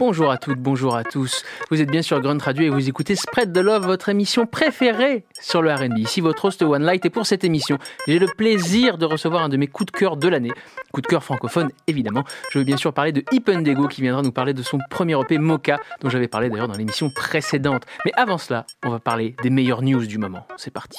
Bonjour 0.00 0.30
à 0.30 0.38
toutes, 0.38 0.58
bonjour 0.58 0.96
à 0.96 1.04
tous. 1.04 1.44
Vous 1.70 1.80
êtes 1.80 1.90
bien 1.90 2.02
sur 2.02 2.20
Grunt 2.20 2.38
Radio 2.38 2.64
et 2.64 2.70
vous 2.70 2.88
écoutez 2.88 3.14
Spread 3.14 3.52
the 3.52 3.58
Love, 3.58 3.86
votre 3.86 4.08
émission 4.08 4.46
préférée 4.46 5.24
sur 5.40 5.62
le 5.62 5.72
RB. 5.72 5.98
Ici 5.98 6.20
votre 6.20 6.46
host 6.46 6.62
One 6.62 6.82
Light 6.82 7.04
et 7.04 7.10
pour 7.10 7.26
cette 7.26 7.44
émission, 7.44 7.78
j'ai 8.08 8.18
le 8.18 8.26
plaisir 8.26 8.98
de 8.98 9.04
recevoir 9.04 9.44
un 9.44 9.48
de 9.48 9.56
mes 9.56 9.66
coups 9.66 9.92
de 9.92 9.96
cœur 9.96 10.16
de 10.16 10.28
l'année. 10.28 10.50
Coup 10.92 11.02
de 11.02 11.06
cœur 11.06 11.22
francophone, 11.22 11.70
évidemment. 11.86 12.24
Je 12.50 12.58
veux 12.58 12.64
bien 12.64 12.76
sûr 12.76 12.92
parler 12.92 13.12
de 13.12 13.22
Hippendego 13.32 13.86
qui 13.86 14.00
viendra 14.00 14.22
nous 14.22 14.32
parler 14.32 14.54
de 14.54 14.62
son 14.62 14.78
premier 14.90 15.18
EP 15.20 15.38
Mocha, 15.38 15.78
dont 16.00 16.08
j'avais 16.08 16.28
parlé 16.28 16.48
d'ailleurs 16.48 16.68
dans 16.68 16.76
l'émission 16.76 17.10
précédente. 17.10 17.84
Mais 18.04 18.12
avant 18.16 18.38
cela, 18.38 18.66
on 18.84 18.90
va 18.90 18.98
parler 18.98 19.36
des 19.42 19.50
meilleures 19.50 19.82
news 19.82 20.06
du 20.06 20.18
moment. 20.18 20.46
C'est 20.56 20.72
parti. 20.72 20.98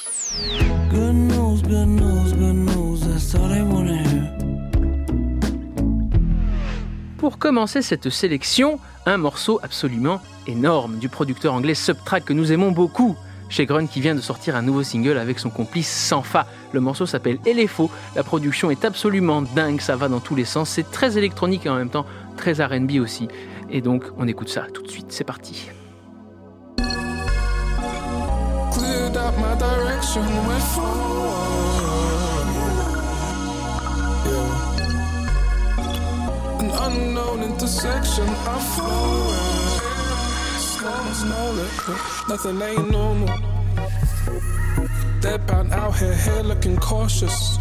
Pour 7.24 7.38
commencer 7.38 7.82
cette 7.82 8.10
sélection, 8.10 8.82
un 9.06 9.16
morceau 9.16 9.58
absolument 9.64 10.20
énorme 10.46 10.98
du 10.98 11.08
producteur 11.08 11.54
anglais 11.54 11.74
Subtrack 11.74 12.26
que 12.26 12.34
nous 12.34 12.52
aimons 12.52 12.72
beaucoup. 12.72 13.16
Chez 13.48 13.66
Grun 13.66 13.88
qui 13.88 14.02
vient 14.02 14.14
de 14.14 14.20
sortir 14.20 14.58
un 14.58 14.62
nouveau 14.62 14.84
single 14.84 15.18
avec 15.18 15.40
son 15.40 15.50
complice 15.50 15.88
Sanfa. 15.88 16.46
Le 16.74 16.82
morceau 16.82 17.06
s'appelle 17.06 17.40
Elefo. 17.46 17.90
La 18.18 18.24
production 18.24 18.72
est 18.72 18.84
absolument 18.84 19.42
dingue, 19.42 19.80
ça 19.80 19.96
va 19.96 20.10
dans 20.10 20.20
tous 20.20 20.36
les 20.36 20.44
sens. 20.44 20.70
C'est 20.70 20.92
très 20.92 21.18
électronique 21.18 21.66
et 21.66 21.70
en 21.70 21.78
même 21.78 21.90
temps 21.90 22.06
très 22.36 22.62
RB 22.62 23.00
aussi. 23.00 23.30
Et 23.70 23.80
donc 23.80 24.04
on 24.18 24.28
écoute 24.28 24.50
ça 24.50 24.64
tout 24.74 24.82
de 24.84 24.92
suite. 24.92 25.14
C'est 25.14 25.24
parti. 25.24 25.70
Unknown 36.82 37.44
intersection, 37.44 38.28
I 38.28 38.60
forward. 38.76 39.54
Small, 40.60 41.14
small, 41.14 41.54
nothing 42.30 42.62
ain't 42.62 42.92
normal. 42.92 43.28
Deadpan 45.22 45.72
out 45.72 45.96
here, 45.98 46.16
here 46.16 46.44
looking 46.44 46.78
cautious. 46.78 47.58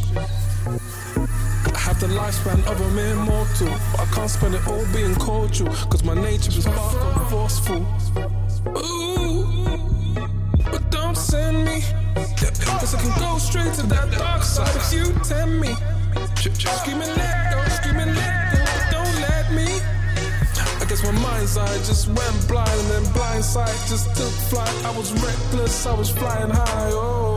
I 1.74 1.78
have 1.78 2.00
the 2.00 2.08
lifespan 2.08 2.60
of 2.70 2.80
a 2.80 2.90
mere 2.90 3.16
mortal. 3.16 3.68
But 3.92 4.00
I 4.00 4.06
can't 4.14 4.30
spend 4.30 4.54
it 4.54 4.66
all 4.66 4.84
being 4.92 5.14
cordial. 5.14 5.68
Cause 5.90 6.02
my 6.04 6.14
nature 6.14 6.50
is 6.50 6.64
from 6.64 7.26
forceful. 7.30 7.86
Ooh, 8.76 9.44
but 10.70 10.90
don't 10.90 11.16
send 11.16 11.64
me. 11.64 11.82
Cause 12.36 12.94
I 12.94 13.00
can 13.00 13.20
go 13.20 13.38
straight 13.38 13.72
to 13.74 13.86
that 13.86 14.10
dark 14.18 14.42
side 14.42 14.74
if 14.74 14.92
you 14.92 15.12
tempt 15.22 15.60
me. 15.60 15.74
Screaming 16.42 17.14
let 17.16 17.52
go, 17.52 17.61
I 20.82 20.84
guess 20.84 21.04
my 21.04 21.12
mind's 21.12 21.56
eye 21.56 21.78
just 21.78 22.08
went 22.08 22.48
blind 22.48 22.68
and 22.68 22.90
then 22.90 23.12
blind 23.12 23.44
sight 23.44 23.68
just 23.88 24.06
took 24.16 24.32
flight. 24.50 24.84
I 24.84 24.90
was 24.98 25.12
reckless, 25.12 25.86
I 25.86 25.94
was 25.94 26.10
flying 26.10 26.50
high. 26.50 26.90
Oh. 26.92 27.31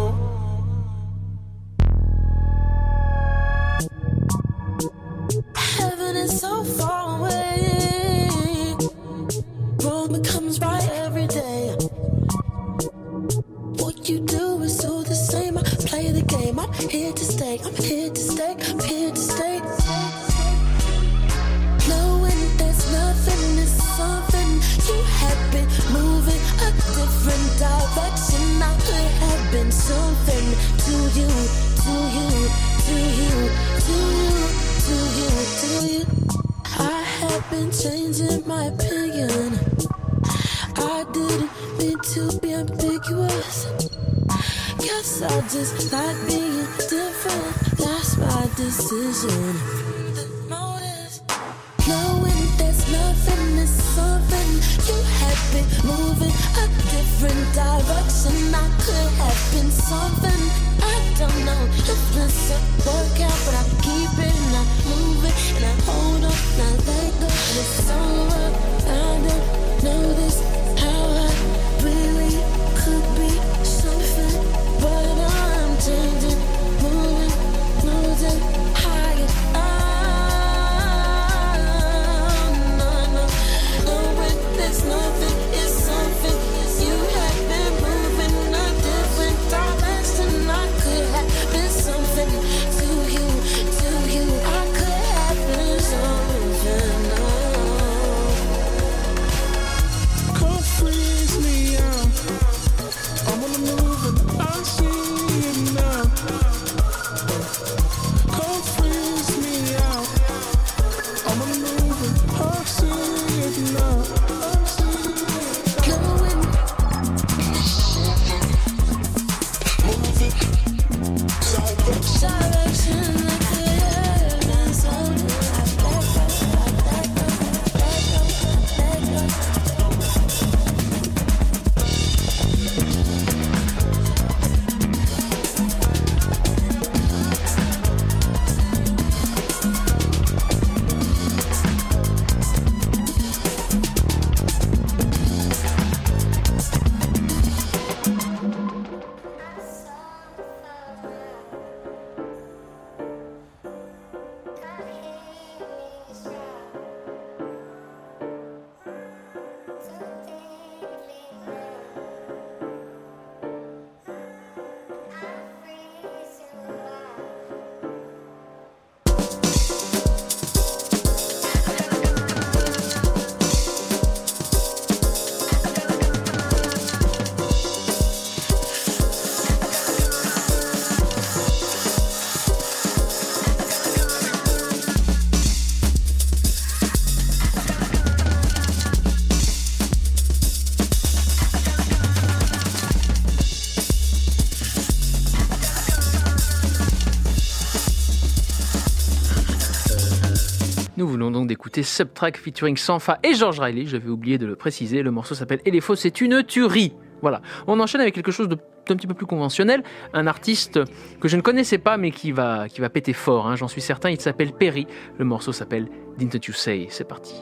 D'écouter 201.76 201.84
Subtrack 201.84 202.38
featuring 202.38 202.78
Sanfa 202.78 203.20
et 203.24 203.34
George 203.34 203.60
Riley. 203.60 203.86
J'avais 203.86 204.10
oublié 204.10 204.38
de 204.38 204.46
le 204.46 204.56
préciser. 204.56 205.02
Le 205.04 205.12
morceau 205.12 205.36
s'appelle 205.36 205.60
Elefo, 205.66 205.96
c'est 205.96 206.22
une 206.22 206.44
tuerie. 206.44 206.94
Voilà. 207.22 207.42
On 207.68 207.80
enchaîne 207.80 208.02
avec 208.02 208.14
quelque 208.16 208.32
chose 208.32 208.48
de- 208.48 208.58
petit 208.86 209.08
peu 209.08 209.14
plus 209.16 209.26
conventionnel. 209.26 209.84
Un 210.14 210.28
artiste 210.28 210.80
que 211.20 211.28
je 211.28 211.36
ne 211.36 211.42
connaissais 211.42 211.80
pas, 211.80 211.98
mais 211.98 212.12
qui 212.12 212.32
va, 212.32 212.70
qui 212.70 212.82
va 212.82 212.90
péter 212.90 213.14
fort, 213.14 213.48
hein, 213.48 213.56
j'en 213.56 213.68
suis 213.68 213.82
certain. 213.82 214.10
Il 214.12 214.22
s'appelle 214.22 214.54
Perry. 214.54 214.86
Le 215.18 215.26
morceau 215.26 215.52
s'appelle 215.52 215.88
Didn't 216.18 216.46
You 216.48 216.54
Say? 216.54 216.88
C'est 216.92 217.08
parti. 217.08 217.34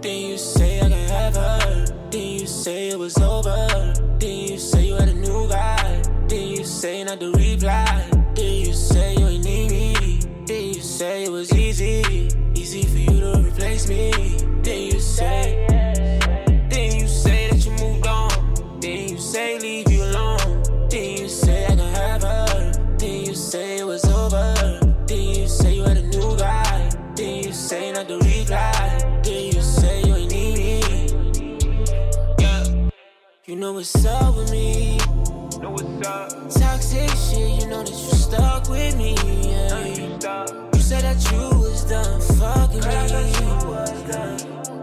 Then 0.00 0.30
you 0.30 0.36
say 0.38 0.82
replace 13.82 13.88
me. 13.88 14.62
Then 14.62 14.92
you 14.92 15.00
say, 15.00 15.66
then 16.68 16.96
you 16.96 17.06
say 17.06 17.50
that 17.50 17.64
you 17.64 17.72
moved 17.72 18.06
on. 18.06 18.80
Then 18.80 19.08
you 19.08 19.18
say 19.18 19.58
leave 19.58 19.90
you 19.90 20.04
alone. 20.04 20.62
Then 20.88 21.18
you 21.18 21.28
say 21.28 21.64
I 21.64 21.68
can 21.68 21.78
have 21.78 22.22
her. 22.22 22.72
Then 22.98 23.24
you 23.26 23.34
say 23.34 23.78
it 23.78 23.86
was 23.86 24.04
over. 24.04 24.54
Then 25.06 25.18
you 25.18 25.48
say 25.48 25.74
you 25.76 25.82
had 25.82 25.96
a 25.96 26.02
new 26.02 26.36
guy. 26.36 26.90
Then 27.14 27.44
you 27.44 27.52
say 27.52 27.92
not 27.92 28.08
to 28.08 28.18
reply. 28.18 29.20
Then 29.22 29.54
you 29.54 29.62
say 29.62 30.02
you 30.02 30.14
ain't 30.14 30.32
need 30.32 30.56
me. 30.56 31.62
Yeah. 32.38 32.88
You 33.46 33.56
know 33.56 33.72
what's 33.72 34.04
up 34.04 34.36
with 34.36 34.50
me. 34.50 34.98
Know 35.60 35.70
what's 35.70 36.06
up. 36.06 36.30
Toxic 36.50 37.10
shit, 37.10 37.62
you 37.62 37.68
know 37.68 37.82
that 37.82 37.90
you 37.90 38.16
stuck 38.16 38.68
with 38.68 38.96
me. 38.96 39.14
Yeah. 39.42 40.71
Said 40.92 41.04
that 41.04 41.32
you 41.32 41.58
was 41.58 41.84
done 41.84 42.20
fucking 42.36 42.80
me. 42.80 43.08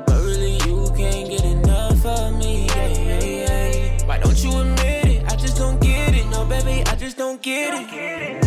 But 0.07 0.21
really, 0.25 0.53
you 0.65 0.91
can't 0.97 1.29
get 1.29 1.45
enough 1.45 2.03
of 2.03 2.35
me. 2.35 2.65
Yeah, 2.65 2.87
yeah, 2.87 3.23
yeah. 3.23 4.05
Why 4.07 4.17
don't 4.17 4.43
you 4.43 4.57
admit 4.57 5.05
it? 5.05 5.31
I 5.31 5.35
just 5.35 5.57
don't 5.57 5.79
get 5.79 6.15
it. 6.15 6.25
No, 6.31 6.45
baby, 6.45 6.81
I 6.87 6.95
just 6.95 7.15
don't 7.15 7.39
get 7.43 7.93
it. 7.93 8.41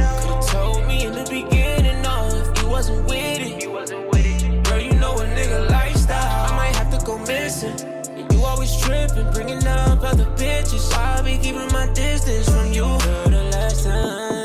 Told 0.49 0.89
me 0.89 1.07
in 1.07 1.13
the 1.13 1.23
beginning, 1.23 2.03
no, 2.03 2.31
if 2.35 2.61
you 2.61 2.69
wasn't 2.69 3.05
with 3.05 3.39
it. 3.39 4.65
Girl, 4.65 4.81
you 4.81 4.95
know 4.95 5.13
a 5.21 5.25
nigga 5.25 5.71
lifestyle. 5.71 6.51
I 6.51 6.57
might 6.57 6.75
have 6.75 6.91
to 6.99 7.07
go 7.07 7.17
missing. 7.19 7.79
And 8.19 8.33
you 8.33 8.43
always 8.45 8.77
tripping, 8.83 9.31
bringing 9.31 9.65
up 9.69 10.03
other 10.03 10.27
bitches. 10.35 10.93
I 10.95 11.23
be 11.23 11.39
keeping 11.39 11.71
my 11.73 11.87
distance 11.95 12.49
from 12.49 12.73
you? 12.73 12.83
Girl, 12.83 13.29
the 13.31 13.51
last 13.53 13.85
time 13.85 14.42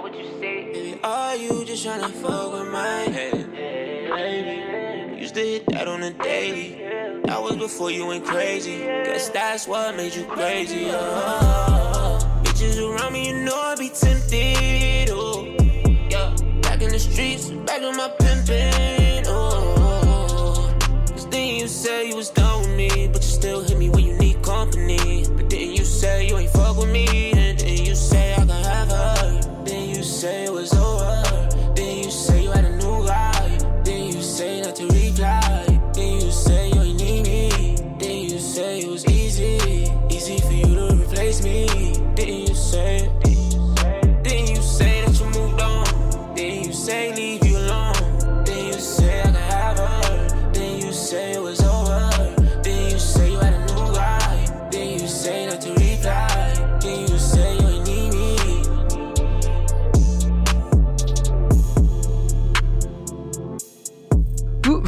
That 0.00 0.10
what 0.10 0.18
you 0.18 0.24
say? 0.40 0.72
Baby, 0.72 1.00
are 1.04 1.36
you 1.36 1.62
just 1.66 1.84
trying 1.84 2.00
to 2.00 2.08
fuck 2.08 2.54
with 2.54 2.68
my 2.72 3.00
head? 3.12 3.36
Used 5.20 5.34
to 5.34 5.40
hit 5.40 5.66
that 5.66 5.88
on 5.88 6.02
a 6.02 6.10
daily. 6.10 6.80
That 7.24 7.42
was 7.42 7.56
before 7.56 7.90
you 7.90 8.06
went 8.06 8.24
crazy. 8.24 8.78
Guess 8.78 9.28
that's 9.28 9.68
what 9.68 9.94
made 9.96 10.14
you 10.14 10.24
crazy. 10.24 10.86
Oh, 10.88 12.18
bitches 12.42 12.80
around 12.80 13.12
me, 13.12 13.28
you 13.28 13.44
know 13.44 13.54
I 13.54 13.76
be 13.76 13.90
tempted. 13.90 15.10
Oh, 15.10 15.44
yeah. 16.08 16.34
Back 16.62 16.80
in 16.80 16.92
the 16.92 16.98
streets, 16.98 17.50
back 17.50 17.82
in 17.82 17.94
my 17.94 18.08
pimpin'. 18.20 19.24
Oh, 19.26 20.74
cause 21.10 21.28
then 21.28 21.56
you 21.56 21.68
say 21.68 22.08
you 22.08 22.16
was 22.16 22.30
done 22.30 22.62
with 22.62 22.70
me, 22.74 23.08
but 23.08 23.22
you 23.22 23.28
still 23.28 23.62
hit 23.62 23.76
me 23.76 23.90
when 23.90 24.04
you 24.06 24.14
need 24.14 24.40
company. 24.42 25.26
But 25.28 25.50
then 25.50 25.72
you 25.72 25.84
say 25.84 26.26
you 26.26 26.38
ain't 26.38 26.50
fuck 26.52 26.78
with 26.78 26.88
me, 26.88 27.34
say 30.20 30.50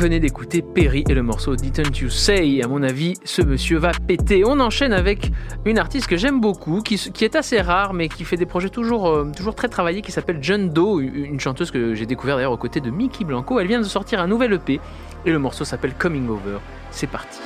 venez 0.03 0.19
d'écouter 0.19 0.63
Perry 0.63 1.05
et 1.09 1.15
le 1.15 1.23
morceau 1.23 1.55
Didn't 1.55 1.97
You 2.01 2.11
Say. 2.11 2.61
À 2.61 2.67
mon 2.67 2.83
avis, 2.83 3.15
ce 3.25 3.41
monsieur 3.41 3.79
va 3.79 3.93
péter. 3.93 4.43
On 4.45 4.59
enchaîne 4.59 4.93
avec 4.93 5.31
une 5.65 5.79
artiste 5.79 6.09
que 6.09 6.17
j'aime 6.17 6.41
beaucoup, 6.41 6.83
qui, 6.83 6.95
est 7.25 7.37
assez 7.37 7.61
rare, 7.61 7.95
mais 7.95 8.09
qui 8.09 8.25
fait 8.25 8.37
des 8.37 8.45
projets 8.45 8.69
toujours, 8.69 9.07
euh, 9.07 9.31
très 9.57 9.69
travaillés, 9.69 10.03
qui 10.03 10.11
s'appelle 10.11 10.39
John 10.41 10.71
Doe, 10.71 10.99
une 10.99 11.39
chanteuse 11.39 11.71
que 11.71 11.95
j'ai 11.95 12.07
découvert 12.07 12.35
d'ailleurs 12.35 12.51
aux 12.51 12.57
côtés 12.57 12.81
de 12.81 12.91
Mickey 12.91 13.25
Blanco. 13.25 13.61
Elle 13.61 13.69
vient 13.69 13.79
de 13.79 13.85
sortir 13.85 14.19
un 14.19 14.27
nouvel 14.27 14.53
EP 14.55 14.81
et 15.25 15.31
le 15.31 15.39
morceau 15.39 15.65
s'appelle 15.65 15.95
Coming 15.97 16.29
Over. 16.29 16.59
C'est 16.91 17.07
parti. 17.07 17.39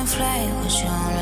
and 0.00 0.08
fly 0.08 0.46
with 0.62 0.82
you. 0.82 1.19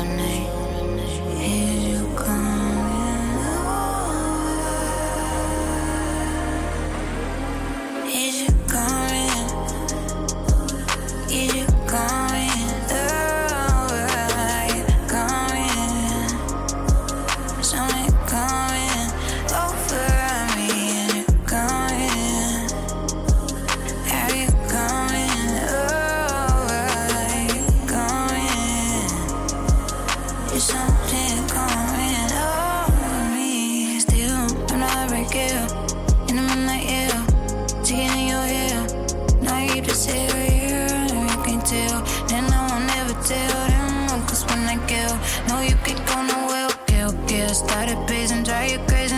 Now 39.99 40.05
you 40.05 40.09
just 40.09 40.09
say 40.09 40.27
right 40.27 40.51
here, 40.51 40.87
and 40.89 41.29
you 41.29 41.37
can 41.43 41.59
tell. 41.61 42.01
Then 42.27 42.45
I 42.53 42.67
won't 42.69 42.85
never 42.87 43.13
tell 43.23 43.67
them, 43.67 44.27
cause 44.27 44.45
when 44.45 44.59
I 44.59 44.77
kill, 44.87 45.17
no, 45.47 45.61
you 45.61 45.75
can 45.83 45.97
go 46.05 46.21
nowhere. 46.23 46.67
Okay, 46.67 47.03
okay, 47.03 47.43
I 47.43 47.51
started 47.51 48.07
pacing, 48.07 48.43
drive 48.43 48.71
you 48.71 48.79
crazy. 48.87 49.08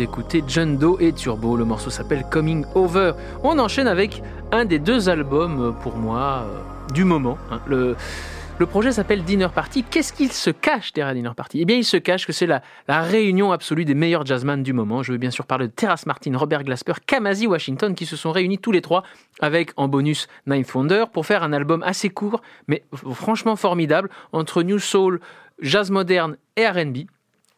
D'écouter 0.00 0.42
John 0.48 0.78
Doe 0.78 0.96
et 0.98 1.12
Turbo. 1.12 1.58
Le 1.58 1.66
morceau 1.66 1.90
s'appelle 1.90 2.24
Coming 2.30 2.64
Over. 2.74 3.12
On 3.42 3.58
enchaîne 3.58 3.86
avec 3.86 4.22
un 4.50 4.64
des 4.64 4.78
deux 4.78 5.10
albums 5.10 5.60
euh, 5.60 5.70
pour 5.72 5.94
moi 5.94 6.46
euh, 6.46 6.92
du 6.94 7.04
moment. 7.04 7.36
hein. 7.50 7.60
Le, 7.66 7.96
le 8.58 8.64
projet 8.66 8.92
s'appelle 8.92 9.24
Dinner 9.24 9.48
Party. 9.54 9.84
Qu'est-ce 9.84 10.14
qu'il 10.14 10.32
se 10.32 10.48
cache 10.48 10.94
derrière 10.94 11.14
Dinner 11.14 11.32
Party? 11.36 11.58
Eh 11.60 11.64
bien, 11.66 11.76
il 11.76 11.84
se 11.84 11.98
cache 11.98 12.26
que 12.26 12.32
c'est 12.32 12.46
la, 12.46 12.62
la 12.88 13.02
réunion 13.02 13.52
absolue 13.52 13.84
des 13.84 13.92
meilleurs 13.94 14.24
jazzman 14.24 14.62
du 14.62 14.72
moment. 14.72 15.02
Je 15.02 15.12
veux 15.12 15.18
bien 15.18 15.30
sûr 15.30 15.44
parler 15.44 15.66
de 15.66 15.72
Terrace 15.72 16.06
Martin, 16.06 16.34
Robert 16.34 16.64
Glasper, 16.64 16.94
Kamasi 17.06 17.46
Washington, 17.46 17.94
qui 17.94 18.06
se 18.06 18.16
sont 18.16 18.32
réunis 18.32 18.56
tous 18.58 18.72
les 18.72 18.80
trois 18.80 19.02
avec 19.42 19.72
en 19.76 19.86
bonus 19.86 20.28
Ninth 20.46 20.72
Wonder 20.74 21.04
pour 21.12 21.26
faire 21.26 21.42
un 21.42 21.52
album 21.52 21.82
assez 21.82 22.08
court, 22.08 22.40
mais 22.68 22.84
franchement 22.94 23.54
formidable 23.54 24.08
entre 24.32 24.62
New 24.62 24.78
Soul, 24.78 25.20
jazz 25.60 25.90
moderne 25.90 26.38
et 26.56 26.66
R&B. 26.66 27.00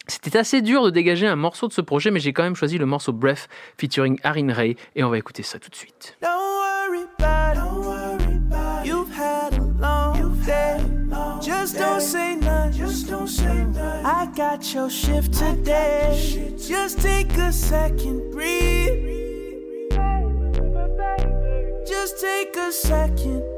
C'était 0.07 0.37
assez 0.37 0.61
dur 0.61 0.83
de 0.83 0.89
dégager 0.89 1.27
un 1.27 1.35
morceau 1.35 1.67
de 1.67 1.73
ce 1.73 1.81
projet, 1.81 2.11
mais 2.11 2.19
j'ai 2.19 2.33
quand 2.33 2.43
même 2.43 2.55
choisi 2.55 2.77
le 2.77 2.85
morceau 2.85 3.13
Breath 3.13 3.47
featuring 3.77 4.19
Arin 4.23 4.51
Ray 4.51 4.75
et 4.95 5.03
on 5.03 5.09
va 5.09 5.17
écouter 5.17 5.43
ça 5.43 5.59
tout 5.59 5.69
de 5.69 5.75
suite. 5.75 6.17
Don't 6.21 6.29
worry 6.29 7.03
about 7.17 7.53
it. 7.53 7.61
Don't 7.61 7.85
worry 7.85 8.35
about 8.35 8.85
it. 8.85 8.87
You've 8.87 9.11
had 9.11 9.53
a 9.53 9.61
long 9.79 10.13
day. 10.45 10.77
Just 11.41 11.77
don't 11.77 12.01
say 12.01 12.35
nothing. 12.35 12.73
Just 12.73 13.09
don't 13.09 13.27
say 13.27 13.65
nothing. 13.65 14.05
I 14.05 14.27
got 14.35 14.73
your 14.73 14.89
shift 14.89 15.33
today. 15.33 16.53
Just 16.57 17.01
take 17.01 17.37
a 17.37 17.51
second, 17.51 18.31
breathe. 18.31 19.11
Just 21.85 22.19
take 22.19 22.55
a 22.57 22.71
second 22.71 23.52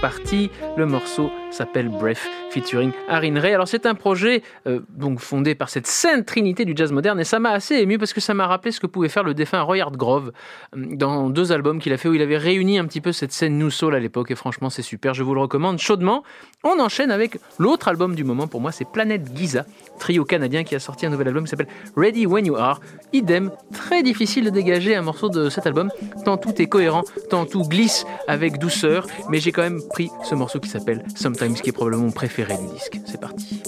Party. 0.00 0.50
Le 0.76 0.86
morceau 0.86 1.30
s'appelle 1.50 1.88
Breath 1.88 2.28
featuring 2.52 2.92
Arin 3.08 3.40
Ray. 3.40 3.54
Alors 3.54 3.66
c'est 3.66 3.86
un 3.86 3.94
projet 3.94 4.42
euh, 4.66 4.80
donc 4.90 5.20
fondé 5.20 5.54
par 5.54 5.70
cette 5.70 5.86
sainte 5.86 6.26
trinité 6.26 6.64
du 6.64 6.74
jazz 6.76 6.92
moderne 6.92 7.18
et 7.18 7.24
ça 7.24 7.38
m'a 7.38 7.50
assez 7.50 7.76
ému 7.76 7.98
parce 7.98 8.12
que 8.12 8.20
ça 8.20 8.34
m'a 8.34 8.46
rappelé 8.46 8.72
ce 8.72 8.80
que 8.80 8.86
pouvait 8.86 9.08
faire 9.08 9.24
le 9.24 9.32
défunt 9.32 9.62
Roy 9.62 9.78
Hartgrove 9.78 10.32
euh, 10.76 10.84
dans 10.94 11.30
deux 11.30 11.52
albums 11.52 11.80
qu'il 11.80 11.92
a 11.92 11.96
fait 11.96 12.08
où 12.08 12.14
il 12.14 12.20
avait 12.20 12.36
réuni 12.36 12.78
un 12.78 12.84
petit 12.84 13.00
peu 13.00 13.12
cette 13.12 13.32
scène 13.32 13.58
New 13.58 13.70
Soul 13.70 13.94
à 13.94 14.00
l'époque 14.00 14.30
et 14.30 14.34
franchement 14.34 14.68
c'est 14.68 14.82
super, 14.82 15.14
je 15.14 15.22
vous 15.22 15.34
le 15.34 15.40
recommande 15.40 15.78
chaudement. 15.78 16.22
On 16.62 16.78
enchaîne 16.78 17.10
avec 17.10 17.38
l'autre 17.58 17.88
album 17.88 18.14
du 18.14 18.22
moment 18.22 18.46
pour 18.46 18.60
moi, 18.60 18.70
c'est 18.70 18.86
Planète 18.86 19.34
Giza, 19.34 19.64
trio 19.98 20.24
canadien 20.24 20.62
qui 20.62 20.74
a 20.74 20.78
sorti 20.78 21.06
un 21.06 21.10
nouvel 21.10 21.28
album 21.28 21.44
qui 21.44 21.50
s'appelle 21.50 21.68
Ready 21.96 22.26
When 22.26 22.44
You 22.44 22.56
Are. 22.56 22.80
Idem, 23.14 23.50
très 23.72 24.02
difficile 24.02 24.44
de 24.44 24.50
dégager 24.50 24.94
un 24.94 25.02
morceau 25.02 25.30
de 25.30 25.48
cet 25.48 25.66
album, 25.66 25.90
tant 26.24 26.36
tout 26.36 26.60
est 26.60 26.66
cohérent, 26.66 27.04
tant 27.30 27.46
tout 27.46 27.62
glisse 27.62 28.04
avec 28.28 28.58
douceur, 28.58 29.06
mais 29.30 29.40
j'ai 29.40 29.52
quand 29.52 29.62
même 29.62 29.80
pris 29.88 30.10
ce 30.24 30.34
morceau 30.34 30.60
qui 30.60 30.68
s'appelle 30.68 31.02
Sometimes, 31.16 31.54
qui 31.54 31.70
est 31.70 31.72
probablement 31.72 32.04
mon 32.04 32.10
préféré 32.10 32.41
du 32.46 32.66
disque. 32.74 33.00
C'est 33.06 33.20
parti. 33.20 33.62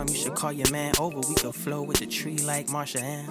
Something, 0.00 0.16
you 0.16 0.22
should 0.22 0.34
call 0.34 0.52
your 0.52 0.70
man 0.70 0.92
over. 0.98 1.20
We 1.28 1.34
could 1.34 1.54
flow 1.54 1.82
with 1.82 1.98
the 1.98 2.06
tree 2.06 2.38
like 2.38 2.68
Marsha 2.68 3.02
Ann. 3.02 3.26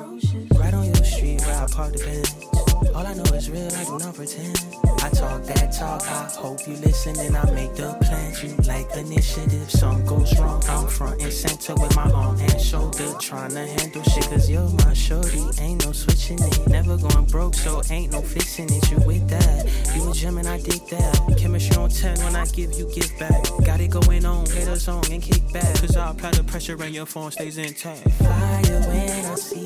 Right 0.59 0.73
on 0.73 0.85
your 0.85 1.03
street 1.03 1.41
where 1.41 1.55
I 1.55 1.67
park 1.67 1.93
the 1.93 1.99
Benz. 1.99 2.95
All 2.95 3.05
I 3.05 3.13
know 3.13 3.23
is 3.35 3.49
real, 3.49 3.67
I 3.75 3.83
do 3.85 3.97
not 3.97 4.15
pretend. 4.15 4.88
I 5.01 5.10
talk 5.10 5.44
that 5.44 5.72
talk, 5.72 6.01
I 6.03 6.29
hope 6.36 6.68
you 6.68 6.75
listen 6.75 7.18
and 7.20 7.38
I 7.38 7.50
make 7.51 7.74
the 7.75 7.94
plans. 8.01 8.44
You 8.44 8.56
like 8.68 8.96
initiative, 8.98 9.72
something 9.72 10.06
goes 10.06 10.38
wrong. 10.39 10.62
I'm 10.68 10.88
front 10.88 11.22
and 11.22 11.32
center 11.32 11.75
with 11.75 11.96
my 11.96 12.10
arm 12.12 12.38
and 12.39 12.62
shoulder. 12.62 13.13
Trying 13.20 13.51
to 13.51 13.65
handle 13.65 14.03
shit, 14.03 14.25
cause 14.25 14.50
you're 14.50 14.70
my 14.86 14.94
shorty. 14.94 15.44
Ain't 15.60 15.86
no 15.86 15.91
switching 15.94 16.39
it, 16.41 16.68
never 16.68 16.98
going 16.98 17.25
broke, 17.25 17.56
so 17.56 17.82
ain't 17.89 18.12
no 18.12 18.22
fixing 18.22 18.70
it. 18.72 18.91
You 18.91 18.98
with 19.06 19.27
that, 19.29 19.65
you 19.96 20.10
a 20.10 20.13
gem 20.13 20.38
and 20.38 20.48
I 20.48 20.60
dig 20.60 20.86
that. 20.89 21.36
Chemistry 21.38 21.77
on 21.77 21.89
10 21.89 22.20
when 22.24 22.36
I 22.36 22.46
give, 22.48 22.74
you 22.74 22.89
give 22.94 23.12
back. 23.18 23.44
Got 23.63 23.79
it 23.79 23.91
going 23.91 24.25
on, 24.25 24.46
haters 24.48 24.88
on 24.88 25.03
and 25.12 25.22
kick 25.22 25.51
back. 25.53 25.75
Cause 25.79 25.96
I 25.96 26.12
apply 26.12 26.32
the 26.32 26.44
pressure 26.44 26.82
and 26.84 26.94
your 26.94 27.06
phone 27.06 27.32
stays 27.32 27.58
intact. 27.58 28.10
Fire 28.12 28.82
when 28.89 29.25
I 29.25 29.36
see 29.36 29.59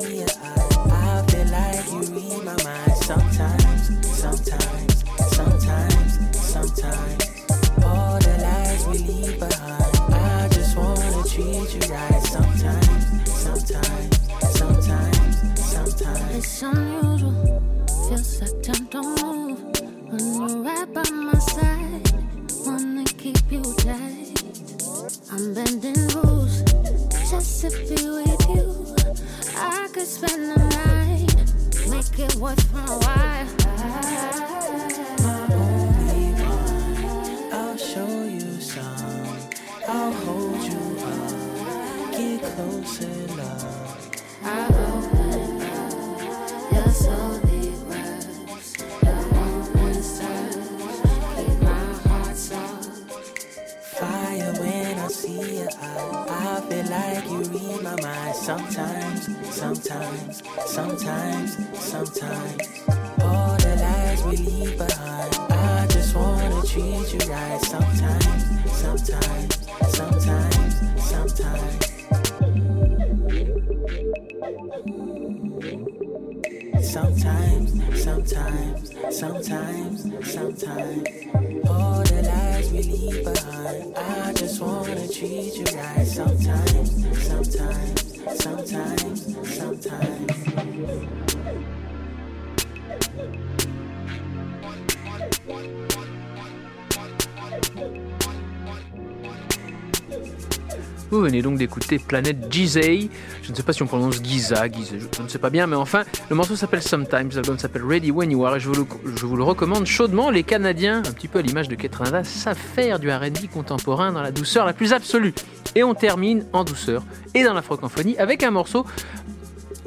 Vous 101.14 101.22
venez 101.22 101.44
donc 101.44 101.60
d'écouter 101.60 102.00
Planète 102.00 102.52
Gizay. 102.52 103.08
Je 103.44 103.52
ne 103.52 103.56
sais 103.56 103.62
pas 103.62 103.72
si 103.72 103.84
on 103.84 103.86
prononce 103.86 104.20
Giza, 104.24 104.68
Giza, 104.68 104.96
je 105.16 105.22
ne 105.22 105.28
sais 105.28 105.38
pas 105.38 105.52
bien, 105.52 105.68
mais 105.68 105.76
enfin, 105.76 106.06
le 106.28 106.36
morceau 106.36 106.56
s'appelle 106.56 106.82
Sometimes, 106.82 107.30
l'album 107.36 107.60
s'appelle 107.60 107.84
Ready 107.88 108.10
When 108.10 108.32
You 108.32 108.44
Are, 108.44 108.56
et 108.56 108.60
je 108.60 108.68
vous, 108.68 109.36
le, 109.36 109.44
recommande 109.44 109.86
chaudement. 109.86 110.32
Les 110.32 110.42
Canadiens, 110.42 111.04
un 111.06 111.12
petit 111.12 111.28
peu 111.28 111.38
à 111.38 111.42
l'image 111.44 111.68
de 111.68 111.76
Kate 111.76 111.94
Ranada, 111.94 112.24
savent 112.24 112.58
faire 112.58 112.98
du 112.98 113.12
RB 113.12 113.48
contemporain 113.54 114.12
dans 114.12 114.24
la 114.24 114.32
douceur 114.32 114.66
la 114.66 114.74
plus 114.74 114.92
absolue. 114.92 115.36
Et 115.76 115.84
on 115.84 115.94
termine 115.94 116.48
en 116.52 116.64
douceur 116.64 117.04
et 117.36 117.44
dans 117.44 117.54
la 117.54 117.62
francophonie 117.62 118.18
avec 118.18 118.42
un 118.42 118.50
morceau 118.50 118.84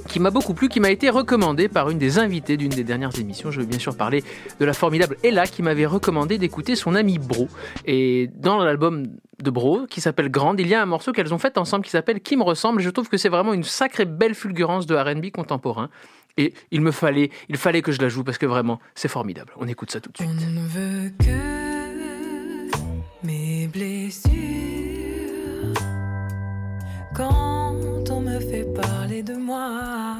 qui 0.07 0.21
m'a 0.21 0.31
beaucoup 0.31 0.55
plu, 0.55 0.69
qui 0.69 0.81
m'a 0.81 0.91
été 0.91 1.11
recommandé 1.11 1.69
par 1.69 1.91
une 1.91 1.99
des 1.99 2.19
invitées 2.19 2.57
d'une 2.57 2.71
des 2.71 2.85
dernières 2.85 3.19
émissions. 3.19 3.51
Je 3.51 3.61
veux 3.61 3.67
bien 3.67 3.79
sûr 3.79 3.97
parler 3.97 4.25
de 4.59 4.65
la 4.65 4.73
formidable 4.73 5.17
Ella 5.23 5.47
qui 5.47 5.63
m'avait 5.63 5.87
recommandé 5.87 6.39
d'écouter 6.39 6.77
son 6.77 6.95
ami 6.95 7.19
Bro. 7.19 7.49
Et 7.85 8.31
dans 8.35 8.59
l'album 8.65 9.07
de 9.43 9.51
Bro, 9.51 9.87
qui 9.87 10.01
s'appelle 10.01 10.31
Grande, 10.31 10.61
il 10.61 10.69
y 10.69 10.75
a 10.75 10.83
un 10.83 10.87
morceau 10.87 11.13
qu'elles 11.13 11.35
ont 11.35 11.39
fait 11.39 11.59
ensemble 11.59 11.85
qui 11.85 11.91
s'appelle 11.91 12.21
Qui 12.21 12.37
me 12.37 12.43
ressemble. 12.43 12.81
Je 12.81 12.91
trouve 12.91 13.09
que 13.09 13.17
c'est 13.17 13.29
vraiment 13.29 13.53
une 13.53 13.65
sacrée 13.65 14.05
belle 14.05 14.35
fulgurance 14.35 14.87
de 14.87 14.95
R&B 14.95 15.31
contemporain. 15.31 15.91
Et 16.39 16.53
il 16.71 16.81
me 16.83 16.91
fallait, 16.91 17.31
il 17.49 17.57
fallait 17.57 17.83
que 17.83 17.93
je 17.93 18.01
la 18.01 18.09
joue 18.09 18.23
parce 18.23 18.39
que 18.39 18.47
vraiment, 18.47 18.79
c'est 18.95 19.09
formidable. 19.09 19.53
On 19.57 19.69
écoute 19.69 19.91
ça 19.91 20.01
tout 20.01 20.11
de 20.13 20.17
suite. 20.19 20.29
On 20.31 20.35
ne 20.35 20.67
veut 20.67 21.13
que 21.19 21.67
mes 23.27 23.67
blessures. 23.69 25.06
Quand 27.17 28.11
on 28.11 28.21
me 28.21 28.39
fait 28.39 28.67
parler 28.75 29.23
de 29.23 29.33
moi, 29.33 30.19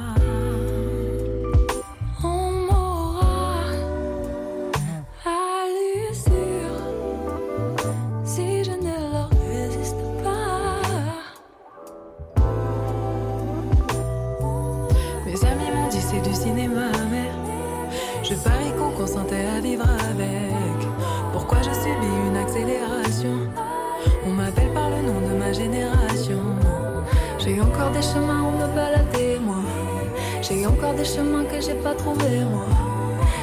encore 30.77 30.93
des 30.93 31.05
chemins 31.05 31.43
que 31.45 31.59
j'ai 31.59 31.73
pas 31.73 31.95
trouvé, 31.95 32.43
moi. 32.51 32.65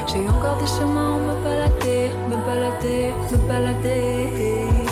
J'ai 0.07 0.29
encore 0.29 0.57
des 0.59 0.67
chemins 0.67 1.17
où 1.17 1.21
me 1.21 1.43
balader, 1.43 2.11
me 2.29 2.37
balader, 2.47 3.13
me 3.33 3.37
balader. 3.49 4.84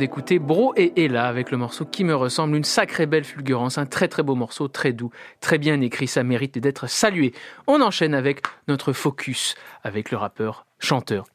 D'écouter 0.00 0.38
Bro 0.38 0.72
et 0.76 1.04
Ella 1.04 1.28
avec 1.28 1.50
le 1.50 1.58
morceau 1.58 1.84
qui 1.84 2.04
me 2.04 2.16
ressemble, 2.16 2.56
une 2.56 2.64
sacrée 2.64 3.06
belle 3.06 3.24
fulgurance, 3.24 3.78
un 3.78 3.86
très 3.86 4.08
très 4.08 4.22
beau 4.22 4.34
morceau, 4.34 4.66
très 4.66 4.92
doux, 4.92 5.10
très 5.40 5.58
bien 5.58 5.80
écrit, 5.80 6.08
ça 6.08 6.24
mérite 6.24 6.58
d'être 6.58 6.88
salué. 6.88 7.32
On 7.66 7.80
enchaîne 7.82 8.14
avec 8.14 8.40
notre 8.66 8.92
focus 8.92 9.54
avec 9.84 10.10
le 10.10 10.16
rappeur, 10.16 10.66
chanteur 10.78 11.26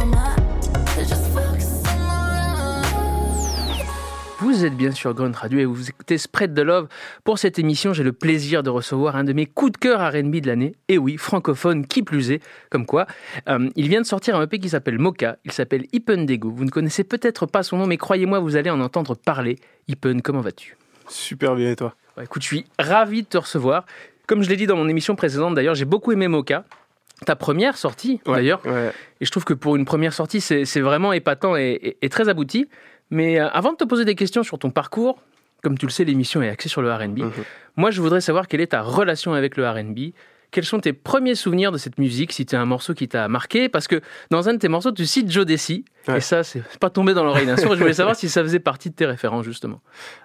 on 0.00 0.06
my. 0.06 1.45
Vous 4.38 4.66
êtes 4.66 4.76
bien 4.76 4.90
sur 4.90 5.14
Grunt 5.14 5.32
Radio 5.34 5.58
et 5.60 5.64
vous 5.64 5.88
écoutez 5.88 6.18
Spread 6.18 6.54
the 6.54 6.60
Love. 6.60 6.88
Pour 7.24 7.38
cette 7.38 7.58
émission, 7.58 7.94
j'ai 7.94 8.02
le 8.02 8.12
plaisir 8.12 8.62
de 8.62 8.68
recevoir 8.68 9.16
un 9.16 9.24
de 9.24 9.32
mes 9.32 9.46
coups 9.46 9.72
de 9.72 9.76
cœur 9.78 10.00
R&B 10.00 10.36
de 10.36 10.46
l'année. 10.46 10.74
Et 10.88 10.98
oui, 10.98 11.16
francophone, 11.16 11.86
qui 11.86 12.02
plus 12.02 12.30
est. 12.32 12.42
Comme 12.68 12.84
quoi, 12.84 13.06
euh, 13.48 13.70
il 13.76 13.88
vient 13.88 14.02
de 14.02 14.06
sortir 14.06 14.36
un 14.36 14.42
EP 14.42 14.58
qui 14.58 14.68
s'appelle 14.68 14.98
Mocha. 14.98 15.36
Il 15.46 15.52
s'appelle 15.52 15.86
Ipendego. 15.92 16.50
Vous 16.50 16.64
ne 16.66 16.70
connaissez 16.70 17.02
peut-être 17.02 17.46
pas 17.46 17.62
son 17.62 17.78
nom, 17.78 17.86
mais 17.86 17.96
croyez-moi, 17.96 18.38
vous 18.40 18.56
allez 18.56 18.68
en 18.68 18.80
entendre 18.80 19.14
parler. 19.16 19.56
Ipen, 19.88 20.20
comment 20.20 20.42
vas-tu? 20.42 20.76
Super 21.08 21.54
bien 21.54 21.70
et 21.70 21.76
toi? 21.76 21.94
Bah, 22.16 22.24
Écoute, 22.24 22.42
je 22.42 22.46
suis 22.48 22.64
ravi 22.78 23.22
de 23.22 23.28
te 23.28 23.38
recevoir. 23.38 23.86
Comme 24.26 24.42
je 24.42 24.50
l'ai 24.50 24.56
dit 24.56 24.66
dans 24.66 24.76
mon 24.76 24.88
émission 24.88 25.16
précédente, 25.16 25.54
d'ailleurs, 25.54 25.74
j'ai 25.76 25.84
beaucoup 25.86 26.12
aimé 26.12 26.28
Mocha. 26.28 26.64
Ta 27.24 27.34
première 27.36 27.78
sortie, 27.78 28.20
d'ailleurs. 28.26 28.60
Ouais. 28.66 28.92
Et 29.22 29.24
je 29.24 29.30
trouve 29.30 29.44
que 29.46 29.54
pour 29.54 29.76
une 29.76 29.86
première 29.86 30.12
sortie, 30.12 30.42
c'est 30.42 30.66
c'est 30.66 30.82
vraiment 30.82 31.14
épatant 31.14 31.56
et, 31.56 31.70
et- 31.82 31.96
et 32.02 32.08
très 32.10 32.28
abouti. 32.28 32.68
Mais 33.10 33.38
euh, 33.40 33.48
avant 33.50 33.72
de 33.72 33.76
te 33.76 33.84
poser 33.84 34.04
des 34.04 34.14
questions 34.14 34.42
sur 34.42 34.58
ton 34.58 34.70
parcours, 34.70 35.18
comme 35.62 35.78
tu 35.78 35.86
le 35.86 35.92
sais, 35.92 36.04
l'émission 36.04 36.42
est 36.42 36.48
axée 36.48 36.68
sur 36.68 36.82
le 36.82 36.92
RB. 36.92 37.18
Mhm. 37.18 37.32
Moi, 37.76 37.90
je 37.90 38.00
voudrais 38.00 38.20
savoir 38.20 38.46
quelle 38.48 38.60
est 38.60 38.68
ta 38.68 38.82
relation 38.82 39.32
avec 39.32 39.56
le 39.56 39.68
RB. 39.68 40.12
Quels 40.52 40.64
sont 40.64 40.78
tes 40.78 40.92
premiers 40.92 41.34
souvenirs 41.34 41.72
de 41.72 41.76
cette 41.76 41.98
musique, 41.98 42.32
si 42.32 42.46
tu 42.46 42.54
as 42.54 42.60
un 42.60 42.64
morceau 42.66 42.94
qui 42.94 43.08
t'a 43.08 43.26
marqué? 43.28 43.68
Parce 43.68 43.88
que 43.88 44.00
dans 44.30 44.48
un 44.48 44.54
de 44.54 44.58
tes 44.58 44.68
morceaux, 44.68 44.92
tu 44.92 45.04
cites 45.04 45.30
Joe 45.30 45.44
Desi. 45.44 45.84
Ouais. 46.08 46.18
Et 46.18 46.20
ça, 46.20 46.44
c'est 46.44 46.62
pas 46.78 46.88
tombé 46.88 47.14
dans 47.14 47.24
l'oreille 47.24 47.46
d'un 47.46 47.56
sourd. 47.56 47.74
Je 47.74 47.80
voulais 47.80 47.92
savoir 47.94 48.14
si 48.16 48.28
ça 48.28 48.42
faisait 48.42 48.60
partie 48.60 48.90
de 48.90 48.94
tes 48.94 49.06
références, 49.06 49.44
justement. 49.44 49.80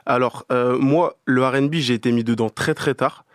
Alors, 0.06 0.46
euh, 0.52 0.78
moi, 0.78 1.18
le 1.26 1.44
RB, 1.46 1.74
j'ai 1.74 1.96
été 1.96 2.12
mis 2.12 2.24
dedans 2.24 2.50
très 2.50 2.76
très 2.76 2.94
tard. 2.94 3.26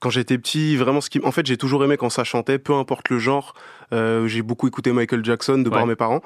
Quand 0.00 0.08
j'étais 0.08 0.38
petit, 0.38 0.76
vraiment, 0.78 1.02
ce 1.02 1.10
qui... 1.10 1.20
en 1.22 1.30
fait, 1.30 1.44
j'ai 1.44 1.58
toujours 1.58 1.84
aimé 1.84 1.98
quand 1.98 2.08
ça 2.08 2.24
chantait, 2.24 2.58
peu 2.58 2.72
importe 2.72 3.10
le 3.10 3.18
genre. 3.18 3.52
Euh, 3.92 4.26
j'ai 4.26 4.40
beaucoup 4.40 4.66
écouté 4.66 4.92
Michael 4.92 5.22
Jackson 5.22 5.58
de 5.58 5.68
par 5.68 5.82
Ouais. 5.82 5.88
mes 5.88 5.94
parents. 5.96 6.22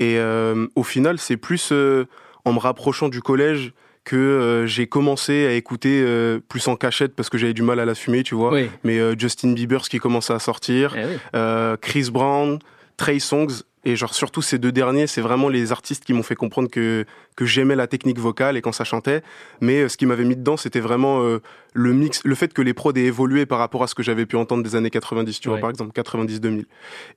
Et 0.00 0.18
euh, 0.18 0.66
au 0.76 0.82
final, 0.82 1.18
c'est 1.18 1.36
plus 1.36 1.70
euh, 1.72 2.04
en 2.44 2.52
me 2.52 2.58
rapprochant 2.58 3.08
du 3.08 3.20
collège 3.20 3.72
que 4.04 4.16
euh, 4.16 4.66
j'ai 4.66 4.86
commencé 4.86 5.46
à 5.46 5.52
écouter 5.52 6.02
euh, 6.02 6.38
plus 6.48 6.66
en 6.68 6.76
cachette 6.76 7.14
parce 7.14 7.28
que 7.28 7.36
j'avais 7.36 7.52
du 7.52 7.62
mal 7.62 7.78
à 7.80 7.84
l'assumer, 7.84 8.22
tu 8.22 8.34
vois. 8.34 8.52
Oui. 8.52 8.70
Mais 8.84 8.98
euh, 8.98 9.14
Justin 9.18 9.52
Bieber, 9.52 9.84
ce 9.84 9.90
qui 9.90 9.98
commençait 9.98 10.32
à 10.32 10.38
sortir, 10.38 10.94
Eh 10.96 11.04
oui. 11.04 11.12
euh, 11.34 11.76
Chris 11.76 12.08
Brown, 12.10 12.58
Trey 12.96 13.18
Songs, 13.18 13.62
et 13.84 13.96
genre 13.96 14.12
surtout 14.14 14.42
ces 14.42 14.58
deux 14.58 14.72
derniers, 14.72 15.06
c'est 15.06 15.20
vraiment 15.20 15.48
les 15.48 15.72
artistes 15.72 16.04
qui 16.04 16.12
m'ont 16.12 16.22
fait 16.24 16.34
comprendre 16.34 16.68
que 16.70 17.04
que 17.36 17.44
j'aimais 17.44 17.76
la 17.76 17.86
technique 17.86 18.18
vocale 18.18 18.56
et 18.56 18.60
quand 18.62 18.72
ça 18.72 18.84
chantait. 18.84 19.22
Mais 19.60 19.82
euh, 19.82 19.88
ce 19.88 19.96
qui 19.96 20.04
m'avait 20.06 20.24
mis 20.24 20.36
dedans, 20.36 20.56
c'était 20.56 20.80
vraiment 20.80 21.22
euh, 21.22 21.40
le 21.74 21.92
mix, 21.92 22.22
le 22.24 22.34
fait 22.34 22.52
que 22.52 22.62
les 22.62 22.74
prods 22.74 22.92
aient 22.94 23.00
évolué 23.04 23.46
par 23.46 23.58
rapport 23.58 23.82
à 23.82 23.86
ce 23.86 23.94
que 23.94 24.02
j'avais 24.02 24.26
pu 24.26 24.36
entendre 24.36 24.62
des 24.62 24.74
années 24.76 24.90
90, 24.90 25.38
tu 25.40 25.48
Ouais. 25.48 25.54
vois, 25.54 25.60
par 25.60 25.70
exemple 25.70 25.92
90-2000. 25.92 26.64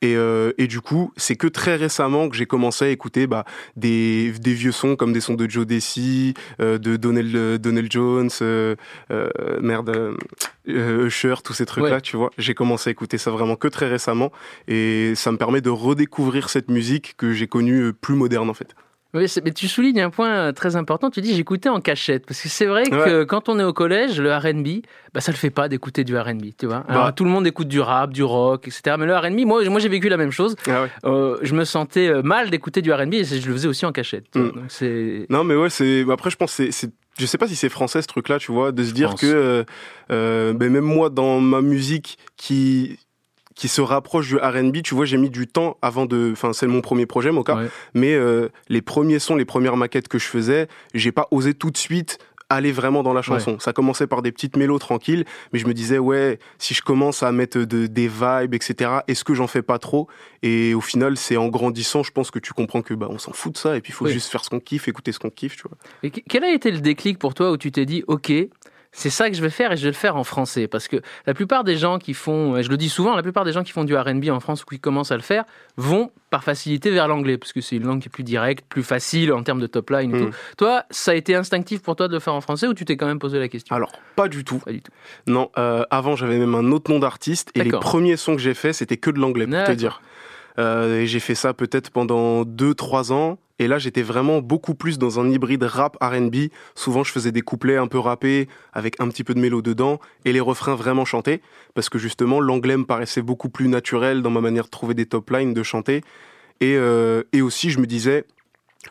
Et 0.02 0.16
euh, 0.16 0.52
et 0.58 0.68
du 0.68 0.82
coup, 0.82 1.12
c'est 1.18 1.36
que 1.36 1.48
très 1.48 1.76
récemment 1.76 2.30
que 2.30 2.36
j'ai 2.36 2.46
commencé 2.46 2.86
à 2.86 2.90
écouter 2.90 3.28
bah, 3.28 3.46
des 3.76 4.32
des 4.40 4.54
vieux 4.54 4.72
sons 4.72 4.96
comme 4.96 5.14
des 5.14 5.22
sons 5.22 5.36
de 5.36 5.50
Joe 5.50 5.66
Desi, 5.66 6.34
euh, 6.60 6.78
de 6.78 6.96
Donnell 6.98 7.32
euh, 7.36 7.58
Donnell 7.58 7.88
Jones, 7.90 8.30
euh, 8.42 8.76
merde. 9.62 10.16
Usher, 10.68 11.36
tous 11.44 11.54
ces 11.54 11.66
trucs-là, 11.66 11.96
Ouais. 11.96 12.02
tu 12.02 12.18
vois. 12.18 12.30
J'ai 12.38 12.54
commencé 12.54 12.90
à 12.90 12.92
écouter 12.92 13.18
ça 13.18 13.32
vraiment 13.32 13.56
que 13.56 13.68
très 13.68 13.88
récemment 13.88 14.32
et 14.68 15.14
ça 15.16 15.32
me 15.32 15.38
permet 15.38 15.60
de 15.62 15.72
redécouvrir 15.72 16.50
cette 16.50 16.70
musique 16.70 17.16
que 17.18 17.34
j'ai 17.34 17.48
connue 17.48 17.94
plus 17.94 18.14
moderne 18.14 18.48
en 18.50 18.54
fait. 18.54 18.76
Oui, 19.14 19.26
mais 19.44 19.52
tu 19.52 19.68
soulignes 19.68 20.02
un 20.02 20.10
point 20.10 20.30
euh, 20.30 20.52
très 20.54 20.76
important. 20.76 21.10
Tu 21.10 21.22
dis 21.22 21.36
j'écoutais 21.36 21.70
en 21.70 21.82
cachette 21.82 22.26
parce 22.26 22.42
que 22.42 22.48
c'est 22.50 22.66
vrai 22.66 22.84
que 22.84 23.24
quand 23.24 23.50
on 23.50 23.60
est 23.60 23.64
au 23.64 23.74
collège, 23.74 24.20
le 24.22 24.34
R&B, 24.34 24.86
bah 25.14 25.20
ça 25.20 25.32
le 25.32 25.38
fait 25.38 25.50
pas 25.50 25.68
d'écouter 25.68 26.04
du 26.04 26.18
R&B, 26.18 26.52
tu 26.58 26.66
vois. 26.66 26.84
Alors, 26.88 27.06
Bah. 27.06 27.12
tout 27.12 27.26
le 27.26 27.30
monde 27.30 27.46
écoute 27.46 27.68
du 27.68 27.82
rap, 27.82 28.12
du 28.12 28.24
rock, 28.24 28.68
etc. 28.68 28.96
Mais 28.98 29.06
le 29.06 29.16
R&B, 29.16 29.46
moi, 29.46 29.64
moi 29.70 29.80
j'ai 29.80 29.90
vécu 29.90 30.08
la 30.08 30.18
même 30.18 30.32
chose. 30.32 30.56
Ah 30.68 30.84
ouais. 30.84 30.90
Euh, 31.06 31.38
je 31.42 31.54
me 31.54 31.66
sentais 31.66 32.08
euh, 32.08 32.22
mal 32.22 32.50
d'écouter 32.50 32.82
du 32.82 32.94
R&B 32.94 33.16
et 33.16 33.24
je 33.26 33.46
le 33.48 33.54
faisais 33.54 33.68
aussi 33.68 33.86
en 33.86 33.92
cachette. 33.92 34.34
Mm. 34.36 34.40
Donc 34.40 35.30
Non 35.30 35.44
mais 35.44 35.56
ouais, 35.56 35.70
c'est 35.70 36.06
après 36.10 36.30
je 36.30 36.38
pense 36.38 36.56
que 36.56 36.72
c'est 36.72 36.92
je 37.20 37.26
sais 37.26 37.38
pas 37.38 37.48
si 37.48 37.56
c'est 37.58 37.70
français 37.70 38.02
ce 38.02 38.08
truc-là, 38.08 38.40
tu 38.40 38.52
vois, 38.54 38.72
de 38.72 38.84
se 38.84 38.94
dire 38.94 39.16
que 39.16 39.66
euh, 40.12 40.54
ben 40.54 40.72
même 40.72 40.86
moi 40.86 41.10
dans 41.10 41.40
ma 41.42 41.62
musique 41.62 42.18
qui 42.38 42.98
qui 43.56 43.68
se 43.68 43.82
rapproche 43.82 44.28
du 44.30 44.38
R&B, 44.38 44.82
tu 44.84 44.96
vois, 44.96 45.06
j'ai 45.06 45.18
mis 45.18 45.30
du 45.30 45.48
temps 45.48 45.78
avant 45.82 46.06
de 46.06 46.30
enfin 46.32 46.54
c'est 46.54 46.68
mon 46.68 46.82
premier 46.82 47.06
projet 47.06 47.32
Moka, 47.32 47.56
Ouais. 47.56 47.68
mais 47.94 48.14
euh, 48.14 48.50
les 48.70 48.82
premiers 48.82 49.20
sons, 49.20 49.36
les 49.36 49.46
premières 49.46 49.78
maquettes 49.78 50.08
que 50.08 50.20
je 50.20 50.26
faisais, 50.28 50.68
j'ai 50.94 51.12
pas 51.12 51.28
osé 51.32 51.54
tout 51.54 51.70
de 51.72 51.78
suite 51.78 52.18
aller 52.50 52.74
vraiment 52.74 53.02
dans 53.02 53.14
la 53.14 53.22
chanson. 53.22 53.60
Ça 53.60 53.72
commençait 53.72 54.08
par 54.08 54.22
des 54.22 54.34
petites 54.34 54.58
mélos 54.58 54.78
tranquilles, 54.80 55.24
mais 55.54 55.60
je 55.60 55.66
me 55.68 55.74
disais 55.74 56.00
ouais, 56.00 56.38
si 56.58 56.74
je 56.74 56.82
commence 56.82 57.24
à 57.24 57.32
mettre 57.32 57.60
de, 57.60 57.88
des 57.88 58.10
vibes, 58.10 58.54
etc. 58.54 58.92
Est-ce 59.08 59.24
que 59.24 59.34
j'en 59.34 59.48
fais 59.48 59.62
pas 59.62 59.80
trop? 59.80 60.10
Et 60.44 60.74
au 60.74 60.82
final, 60.82 61.16
c'est 61.16 61.38
en 61.38 61.48
grandissant, 61.48 62.04
je 62.04 62.12
pense 62.12 62.30
que 62.30 62.40
tu 62.40 62.52
comprends 62.52 62.82
que 62.82 62.94
bah 62.94 63.08
on 63.10 63.20
s'en 63.20 63.32
fout 63.32 63.54
de 63.54 63.58
ça 63.58 63.78
et 63.78 63.80
puis 63.82 63.92
il 63.92 63.96
faut 63.96 64.04
Oui. 64.06 64.12
juste 64.12 64.30
faire 64.30 64.44
ce 64.44 64.50
qu'on 64.50 64.60
kiffe, 64.60 64.90
écouter 64.90 65.14
ce 65.14 65.20
qu'on 65.20 65.30
kiffe, 65.30 65.56
tu 65.56 65.64
vois. 65.64 65.78
Et 66.04 66.12
que- 66.12 66.20
quel 66.28 66.44
a 66.44 66.52
été 66.54 66.72
le 66.72 66.80
déclic 66.82 67.20
pour 67.20 67.34
toi 67.36 67.52
où 67.54 67.58
tu 67.58 67.72
t'es 67.72 67.86
dit, 67.86 68.04
ok, 68.08 68.34
c'est 68.94 69.10
ça 69.10 69.30
que 69.30 69.36
je 69.36 69.42
vais 69.42 69.50
faire 69.50 69.72
et 69.72 69.78
je 69.78 69.84
vais 69.84 69.90
le 69.90 69.94
faire 69.96 70.18
en 70.18 70.24
français 70.24 70.68
Parce 70.68 70.88
que 70.88 70.98
la 71.26 71.34
plupart 71.34 71.64
des 71.64 71.78
gens 71.78 71.98
qui 71.98 72.14
font, 72.14 72.58
et 72.58 72.64
je 72.64 72.70
le 72.70 72.76
dis 72.78 72.90
souvent, 72.90 73.16
la 73.16 73.24
plupart 73.24 73.46
des 73.46 73.54
gens 73.54 73.64
qui 73.64 73.72
font 73.72 73.84
du 73.86 73.96
RB 73.96 74.30
en 74.30 74.40
France 74.42 74.64
ou 74.64 74.66
qui 74.66 74.80
commencent 74.80 75.12
à 75.12 75.16
le 75.16 75.22
faire 75.22 75.46
vont 75.78 76.12
par 76.30 76.44
facilité 76.44 76.92
vers 76.92 77.08
l'anglais, 77.08 77.38
parce 77.38 77.52
que 77.54 77.62
c'est 77.62 77.76
une 77.78 77.84
langue 77.86 78.02
qui 78.02 78.08
est 78.08 78.12
plus 78.12 78.24
directe, 78.24 78.66
plus 78.68 78.84
facile 78.84 79.34
en 79.34 79.44
termes 79.44 79.60
de 79.60 79.68
top 79.68 79.90
line 79.90 80.16
et 80.16 80.22
Mm. 80.22 80.30
tout. 80.30 80.36
Toi, 80.58 80.84
ça 80.90 81.12
a 81.12 81.14
été 81.16 81.36
instinctif 81.36 81.82
pour 81.82 81.96
toi 81.96 82.08
de 82.08 82.14
le 82.14 82.20
faire 82.20 82.34
en 82.34 82.42
français 82.42 82.68
ou 82.68 82.74
tu 82.74 82.86
t'es 82.86 82.98
quand 82.98 83.08
même 83.08 83.20
posé 83.20 83.40
la 83.40 83.48
question? 83.48 83.76
Alors 83.76 83.92
pas 84.16 84.28
du 84.28 84.44
tout. 84.44 84.60
Pas 84.60 84.72
du 84.72 84.82
tout. 84.82 84.92
Non, 85.28 85.50
euh, 85.58 85.84
avant 85.90 86.16
j'avais 86.16 86.38
même 86.38 86.56
un 86.56 86.72
autre 86.72 86.92
nom 86.92 87.00
d'artiste 87.00 87.52
et 87.56 87.64
les 87.64 87.72
premiers 87.72 88.18
sons 88.18 88.36
que 88.36 88.42
j'ai 88.42 88.54
fait 88.54 88.74
c'était 88.74 88.98
que 88.98 89.10
de 89.10 89.20
l'anglais 89.20 89.48
pour 89.48 89.64
te 89.64 89.72
dire. 89.72 90.02
Euh, 90.60 91.02
et 91.02 91.08
j'ai 91.08 91.20
fait 91.20 91.36
ça 91.36 91.54
peut-être 91.54 91.90
pendant 91.92 92.44
2-3 92.44 93.12
ans. 93.14 93.40
Et 93.60 93.68
là, 93.68 93.78
j'étais 93.78 94.02
vraiment 94.02 94.42
beaucoup 94.42 94.74
plus 94.74 94.98
dans 94.98 95.20
un 95.20 95.30
hybride 95.30 95.64
rap 95.64 95.96
R&B. 96.02 96.50
Souvent, 96.74 97.04
je 97.04 97.12
faisais 97.12 97.32
des 97.32 97.42
couplets 97.42 97.78
un 97.78 97.88
peu 97.88 98.00
rappés 98.00 98.48
avec 98.74 99.00
un 99.00 99.08
petit 99.08 99.24
peu 99.24 99.36
de 99.36 99.40
mélo 99.40 99.62
dedans 99.62 100.00
et 100.26 100.34
les 100.34 100.40
refrains 100.40 100.74
vraiment 100.76 101.06
chantés 101.06 101.42
parce 101.76 101.88
que 101.88 102.00
justement, 102.00 102.40
l'anglais 102.40 102.78
me 102.78 102.86
paraissait 102.86 103.22
beaucoup 103.22 103.50
plus 103.50 103.68
naturel 103.68 104.24
dans 104.24 104.32
ma 104.32 104.42
manière 104.42 104.66
de 104.66 104.70
trouver 104.70 104.96
des 104.96 105.06
top 105.06 105.30
lines, 105.30 105.54
de 105.54 105.64
chanter. 105.64 106.02
Et, 106.60 106.76
euh, 106.76 107.24
et 107.34 107.42
aussi, 107.42 107.70
je 107.70 107.80
me 107.80 107.86
disais, 107.86 108.26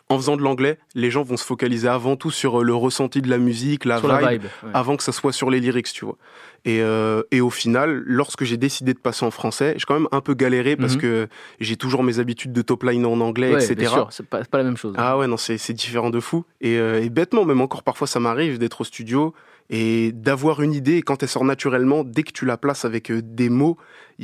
en 0.09 0.17
faisant 0.17 0.37
de 0.37 0.41
l'anglais, 0.41 0.77
les 0.95 1.11
gens 1.11 1.23
vont 1.23 1.37
se 1.37 1.45
focaliser 1.45 1.87
avant 1.87 2.15
tout 2.15 2.31
sur 2.31 2.61
euh, 2.61 2.63
le 2.63 2.73
ressenti 2.75 3.21
de 3.21 3.29
la 3.29 3.37
musique, 3.37 3.85
la 3.85 3.97
Sur 3.99 4.07
vibe, 4.09 4.21
la 4.21 4.31
vibe. 4.31 4.43
ouais. 4.63 4.69
avant 4.73 4.95
que 4.97 5.03
ça 5.03 5.11
soit 5.11 5.33
sur 5.33 5.49
les 5.49 5.59
lyrics, 5.59 5.91
tu 5.93 6.05
vois. 6.05 6.17
Et, 6.63 6.81
euh, 6.81 7.23
et 7.31 7.41
au 7.41 7.49
final, 7.49 8.03
lorsque 8.05 8.43
j'ai 8.43 8.57
décidé 8.57 8.93
de 8.93 8.99
passer 8.99 9.25
en 9.25 9.31
français, 9.31 9.73
j'ai 9.77 9.85
quand 9.87 9.95
même 9.95 10.07
un 10.11 10.21
peu 10.21 10.33
galéré 10.35 10.75
parce 10.75 10.93
Mhm. 10.95 11.01
que 11.01 11.27
j'ai 11.59 11.75
toujours 11.75 12.03
mes 12.03 12.19
habitudes 12.19 12.53
de 12.53 12.61
top 12.61 12.83
line 12.83 13.05
en 13.05 13.19
anglais, 13.19 13.51
Ouais, 13.53 13.63
etc. 13.63 13.75
bien 13.75 13.89
sûr, 13.89 14.07
c'est 14.11 14.25
pas, 14.27 14.41
la 14.53 14.63
même 14.63 14.77
chose. 14.77 14.93
Ah 14.97 15.17
ouais, 15.17 15.27
non, 15.27 15.37
c'est 15.37 15.57
c'est 15.57 15.73
différent 15.73 16.09
de 16.11 16.19
fou. 16.19 16.45
Et, 16.61 16.77
euh, 16.77 17.01
et 17.01 17.09
bêtement, 17.09 17.45
même 17.45 17.61
encore 17.61 17.81
parfois, 17.83 18.05
ça 18.07 18.19
m'arrive 18.19 18.59
d'être 18.59 18.81
au 18.81 18.83
studio 18.83 19.33
et 19.73 20.11
d'avoir 20.11 20.61
une 20.61 20.73
idée. 20.73 21.01
Quand 21.01 21.23
elle 21.23 21.29
sort 21.29 21.45
naturellement, 21.45 22.03
dès 22.03 22.21
que 22.23 22.31
tu 22.31 22.45
la 22.45 22.57
places 22.57 22.85
avec 22.85 23.09
euh, 23.09 23.21
des 23.23 23.49
mots, 23.49 23.77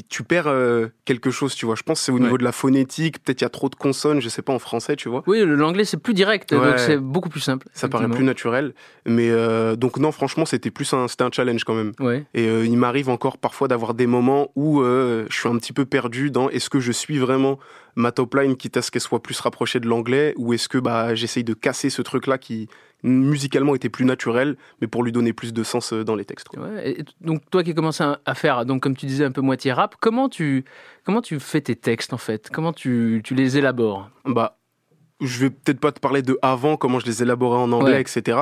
tu 0.10 0.22
perds 0.24 0.46
euh, 0.48 0.90
quelque 1.06 1.32
chose, 1.32 1.56
tu 1.56 1.66
vois. 1.66 1.74
Je 1.76 1.82
pense 1.82 2.00
que 2.00 2.06
c'est 2.06 2.12
au 2.12 2.16
Ouais. 2.16 2.22
niveau 2.22 2.38
de 2.38 2.44
la 2.44 2.52
phonétique. 2.52 3.24
Peut-être 3.24 3.42
il 3.42 3.46
y 3.46 3.48
a 3.48 3.50
trop 3.50 3.70
de 3.70 3.76
consonnes, 3.76 4.20
je 4.22 4.30
sais 4.30 4.44
pas, 4.44 4.54
en 4.54 4.60
français, 4.60 4.96
tu 4.96 5.10
vois. 5.10 5.24
Oui, 5.26 5.42
l'anglais 5.44 5.86
c'est 5.86 5.98
plus 5.98 6.14
direct, 6.14 6.52
Ouais. 6.52 6.60
donc 6.60 6.78
c'est 6.78 6.98
beaucoup 6.98 7.30
plus 7.30 7.40
simple. 7.40 7.66
Ça 7.74 7.88
paraît 7.88 8.08
plus 8.10 8.24
naturel. 8.24 8.74
Mais 9.08 9.30
euh, 9.32 9.76
donc, 9.76 9.98
non, 9.98 10.12
franchement, 10.12 10.46
c'était 10.46 10.70
plus 10.70 10.94
un, 10.94 11.08
c'était 11.08 11.24
un 11.24 11.32
challenge 11.32 11.64
quand 11.64 11.74
même. 11.74 11.94
Ouais. 12.00 12.26
Et 12.36 12.48
euh, 12.48 12.66
il 12.66 12.78
m'arrive 12.78 13.10
encore 13.10 13.38
parfois 13.40 13.68
d'avoir 13.68 13.94
des 13.96 14.06
moments 14.06 14.52
où 14.56 14.84
je 14.84 15.26
suis 15.32 15.50
un 15.50 15.58
petit 15.58 15.74
peu 15.74 15.86
perdu 15.86 16.30
dans 16.30 16.50
est-ce 16.50 16.70
que 16.70 16.80
je 16.80 16.92
suis 16.92 17.18
vraiment 17.18 17.58
ma 17.96 18.12
top 18.12 18.36
line, 18.36 18.56
quitte 18.58 18.78
à 18.78 18.84
ce 18.84 18.92
qu'elle 18.92 19.02
soit 19.02 19.24
plus 19.24 19.40
rapprochée 19.40 19.80
de 19.80 19.88
l'anglais, 19.88 20.36
ou 20.38 20.54
est-ce 20.54 20.70
que 20.70 20.78
bah, 20.78 21.16
j'essaye 21.16 21.44
de 21.44 21.56
casser 21.56 21.90
ce 21.90 22.04
truc-là 22.04 22.38
qui 22.38 22.68
musicalement 23.04 23.76
était 23.76 23.90
plus 23.90 24.06
naturel, 24.06 24.58
mais 24.82 24.88
pour 24.88 25.04
lui 25.04 25.12
donner 25.12 25.32
plus 25.34 25.54
de 25.54 25.64
sens 25.64 25.94
euh, 25.94 26.04
dans 26.04 26.16
les 26.16 26.26
textes. 26.26 26.48
quoi. 26.50 26.64
Ouais, 26.64 26.92
et 27.00 27.06
donc 27.22 27.42
toi 27.52 27.64
qui 27.64 27.74
commences 27.74 28.02
à, 28.02 28.20
à 28.26 28.34
faire, 28.36 28.66
donc 28.66 28.82
comme 28.82 28.96
tu 28.96 29.06
disais 29.06 29.24
un 29.26 29.32
peu 29.32 29.42
moitié 29.42 29.72
rap, 29.72 29.96
comment 30.00 30.30
tu 30.30 30.66
comment 31.06 31.22
tu 31.22 31.40
fais 31.40 31.62
tes 31.62 31.76
textes 31.76 32.14
en 32.14 32.18
fait? 32.18 32.50
Comment 32.52 32.74
tu, 32.74 33.22
tu 33.24 33.36
les 33.36 33.58
élabores? 33.58 34.10
Bah, 34.26 34.58
je 35.22 35.40
vais 35.42 35.50
peut-être 35.50 35.80
pas 35.80 35.92
te 35.92 36.00
parler 36.00 36.22
de 36.22 36.38
avant, 36.42 36.78
comment 36.78 37.00
je 37.00 37.06
les 37.06 37.22
élaborais 37.24 37.58
en 37.60 37.72
anglais, 37.72 37.94
Ouais. 37.94 38.02
etc. 38.02 38.40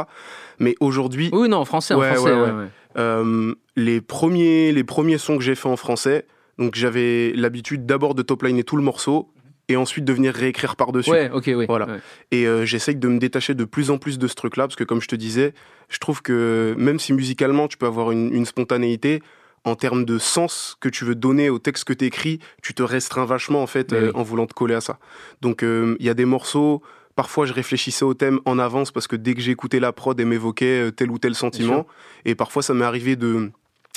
Mais 0.59 0.75
aujourd'hui, 0.79 1.29
Oui, 1.33 1.47
non, 1.49 1.57
en 1.57 1.65
français, 1.65 1.93
en 1.93 2.01
français. 2.01 2.33
ouais. 2.33 2.67
Euh, 2.97 3.53
les 3.75 3.99
premiers 3.99 4.71
les 4.71 4.85
premiers 4.85 5.17
sons 5.17 5.37
que 5.37 5.43
j'ai 5.43 5.55
fait 5.55 5.67
en 5.67 5.75
français 5.75 6.25
donc 6.57 6.75
j'avais 6.75 7.33
l'habitude 7.35 7.85
d'abord 7.85 8.15
de 8.15 8.21
top 8.21 8.43
liner 8.43 8.63
tout 8.63 8.77
le 8.77 8.83
morceau 8.83 9.33
et 9.67 9.75
ensuite 9.77 10.05
de 10.05 10.13
venir 10.13 10.33
réécrire 10.33 10.75
par 10.75 10.91
dessus 10.91 11.09
Ouais, 11.11 11.29
ok, 11.33 11.51
oui. 11.55 11.65
Voilà. 11.67 11.85
ouais. 11.87 11.99
et 12.31 12.45
euh, 12.47 12.65
j'essaye 12.65 12.95
de 12.95 13.07
me 13.07 13.17
détacher 13.19 13.53
de 13.53 13.65
plus 13.65 13.89
en 13.91 13.97
plus 13.97 14.19
de 14.19 14.27
ce 14.27 14.35
truc 14.35 14.57
là 14.57 14.65
parce 14.67 14.75
que 14.75 14.83
comme 14.83 15.01
je 15.01 15.07
te 15.07 15.15
disais 15.15 15.53
je 15.89 15.97
trouve 15.99 16.21
que 16.21 16.75
même 16.77 16.99
si 16.99 17.13
musicalement 17.13 17.67
tu 17.67 17.77
peux 17.77 17.85
avoir 17.87 18.11
une, 18.11 18.33
une 18.33 18.45
spontanéité 18.45 19.21
en 19.63 19.75
termes 19.75 20.05
de 20.05 20.19
sens 20.19 20.77
que 20.79 20.89
tu 20.89 21.05
veux 21.05 21.15
donner 21.15 21.49
au 21.49 21.57
texte 21.57 21.85
que 21.85 21.93
tu 21.93 22.05
écris, 22.05 22.39
tu 22.61 22.75
te 22.75 22.83
restreins 22.83 23.25
vachement 23.25 23.63
en 23.63 23.67
fait 23.67 23.93
euh, 23.93 24.11
en 24.13 24.21
voulant 24.21 24.45
te 24.45 24.53
coller 24.53 24.75
à 24.75 24.81
ça. 24.81 24.99
Donc 25.41 25.63
euh, 25.63 25.95
il 25.99 26.05
y 26.05 26.09
a 26.09 26.13
des 26.13 26.25
morceaux, 26.25 26.83
parfois 27.15 27.47
je 27.47 27.53
réfléchissais 27.53 28.05
au 28.05 28.13
thème 28.13 28.39
en 28.45 28.59
avance 28.59 28.91
parce 28.91 29.07
que 29.07 29.15
dès 29.15 29.33
que 29.33 29.41
j'écoutais 29.41 29.79
la 29.79 29.91
prod, 29.91 30.19
elle 30.19 30.27
m'évoquait 30.27 30.91
tel 30.91 31.09
ou 31.09 31.17
tel 31.17 31.33
sentiment. 31.33 31.87
Et 32.25 32.35
parfois 32.35 32.61
ça 32.61 32.75
m'est 32.75 32.85
arrivé 32.85 33.15
de, 33.15 33.49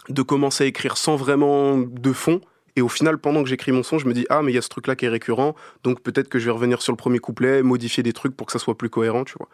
de 0.09 0.23
commencer 0.23 0.65
à 0.65 0.67
écrire 0.67 0.97
sans 0.97 1.17
vraiment 1.17 1.77
de 1.77 2.13
fond. 2.15 2.41
Et 2.79 2.81
au 2.81 2.89
final, 2.89 3.19
pendant 3.19 3.43
que 3.43 3.49
j'écris 3.49 3.73
mon 3.73 3.83
son, 3.83 3.99
je 3.99 4.07
me 4.07 4.13
dis 4.15 4.25
ah 4.31 4.41
mais 4.41 4.53
il 4.53 4.55
y 4.55 4.59
a 4.59 4.63
ce 4.63 4.69
truc 4.69 4.87
là 4.87 4.95
qui 4.95 5.05
est 5.05 5.09
récurrent, 5.09 5.57
donc 5.83 6.01
peut-être 6.01 6.29
que 6.29 6.39
je 6.39 6.45
vais 6.45 6.53
revenir 6.53 6.81
sur 6.81 6.93
le 6.93 6.97
premier 6.97 7.19
couplet, 7.19 7.65
modifier 7.65 8.05
des 8.05 8.13
trucs 8.13 8.37
pour 8.37 8.47
que 8.47 8.53
ça 8.53 8.61
soit 8.61 8.79
plus 8.79 8.89
cohérent, 8.89 9.25
tu 9.25 9.35
vois. 9.37 9.49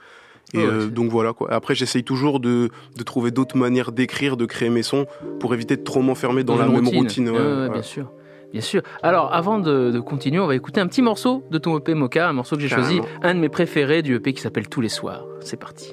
Et 0.52 0.58
Ouais, 0.58 0.64
euh, 0.70 0.86
donc 0.88 1.10
voilà 1.10 1.32
quoi. 1.32 1.50
Après 1.50 1.74
j'essaye 1.74 2.04
toujours 2.04 2.38
de, 2.38 2.68
de 2.98 3.02
trouver 3.02 3.30
d'autres 3.30 3.56
manières 3.56 3.92
d'écrire, 3.92 4.36
de 4.36 4.44
créer 4.44 4.68
mes 4.68 4.82
sons 4.82 5.06
pour 5.40 5.54
éviter 5.54 5.78
de 5.78 5.82
trop 5.82 6.02
m'enfermer 6.02 6.44
dans, 6.44 6.56
la 6.56 6.66
même 6.68 6.86
routine. 6.86 7.30
ouais, 7.30 7.34
Ouais, 7.34 7.42
ouais, 7.42 7.54
voilà. 7.54 7.68
Bien 7.70 7.82
sûr. 7.82 8.12
Bien 8.52 8.60
sûr. 8.60 8.82
Alors, 9.02 9.32
avant 9.32 9.58
de, 9.58 9.90
de 9.90 10.00
continuer, 10.00 10.38
on 10.38 10.46
va 10.46 10.54
écouter 10.54 10.82
un 10.82 10.86
petit 10.86 11.00
morceau 11.00 11.44
de 11.50 11.56
ton 11.56 11.78
EP 11.78 11.94
Mocha, 11.94 12.28
un 12.28 12.34
morceau 12.34 12.56
que 12.56 12.62
j'ai 12.62 12.68
choisi, 12.68 13.00
un 13.22 13.34
de 13.34 13.40
mes 13.40 13.48
préférés 13.48 14.02
du 14.02 14.14
EP 14.16 14.34
qui 14.34 14.42
s'appelle 14.42 14.68
Tous 14.68 14.82
les 14.82 14.90
soirs. 14.90 15.24
C'est 15.40 15.58
parti. 15.58 15.92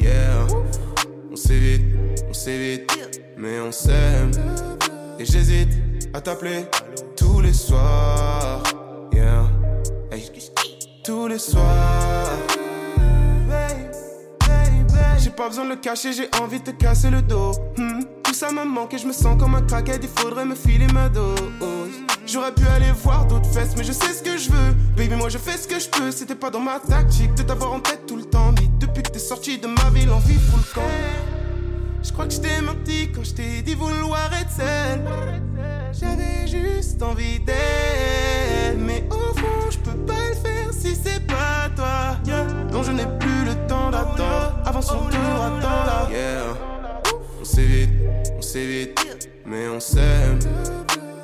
Yeah, 0.00 0.46
on 1.30 1.36
s'évite, 1.36 1.82
on 2.26 2.32
s'évite, 2.32 2.90
mais 3.36 3.60
on 3.60 3.70
s'aime. 3.70 4.30
Et 5.20 5.24
j'hésite 5.26 5.68
à 6.14 6.20
t'appeler 6.20 6.64
tous 7.16 7.40
les 7.40 7.52
soirs. 7.52 8.62
Yeah, 9.12 9.44
hey, 10.12 10.30
tous 11.04 11.26
les 11.28 11.38
soirs. 11.38 12.28
J'ai 15.18 15.30
pas 15.30 15.48
besoin 15.48 15.64
de 15.64 15.70
le 15.70 15.76
cacher, 15.76 16.12
j'ai 16.12 16.28
envie 16.42 16.60
de 16.60 16.64
te 16.64 16.70
casser 16.70 17.10
le 17.10 17.22
dos. 17.22 17.52
Hmm, 17.76 18.02
Tout 18.22 18.34
ça 18.34 18.50
me 18.52 18.64
manque 18.64 18.94
et 18.94 18.98
je 18.98 19.06
me 19.06 19.12
sens 19.12 19.36
comme 19.38 19.54
un 19.54 19.62
craquette, 19.62 20.00
il 20.02 20.08
faudrait 20.22 20.44
me 20.44 20.54
filer 20.54 20.86
ma 20.92 21.08
dose. 21.08 21.38
J'aurais 22.26 22.52
pu 22.52 22.66
aller 22.66 22.92
voir 22.92 23.26
d'autres 23.26 23.48
fesses, 23.50 23.74
mais 23.76 23.84
je 23.84 23.92
sais 23.92 24.12
ce 24.12 24.22
que 24.22 24.36
je 24.36 24.50
veux. 24.50 24.74
Baby, 24.96 25.14
moi 25.16 25.28
je 25.30 25.38
fais 25.38 25.56
ce 25.56 25.66
que 25.66 25.78
je 25.78 25.88
peux. 25.88 26.10
C'était 26.10 26.34
pas 26.34 26.50
dans 26.50 26.60
ma 26.60 26.78
tactique 26.78 27.34
de 27.34 27.42
t'avoir 27.42 27.72
en 27.72 27.80
tête 27.80 28.04
tout 28.06 28.16
le 28.16 28.24
temps. 28.24 28.52
Mais 28.60 28.68
depuis 28.78 29.02
que 29.02 29.10
t'es 29.10 29.18
sorti 29.18 29.58
de 29.58 29.66
ma 29.66 29.88
ville, 29.90 30.08
l'envie 30.08 30.34
fout 30.34 30.60
le 30.60 30.74
camp. 30.74 30.88
Je 32.18 32.24
crois 32.24 32.36
que 32.36 32.48
je 32.48 32.64
menti 32.64 33.12
quand 33.12 33.22
je 33.22 33.32
t'ai 33.32 33.62
dit 33.62 33.76
vouloir 33.76 34.28
être 34.32 34.50
seule. 34.50 35.04
J'avais 35.92 36.48
juste 36.48 37.00
envie 37.00 37.38
d'elle. 37.38 38.76
Mais 38.76 39.04
au 39.08 39.38
fond, 39.38 39.70
je 39.70 39.78
peux 39.78 39.96
pas 39.98 40.28
le 40.28 40.34
faire 40.34 40.72
si 40.72 40.96
c'est 40.96 41.24
pas 41.28 41.68
toi. 41.76 42.16
Yeah. 42.26 42.44
Je 42.82 42.90
n'ai 42.90 43.06
plus 43.20 43.44
le 43.44 43.54
temps 43.68 43.92
d'attendre. 43.92 44.60
Avant 44.64 44.82
son 44.82 44.98
tour, 44.98 45.44
attends 45.44 45.84
là. 45.86 46.08
Yeah. 46.10 46.56
On 47.40 47.44
s'évite, 47.44 47.90
on 48.36 48.42
s'évite, 48.42 49.30
mais 49.46 49.68
on 49.68 49.78
s'aime. 49.78 50.40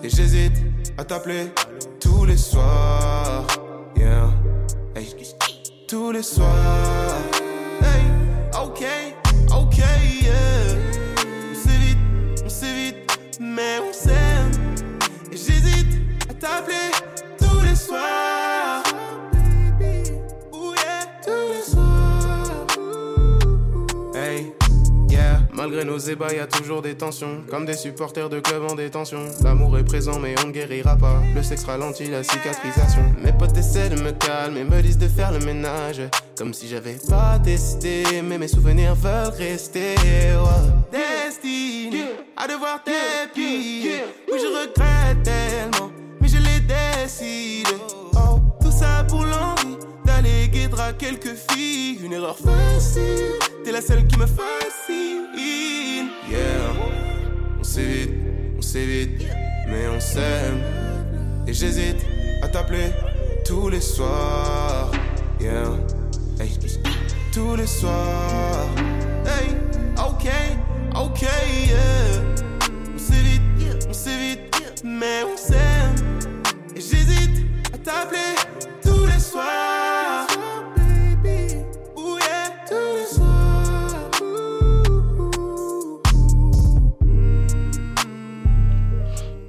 Et 0.00 0.08
j'hésite 0.08 0.62
à 0.96 1.02
t'appeler 1.02 1.52
tous 1.98 2.24
les 2.24 2.36
soirs. 2.36 3.44
Yeah. 3.96 4.30
Tous 5.88 6.12
les 6.12 6.22
soirs. 6.22 7.33
Mais 13.54 13.78
on 13.88 13.92
s'aime. 13.92 14.50
Et 15.32 15.36
j'hésite 15.36 16.00
à 16.28 16.34
t'appeler 16.34 16.90
tous 17.38 17.62
les 17.62 17.74
soirs. 17.74 18.82
Tous 20.52 20.74
les 21.52 21.62
soirs. 21.62 22.66
Hey, 24.14 24.52
yeah. 25.08 25.40
Malgré 25.52 25.84
nos 25.84 25.98
ébats, 25.98 26.32
y 26.34 26.38
a 26.38 26.46
toujours 26.46 26.82
des 26.82 26.94
tensions. 26.96 27.44
Comme 27.48 27.64
des 27.64 27.74
supporters 27.74 28.28
de 28.28 28.40
club 28.40 28.64
en 28.70 28.74
détention. 28.74 29.20
L'amour 29.42 29.78
est 29.78 29.84
présent, 29.84 30.18
mais 30.18 30.34
on 30.42 30.48
ne 30.48 30.52
guérira 30.52 30.96
pas. 30.96 31.22
Le 31.34 31.42
sexe 31.42 31.64
ralentit 31.64 32.08
la 32.10 32.22
cicatrisation. 32.22 33.14
Mes 33.22 33.32
potes 33.32 33.56
essaient 33.56 33.88
de 33.88 34.00
me 34.02 34.12
calmer, 34.12 34.64
me 34.64 34.82
disent 34.82 34.98
de 34.98 35.08
faire 35.08 35.32
le 35.32 35.38
ménage. 35.38 36.02
Comme 36.36 36.52
si 36.52 36.68
j'avais 36.68 36.98
pas 37.08 37.38
testé, 37.38 38.22
mais 38.22 38.38
mes 38.38 38.48
souvenirs 38.48 38.94
veulent 38.94 39.32
rester. 39.38 39.94
ouais. 39.94 40.94
À 42.36 42.48
devoir 42.48 42.82
t'épier. 42.82 44.04
Oui, 44.30 44.38
je 44.40 44.46
regrette 44.46 45.22
tellement, 45.22 45.90
mais 46.20 46.28
je 46.28 46.38
l'ai 46.38 46.60
décidé. 46.60 47.76
Oh, 48.14 48.40
tout 48.60 48.72
ça 48.72 49.04
pour 49.08 49.24
l'envie 49.24 49.76
d'aller 50.04 50.48
guider 50.48 50.80
à 50.80 50.92
quelques 50.92 51.34
filles. 51.48 52.00
Une 52.04 52.12
erreur 52.12 52.36
facile, 52.36 53.38
t'es 53.64 53.72
la 53.72 53.80
seule 53.80 54.06
qui 54.06 54.18
me 54.18 54.26
fascine. 54.26 55.28
Yeah, 56.28 56.38
on 57.58 57.64
s'évite, 57.64 58.10
on 58.58 58.62
s'évite, 58.62 59.22
mais 59.68 59.86
on 59.94 60.00
s'aime. 60.00 60.60
Et 61.46 61.52
j'hésite 61.52 62.04
à 62.42 62.48
t'appeler 62.48 62.90
tous 63.46 63.68
les 63.68 63.80
soirs. 63.80 64.90
Yeah, 65.40 65.70
hey, 66.40 66.50
tous 67.32 67.54
les 67.56 67.66
soirs. 67.66 68.68
Hey, 69.26 69.50
ok, 69.98 70.28
ok, 70.96 71.22
yeah. 71.66 72.23
Mais 74.84 75.22
on 75.32 75.36
s'aime. 75.36 75.94
Et 76.76 76.80
j'hésite 76.80 77.46
à 77.72 77.78
t'appeler 77.78 78.34
tous 78.82 79.06
les 79.06 79.18
soirs. 79.18 80.26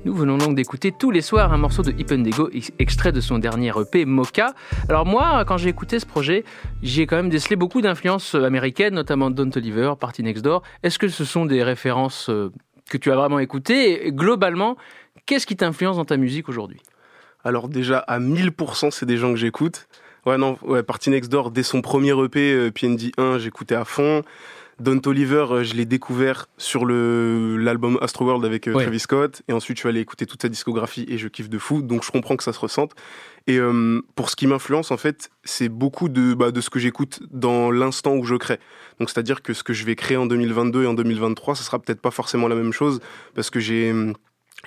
Nous 0.03 0.13
venons 0.13 0.37
donc 0.37 0.55
d'écouter 0.55 0.91
tous 0.91 1.09
les 1.09 1.21
soirs 1.21 1.51
un 1.51 1.57
morceau 1.57 1.81
de 1.81 1.89
Hippendego, 1.91 2.49
ex- 2.53 2.71
extrait 2.77 3.11
de 3.11 3.19
son 3.19 3.39
dernier 3.39 3.71
EP 3.79 4.05
Mocha. 4.05 4.53
Alors 4.87 5.05
moi, 5.07 5.43
quand 5.47 5.57
j'ai 5.57 5.69
écouté 5.69 5.99
ce 5.99 6.05
projet, 6.05 6.43
j'ai 6.83 7.07
quand 7.07 7.15
même 7.15 7.29
décelé 7.29 7.55
beaucoup 7.55 7.81
d'influences 7.81 8.35
américaines, 8.35 8.93
notamment 8.93 9.31
Don 9.31 9.49
Toliver, 9.49 9.93
Party 9.99 10.21
Next 10.21 10.43
Door. 10.43 10.61
Est-ce 10.83 10.99
que 10.99 11.07
ce 11.07 11.25
sont 11.25 11.47
des 11.47 11.63
références 11.63 12.29
euh, 12.29 12.51
que 12.87 12.97
tu 12.99 13.11
as 13.11 13.15
vraiment 13.15 13.39
écoutées? 13.39 14.11
Globalement, 14.11 14.77
qu'est-ce 15.25 15.45
qui 15.45 15.55
t'influence 15.55 15.97
dans 15.97 16.05
ta 16.05 16.17
musique 16.17 16.49
aujourd'hui? 16.49 16.79
Alors 17.43 17.69
déjà, 17.69 17.99
à 17.99 18.19
1000%, 18.19 18.91
c'est 18.91 19.05
des 19.05 19.17
gens 19.17 19.31
que 19.31 19.37
j'écoute. 19.37 19.87
Ouais, 20.25 20.37
non, 20.37 20.57
ouais, 20.63 20.81
Party 20.81 21.11
Next 21.11 21.31
Door, 21.31 21.51
dès 21.51 21.61
son 21.63 21.81
premier 21.81 22.11
EP, 22.23 22.53
euh, 22.53 22.71
PND 22.71 23.11
1, 23.17 23.37
j'écoutais 23.37 23.75
à 23.75 23.85
fond. 23.85 24.23
Don 24.79 24.99
Toliver, 24.99 25.45
euh, 25.51 25.63
je 25.63 25.73
l'ai 25.73 25.85
découvert 25.85 26.47
sur 26.57 26.83
le 26.83 27.55
l'album 27.57 27.97
Astroworld 28.01 28.43
avec 28.43 28.67
euh, 28.67 28.73
Ouais. 28.73 28.83
Travis 28.83 28.99
Scott. 28.99 29.41
Et 29.47 29.53
ensuite, 29.53 29.77
je 29.77 29.81
suis 29.81 29.89
allé 29.89 30.01
écouter 30.01 30.25
toute 30.25 30.41
sa 30.41 30.49
discographie 30.49 31.05
et 31.07 31.17
je 31.17 31.27
kiffe 31.29 31.49
de 31.49 31.57
fou. 31.57 31.81
Donc, 31.81 32.03
je 32.03 32.11
comprends 32.11 32.35
que 32.35 32.43
ça 32.43 32.51
se 32.51 32.59
ressente. 32.59 32.91
Et 33.47 33.57
euh, 33.57 34.01
pour 34.15 34.29
ce 34.29 34.35
qui 34.35 34.47
m'influence, 34.47 34.91
en 34.91 34.97
fait, 34.97 35.29
c'est 35.45 35.69
beaucoup 35.69 36.09
de, 36.09 36.33
bah, 36.33 36.51
de 36.51 36.59
ce 36.59 36.69
que 36.69 36.79
j'écoute 36.79 37.19
dans 37.31 37.71
l'instant 37.71 38.15
où 38.15 38.25
je 38.25 38.35
crée. 38.35 38.59
Donc, 38.99 39.09
c'est-à-dire 39.09 39.41
que 39.43 39.53
ce 39.53 39.63
que 39.63 39.71
je 39.71 39.85
vais 39.85 39.95
créer 39.95 40.17
en 40.17 40.25
2022 40.25 40.83
et 40.83 40.87
en 40.87 40.93
2023, 40.93 41.55
ça 41.55 41.63
sera 41.63 41.79
peut-être 41.79 42.01
pas 42.01 42.11
forcément 42.11 42.49
la 42.49 42.55
même 42.55 42.73
chose 42.73 42.99
parce 43.33 43.49
que 43.49 43.61
j'ai 43.61 43.91
hum, 43.91 44.13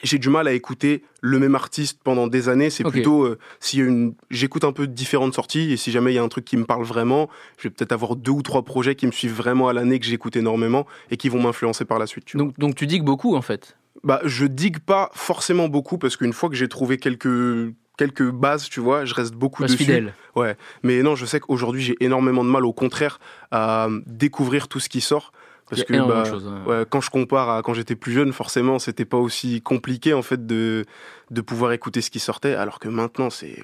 j'ai 0.03 0.19
du 0.19 0.29
mal 0.29 0.47
à 0.49 0.53
écouter 0.53 1.03
le 1.21 1.39
même 1.39 1.55
artiste 1.55 2.01
pendant 2.03 2.27
des 2.27 2.49
années. 2.49 2.71
C'est 2.71 2.85
plutôt 2.85 3.25
euh, 3.25 3.39
si 3.61 3.79
une, 3.79 4.15
j'écoute 4.31 4.65
un 4.65 4.73
peu 4.73 4.87
différentes 4.87 5.35
sorties 5.35 5.73
et 5.73 5.77
si 5.77 5.91
jamais 5.91 6.13
il 6.13 6.15
y 6.15 6.19
a 6.19 6.23
un 6.23 6.29
truc 6.29 6.45
qui 6.45 6.57
me 6.57 6.65
parle 6.65 6.85
vraiment, 6.85 7.29
je 7.59 7.65
vais 7.65 7.71
peut-être 7.71 7.93
avoir 7.93 8.17
deux 8.17 8.33
ou 8.33 8.43
trois 8.43 8.63
projets 8.63 8.95
qui 8.95 9.07
me 9.07 9.13
suivent 9.13 9.35
vraiment 9.35 9.69
à 9.69 9.73
l'année 9.73 9.99
que 9.99 10.07
j'écoute 10.07 10.37
énormément 10.37 10.87
et 11.11 11.17
qui 11.17 11.29
vont 11.29 11.43
m'influencer 11.43 11.85
par 11.85 11.99
la 11.99 12.07
suite. 12.07 12.25
Tu 12.25 12.37
donc, 12.37 12.59
donc 12.59 12.75
tu 12.75 12.87
digues 12.87 13.05
beaucoup 13.05 13.35
en 13.35 13.43
fait 13.43 13.77
Bah, 14.05 14.21
je 14.25 14.47
digue 14.47 14.79
pas 14.79 15.11
forcément 15.15 15.69
beaucoup 15.69 15.99
parce 15.99 16.17
qu'une 16.17 16.33
fois 16.33 16.49
que 16.49 16.55
j'ai 16.57 16.69
trouvé 16.69 16.99
quelques 16.99 17.73
quelques 17.97 18.31
bases, 18.31 18.69
tu 18.69 18.79
vois, 18.79 19.05
je 19.05 19.13
reste 19.13 19.35
beaucoup 19.35 19.63
Reste 19.63 19.75
dessus. 19.75 19.85
fidèle. 19.85 20.15
Ouais, 20.37 20.57
mais 20.85 21.03
non, 21.03 21.17
je 21.17 21.27
sais 21.27 21.41
qu'aujourd'hui 21.41 21.83
j'ai 21.83 21.97
énormément 21.99 22.45
de 22.45 22.49
mal 22.49 22.65
au 22.65 22.73
contraire 22.73 23.19
à 23.51 23.89
découvrir 24.07 24.69
tout 24.69 24.79
ce 24.79 24.89
qui 24.89 25.01
sort 25.01 25.33
parce 25.69 25.85
que 25.85 26.09
bah, 26.09 26.25
ouais, 26.67 26.85
quand 26.89 27.01
je 27.01 27.11
compare 27.11 27.51
à 27.51 27.63
quand 27.63 27.75
j'étais 27.75 27.97
plus 27.97 28.13
jeune, 28.13 28.33
forcément, 28.33 28.79
c'était 28.79 29.05
pas 29.05 29.19
aussi 29.19 29.61
compliqué 29.63 30.15
en 30.15 30.23
fait 30.23 30.47
de 30.47 30.85
de 31.31 31.41
pouvoir 31.43 31.73
écouter 31.73 32.01
ce 32.01 32.11
qui 32.11 32.21
sortait, 32.21 32.55
alors 32.55 32.79
que 32.79 32.89
maintenant 32.89 33.31
c'est 33.31 33.63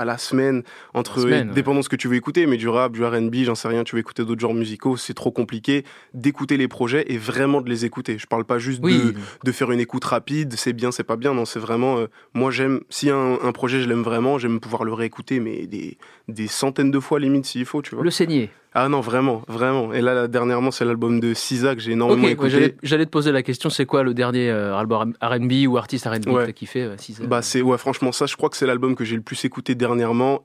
à 0.00 0.04
la 0.04 0.18
semaine 0.18 0.62
entre 0.94 1.16
La 1.18 1.22
semaine, 1.22 1.48
ouais. 1.48 1.54
dépendant 1.54 1.78
de 1.80 1.84
ce 1.84 1.88
que 1.88 1.96
tu 1.96 2.08
veux 2.08 2.16
écouter, 2.16 2.46
mais 2.46 2.56
du 2.56 2.68
rap, 2.68 2.92
du 2.92 3.04
R&B, 3.04 3.34
j'en 3.44 3.54
sais 3.54 3.68
rien, 3.68 3.84
tu 3.84 3.94
veux 3.96 4.00
écouter 4.00 4.24
d'autres 4.24 4.40
genres 4.40 4.54
musicaux, 4.54 4.96
c'est 4.96 5.14
trop 5.14 5.30
compliqué 5.30 5.84
d'écouter 6.14 6.56
les 6.56 6.68
projets 6.68 7.04
et 7.08 7.18
vraiment 7.18 7.60
de 7.60 7.68
les 7.68 7.84
écouter. 7.84 8.18
Je 8.18 8.26
parle 8.26 8.44
pas 8.44 8.58
juste 8.58 8.80
Oui, 8.82 8.98
de 8.98 9.14
de 9.44 9.52
faire 9.52 9.70
une 9.70 9.80
écoute 9.80 10.04
rapide, 10.04 10.54
c'est 10.56 10.72
bien, 10.72 10.90
c'est 10.90 11.04
pas 11.04 11.16
bien. 11.16 11.34
Non, 11.34 11.44
c'est 11.44 11.60
vraiment. 11.60 11.98
euh, 11.98 12.06
moi, 12.34 12.50
j'aime. 12.50 12.80
Si 12.90 13.10
un, 13.10 13.38
un 13.42 13.52
projet, 13.52 13.80
je 13.80 13.88
l'aime 13.88 14.02
vraiment, 14.02 14.38
j'aime 14.38 14.58
pouvoir 14.60 14.84
le 14.84 14.92
réécouter, 14.92 15.40
mais 15.40 15.66
des, 15.66 15.98
des 16.28 16.46
centaines 16.46 16.90
de 16.90 17.00
fois 17.00 17.20
limite 17.20 17.46
s'il 17.46 17.64
faut, 17.66 17.82
tu 17.82 17.94
vois. 17.94 18.02
le 18.04 18.10
saigner. 18.10 18.50
Ah 18.72 18.88
non, 18.88 19.00
vraiment, 19.00 19.42
vraiment. 19.48 19.92
Et 19.92 20.00
là, 20.00 20.14
là, 20.14 20.28
dernièrement, 20.28 20.70
c'est 20.70 20.84
l'album 20.84 21.18
de 21.18 21.34
Sisa 21.34 21.74
que 21.74 21.80
j'ai 21.80 21.90
énormément 21.90 22.20
Ok, 22.22 22.24
ouais, 22.26 22.32
écouté. 22.34 22.50
j'allais- 22.50 22.76
j'allais 22.84 23.04
te 23.04 23.10
poser 23.10 23.32
la 23.32 23.42
question, 23.42 23.68
c'est 23.68 23.84
quoi 23.84 24.04
le 24.04 24.14
dernier 24.14 24.48
euh, 24.48 24.76
album 24.76 25.12
R&B 25.20 25.66
ou 25.66 25.76
artiste 25.76 26.06
R&B 26.06 26.24
que 26.24 26.30
Ouais. 26.30 26.46
t'as 26.46 26.52
kiffé 26.52 26.82
euh, 26.84 26.94
Bah 27.26 27.42
c'est 27.42 27.62
ouais 27.62 27.78
franchement 27.78 28.12
ça 28.12 28.26
je 28.26 28.36
crois 28.36 28.48
que 28.48 28.56
c'est 28.56 28.66
l'album 28.66 28.94
que 28.94 29.04
j'ai 29.04 29.16
le 29.16 29.22
plus 29.22 29.44
écouté 29.44 29.74
dernièrement 29.74 29.89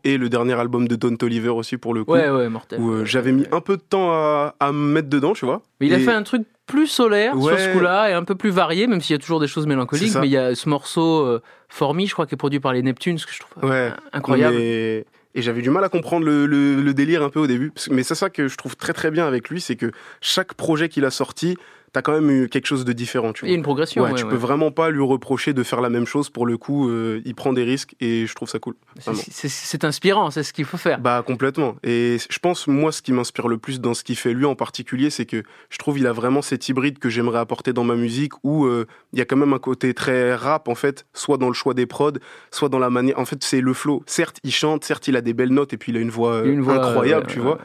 et 0.03 0.17
le 0.17 0.29
dernier 0.29 0.53
album 0.53 0.87
de 0.87 0.95
Don 0.95 1.15
Toliver 1.15 1.49
aussi 1.49 1.77
pour 1.77 1.93
le 1.93 2.03
coup 2.03 2.11
Ouais, 2.13 2.29
ouais, 2.29 2.49
mortel. 2.49 2.79
où 2.79 2.91
euh, 2.91 3.05
j'avais 3.05 3.31
mis 3.31 3.45
un 3.51 3.61
peu 3.61 3.77
de 3.77 3.81
temps 3.81 4.11
à, 4.11 4.55
à 4.59 4.71
me 4.71 4.93
mettre 4.93 5.09
dedans 5.09 5.33
tu 5.33 5.45
vois 5.45 5.61
Mais 5.79 5.87
il 5.87 5.93
a 5.93 5.99
fait 5.99 6.11
un 6.11 6.23
truc 6.23 6.43
plus 6.65 6.87
solaire 6.87 7.33
sur 7.39 7.59
ce 7.59 7.73
coup-là 7.73 8.09
et 8.09 8.13
un 8.13 8.23
peu 8.23 8.33
plus 8.35 8.49
varié, 8.49 8.87
même 8.87 8.99
s'il 9.01 9.13
y 9.13 9.17
a 9.17 9.19
toujours 9.19 9.39
des 9.39 9.47
choses 9.47 9.67
mélancoliques. 9.67 10.15
Mais 10.19 10.27
il 10.27 10.31
y 10.31 10.37
a 10.37 10.55
ce 10.55 10.67
morceau 10.67 11.23
euh, 11.23 11.41
Formi, 11.69 12.07
je 12.07 12.13
crois, 12.13 12.25
qui 12.25 12.33
est 12.33 12.37
produit 12.37 12.59
par 12.59 12.73
les 12.73 12.81
Neptunes, 12.81 13.17
que 13.19 13.31
je 13.31 13.39
trouve 13.39 13.69
Ouais. 13.69 13.75
euh, 13.75 13.89
incroyable. 14.13 14.55
Mais- 14.57 15.05
Et 15.35 15.41
j'avais 15.43 15.61
du 15.61 15.69
mal 15.69 15.83
à 15.83 15.89
comprendre 15.89 16.25
le, 16.25 16.47
le- 16.47 16.81
le 16.81 16.93
délire 16.95 17.21
un 17.21 17.29
peu 17.29 17.39
au 17.39 17.45
début. 17.45 17.71
Mais 17.91 18.01
c'est 18.03 18.15
ça 18.15 18.29
que 18.31 18.47
je 18.47 18.55
trouve 18.57 18.75
très 18.77 18.93
très 18.93 19.11
bien 19.11 19.27
avec 19.27 19.49
lui, 19.49 19.61
c'est 19.61 19.75
que 19.75 19.91
chaque 20.21 20.53
projet 20.55 20.89
qu'il 20.89 21.05
a 21.05 21.11
sorti, 21.11 21.55
t'as 21.95 22.01
quand 22.01 22.11
même 22.11 22.29
eu 22.29 22.49
quelque 22.49 22.65
chose 22.65 22.83
de 22.83 22.91
différent. 22.91 23.31
Tu 23.31 23.45
vois. 23.45 23.55
une 23.55 23.61
progression. 23.61 24.03
Ouais, 24.03 24.09
ouais, 24.11 24.17
tu 24.17 24.25
ouais. 24.25 24.29
peux 24.29 24.35
vraiment 24.35 24.69
pas 24.69 24.89
lui 24.89 25.01
reprocher 25.01 25.53
de 25.53 25.63
faire 25.63 25.79
la 25.79 25.89
même 25.89 26.05
chose. 26.05 26.29
Pour 26.29 26.45
le 26.45 26.57
coup, 26.57 26.89
euh, 26.89 27.21
il 27.23 27.35
prend 27.35 27.53
des 27.53 27.63
risques 27.63 27.95
et 28.01 28.27
je 28.27 28.35
trouve 28.35 28.49
ça 28.49 28.59
cool. 28.59 28.75
C'est- 28.99 29.85
inspirant, 29.85 30.29
c'est 30.29 30.43
ce 30.43 30.51
qu'il 30.51 30.65
faut 30.65 30.75
faire. 30.75 30.99
Bah 30.99 31.23
complètement. 31.25 31.77
Et 31.83 32.17
je 32.29 32.39
pense 32.39 32.67
moi 32.67 32.91
ce 32.91 33.01
qui 33.01 33.13
m'inspire 33.13 33.47
le 33.47 33.57
plus 33.57 33.79
dans 33.79 33.93
ce 33.93 34.03
qu'il 34.03 34.17
fait 34.17 34.33
lui 34.33 34.43
en 34.43 34.55
particulier, 34.55 35.09
c'est 35.09 35.25
que 35.25 35.43
je 35.69 35.77
trouve 35.77 35.97
il 35.97 36.05
a 36.07 36.11
vraiment 36.11 36.41
cet 36.41 36.67
hybride 36.67 36.99
que 36.99 37.07
j'aimerais 37.07 37.39
apporter 37.39 37.71
dans 37.71 37.85
ma 37.85 37.95
musique 37.95 38.33
où 38.43 38.65
euh, 38.65 38.85
il 39.13 39.19
y 39.19 39.21
a 39.21 39.25
quand 39.25 39.37
même 39.37 39.53
un 39.53 39.59
côté 39.59 39.93
très 39.93 40.35
rap 40.35 40.67
en 40.67 40.75
fait, 40.75 41.05
soit 41.13 41.37
dans 41.37 41.47
le 41.47 41.53
choix 41.53 41.73
des 41.73 41.85
prods, 41.85 42.19
soit 42.51 42.67
dans 42.67 42.79
la 42.79 42.89
manière. 42.89 43.17
En 43.19 43.25
fait, 43.25 43.41
c'est 43.41 43.61
le 43.61 43.73
flow. 43.73 44.03
Certes, 44.05 44.39
il 44.43 44.51
chante, 44.51 44.83
certes, 44.83 45.07
il 45.07 45.15
a 45.15 45.21
des 45.21 45.33
belles 45.33 45.53
notes 45.53 45.71
et 45.71 45.77
puis 45.77 45.93
il 45.93 45.97
a 45.97 46.01
une 46.01 46.09
voix, 46.09 46.33
euh, 46.33 46.51
une 46.51 46.61
voix, 46.61 46.75
incroyable, 46.75 47.27
tu 47.27 47.39
vois. 47.39 47.59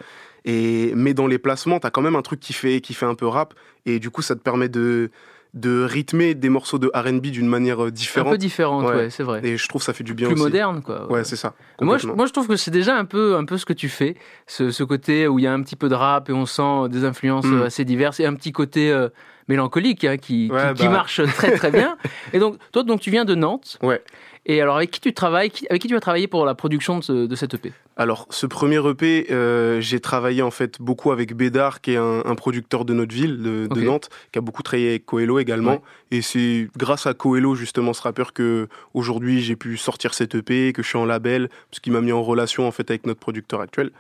Et 0.44 0.92
mais 0.94 1.14
dans 1.14 1.26
les 1.26 1.38
placements, 1.38 1.78
t'as 1.80 1.90
quand 1.90 2.02
même 2.02 2.16
un 2.16 2.22
truc 2.22 2.40
qui 2.40 2.52
fait 2.52 2.80
qui 2.80 2.94
fait 2.94 3.06
un 3.06 3.14
peu 3.14 3.26
rap 3.26 3.54
et 3.86 3.98
du 3.98 4.10
coup 4.10 4.22
ça 4.22 4.34
te 4.34 4.40
permet 4.40 4.68
de 4.68 5.10
de 5.52 5.82
rythmer 5.82 6.34
des 6.36 6.48
morceaux 6.48 6.78
de 6.78 6.92
R&B 6.94 7.22
d'une 7.26 7.48
manière 7.48 7.82
euh, 7.82 7.88
Un 7.88 7.90
différente. 7.90 8.30
peu 8.30 8.38
différente, 8.38 8.84
Ouais. 8.86 8.94
ouais, 8.94 9.10
c'est 9.10 9.24
vrai. 9.24 9.40
Et 9.44 9.56
je 9.56 9.66
trouve 9.68 9.82
ça 9.82 9.92
fait 9.92 10.04
du 10.04 10.14
bien 10.14 10.28
Plus 10.28 10.34
aussi. 10.34 10.42
moderne, 10.44 10.80
quoi. 10.80 11.10
Ouais, 11.10 11.24
c'est 11.24 11.34
ça. 11.34 11.54
Moi 11.80 11.98
je, 11.98 12.06
moi, 12.06 12.26
je 12.26 12.32
trouve 12.32 12.46
que 12.46 12.54
c'est 12.54 12.70
déjà 12.70 12.96
un 12.96 13.04
peu, 13.04 13.34
un 13.34 13.44
peu 13.44 13.58
ce 13.58 13.66
que 13.66 13.72
tu 13.72 13.88
fais, 13.88 14.14
ce, 14.46 14.70
ce 14.70 14.84
côté 14.84 15.26
où 15.26 15.40
il 15.40 15.42
y 15.42 15.48
a 15.48 15.52
un 15.52 15.60
petit 15.62 15.74
peu 15.74 15.88
de 15.88 15.94
rap 15.96 16.30
et 16.30 16.32
on 16.32 16.46
sent 16.46 16.88
des 16.90 17.04
influences 17.04 17.46
Mm. 17.46 17.62
euh, 17.62 17.64
assez 17.66 17.84
diverses 17.84 18.20
et 18.20 18.26
un 18.26 18.34
petit 18.34 18.52
côté 18.52 18.92
euh, 18.92 19.08
mélancolique 19.48 20.04
hein, 20.04 20.18
qui, 20.18 20.46
qui- 20.46 20.52
Ouais, 20.52 20.72
qui, 20.76 20.84
bah. 20.84 20.90
marche 20.90 21.20
très 21.34 21.50
très 21.56 21.72
bien. 21.72 21.96
Et 22.32 22.38
donc, 22.38 22.56
toi, 22.70 22.84
donc, 22.84 23.00
tu 23.00 23.10
viens 23.10 23.24
de 23.24 23.34
Nantes. 23.34 23.76
Ouais. 23.82 24.00
Et 24.46 24.62
alors, 24.62 24.76
avec 24.76 24.92
qui 24.92 25.00
tu 25.00 25.12
travailles 25.12 25.50
Avec 25.68 25.82
qui 25.82 25.88
tu 25.88 25.96
as 25.96 26.00
travaillé 26.00 26.28
pour 26.28 26.46
la 26.46 26.54
production 26.54 26.98
de, 26.98 27.02
ce, 27.04 27.26
de 27.26 27.34
cette 27.34 27.54
EP 27.54 27.72
Alors, 28.00 28.26
ce 28.30 28.46
premier 28.46 28.80
EP, 28.88 29.26
euh, 29.30 29.78
j'ai 29.82 30.00
travaillé 30.00 30.40
en 30.40 30.50
fait 30.50 30.80
beaucoup 30.80 31.12
avec 31.12 31.36
Bédard, 31.36 31.82
qui 31.82 31.92
est 31.92 31.96
un, 31.98 32.22
un 32.24 32.34
producteur 32.34 32.86
de 32.86 32.94
notre 32.94 33.14
ville, 33.14 33.42
de. 33.42 33.68
Nantes, 33.82 34.08
qui 34.32 34.38
a 34.38 34.40
beaucoup 34.40 34.62
travaillé 34.62 34.88
avec 34.88 35.04
Coelho 35.04 35.38
également. 35.38 35.72
Ouais. 35.72 35.80
Et 36.10 36.22
c'est 36.22 36.68
grâce 36.78 37.06
à 37.06 37.12
Coelho, 37.12 37.54
justement, 37.54 37.92
ce 37.92 38.00
rappeur, 38.00 38.32
que 38.32 38.68
aujourd'hui 38.94 39.42
j'ai 39.42 39.54
pu 39.54 39.76
sortir 39.76 40.14
cet 40.14 40.34
EP, 40.34 40.72
que 40.72 40.82
je 40.82 40.88
suis 40.88 40.96
en 40.96 41.04
label, 41.04 41.50
parce 41.70 41.80
qu'il 41.80 41.92
m'a 41.92 42.00
mis 42.00 42.10
en 42.10 42.22
relation 42.22 42.66
en 42.66 42.70
fait 42.70 42.90
avec 42.90 43.04
notre 43.04 43.20
producteur 43.20 43.60
actuel. 43.60 43.90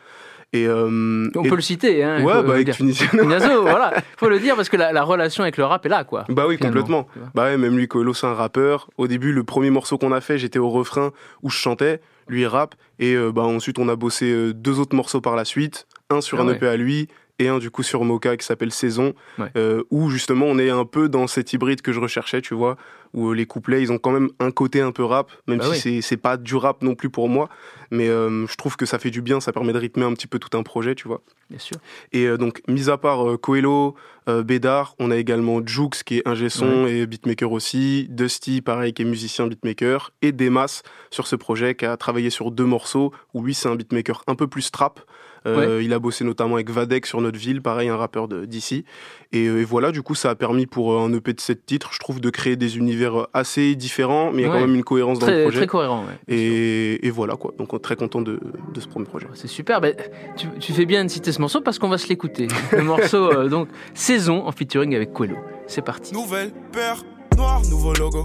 Et, 0.52 0.66
euh, 0.66 1.28
On 1.36 1.44
et- 1.44 1.48
peut 1.48 1.54
le 1.54 1.60
citer. 1.62 2.02
Hein, 2.02 2.24
Ouais, 2.24 2.42
bah, 2.42 2.54
avec. 2.54 2.72
Tunisien. 2.72 3.06
Voilà, 3.60 3.92
faut 4.16 4.28
le 4.28 4.40
dire 4.40 4.56
parce 4.56 4.68
que 4.68 4.76
la, 4.76 4.92
la 4.92 5.02
relation 5.04 5.42
avec 5.44 5.56
le 5.56 5.64
rap 5.64 5.86
est 5.86 5.88
là, 5.88 6.02
quoi. 6.04 6.24
Bah 6.28 6.46
oui, 6.48 6.56
finalement, 6.56 6.80
complètement. 6.82 7.08
Bah 7.34 7.44
ouais, 7.44 7.56
même 7.56 7.76
lui, 7.76 7.86
Coelho, 7.86 8.12
c'est 8.14 8.26
un 8.26 8.34
rappeur. 8.34 8.88
Au 8.98 9.06
début, 9.06 9.32
le 9.32 9.44
premier 9.44 9.70
morceau 9.70 9.96
qu'on 9.96 10.10
a 10.12 10.20
fait, 10.20 10.38
j'étais 10.38 10.58
au 10.58 10.70
refrain 10.70 11.12
où 11.42 11.50
je 11.50 11.56
chantais, 11.56 12.00
lui 12.26 12.40
il 12.42 12.46
rappe, 12.46 12.74
et 12.98 13.14
euh, 13.14 13.30
bah 13.32 13.42
ensuite 13.42 13.78
on 13.78 13.88
a 13.88 13.94
bossé 13.96 14.26
euh, 14.32 14.52
deux 14.52 14.78
autres 14.80 14.96
morceaux 14.96 15.20
par 15.20 15.36
la 15.36 15.44
suite, 15.44 15.86
un 16.10 16.20
sur 16.20 16.38
Ah 16.40 16.42
un 16.42 16.46
ouais. 16.48 16.54
EP 16.56 16.66
à 16.66 16.76
lui 16.76 17.08
et 17.40 17.48
un 17.48 17.58
du 17.58 17.70
coup 17.72 17.82
sur 17.82 18.04
Mocha 18.04 18.36
qui 18.36 18.46
s'appelle 18.46 18.70
Saison, 18.70 19.14
Ouais. 19.38 19.50
euh, 19.56 19.82
où 19.90 20.10
justement 20.10 20.46
on 20.46 20.58
est 20.58 20.70
un 20.70 20.84
peu 20.84 21.08
dans 21.08 21.26
cet 21.26 21.52
hybride 21.52 21.80
que 21.82 21.92
je 21.92 21.98
recherchais, 21.98 22.40
tu 22.42 22.54
vois, 22.54 22.76
où 23.14 23.30
euh, 23.30 23.34
les 23.34 23.46
couplets 23.46 23.82
ils 23.82 23.90
ont 23.90 23.98
quand 23.98 24.12
même 24.12 24.28
un 24.38 24.50
côté 24.52 24.80
un 24.80 24.92
peu 24.92 25.02
rap, 25.02 25.32
même 25.48 25.58
Bah 25.58 25.74
si 25.74 25.88
oui. 25.96 26.02
c'est 26.02 26.16
pas 26.16 26.36
du 26.36 26.54
rap 26.54 26.82
non 26.82 26.94
plus 26.94 27.10
pour 27.10 27.28
moi, 27.28 27.48
mais 27.90 28.08
euh, 28.08 28.46
je 28.46 28.54
trouve 28.56 28.76
que 28.76 28.86
ça 28.86 28.98
fait 29.00 29.10
du 29.10 29.22
bien, 29.22 29.40
ça 29.40 29.52
permet 29.52 29.72
de 29.72 29.78
rythmer 29.78 30.04
un 30.04 30.12
petit 30.12 30.26
peu 30.28 30.38
tout 30.38 30.56
un 30.56 30.62
projet, 30.62 30.94
tu 30.94 31.08
vois. 31.08 31.22
Bien 31.48 31.58
sûr. 31.58 31.76
Et 32.12 32.26
euh, 32.26 32.36
donc, 32.36 32.62
mis 32.68 32.88
à 32.90 32.96
part 32.98 33.24
Coelho, 33.40 33.96
Bédard, 34.44 34.94
on 35.00 35.10
a 35.10 35.16
également 35.16 35.60
Jux 35.66 35.88
qui 36.06 36.18
est 36.18 36.28
ingé 36.28 36.50
son 36.50 36.86
et 36.86 37.04
beatmaker 37.06 37.50
aussi, 37.50 38.06
Dusty, 38.10 38.60
pareil, 38.60 38.92
qui 38.92 39.02
est 39.02 39.04
musicien 39.04 39.48
beatmaker, 39.48 40.12
et 40.22 40.30
Demas 40.30 40.82
sur 41.10 41.26
ce 41.26 41.34
projet 41.34 41.74
qui 41.74 41.84
a 41.84 41.96
travaillé 41.96 42.30
sur 42.30 42.52
deux 42.52 42.64
morceaux, 42.66 43.12
où 43.34 43.42
lui, 43.42 43.54
c'est 43.54 43.68
un 43.68 43.74
beatmaker 43.74 44.22
un 44.28 44.36
peu 44.36 44.46
plus 44.46 44.70
trap. 44.70 45.00
Euh, 45.46 45.80
Il 45.82 45.92
a 45.92 45.98
bossé 45.98 46.24
notamment 46.24 46.54
avec 46.56 46.70
Vadek 46.70 47.06
sur 47.06 47.20
notre 47.20 47.38
ville, 47.38 47.62
pareil, 47.62 47.88
un 47.88 47.96
rappeur 47.96 48.28
de- 48.28 48.44
d'ici. 48.44 48.84
Et, 49.32 49.44
et 49.44 49.64
voilà, 49.64 49.90
du 49.92 50.02
coup, 50.02 50.14
ça 50.14 50.30
a 50.30 50.34
permis 50.34 50.66
pour 50.66 50.92
euh, 50.92 50.98
un 51.06 51.12
EP 51.14 51.32
de 51.32 51.40
7 51.40 51.64
titres, 51.64 51.90
je 51.92 51.98
trouve, 51.98 52.20
de 52.20 52.30
créer 52.30 52.56
des 52.56 52.76
univers 52.78 53.20
euh, 53.22 53.26
assez 53.32 53.74
différents, 53.74 54.32
mais 54.32 54.42
il 54.42 54.44
y 54.44 54.48
a 54.48 54.50
Ouais. 54.50 54.54
quand 54.60 54.66
même 54.66 54.74
une 54.74 54.84
cohérence 54.84 55.18
dans 55.18 55.26
le 55.28 55.42
projet. 55.44 55.58
très 55.58 55.66
cohérent, 55.66 56.04
ouais. 56.04 56.34
Et, 56.34 57.06
et 57.06 57.10
voilà, 57.10 57.36
quoi. 57.36 57.54
Donc, 57.58 57.80
très 57.80 57.96
content 57.96 58.20
de, 58.20 58.38
de 58.74 58.80
ce 58.80 58.88
premier 58.88 59.06
projet. 59.06 59.26
C'est 59.34 59.48
super. 59.48 59.80
Ben, 59.80 59.94
tu, 60.36 60.46
tu 60.58 60.72
fais 60.72 60.84
bien 60.86 61.04
de 61.04 61.10
citer 61.10 61.32
ce 61.32 61.40
morceau 61.40 61.60
parce 61.60 61.78
qu'on 61.78 61.88
va 61.88 61.98
se 61.98 62.08
l'écouter. 62.08 62.48
Le 62.72 62.82
morceau, 62.82 63.30
euh, 63.32 63.48
donc, 63.48 63.68
Saison 63.94 64.46
en 64.46 64.52
featuring 64.52 64.94
avec 64.94 65.12
Coelho. 65.12 65.36
C'est 65.66 65.82
parti. 65.84 66.12
Nouvelle 66.12 66.50
paire, 66.72 67.02
noir, 67.36 67.62
nouveau 67.68 67.94
logo. 67.94 68.24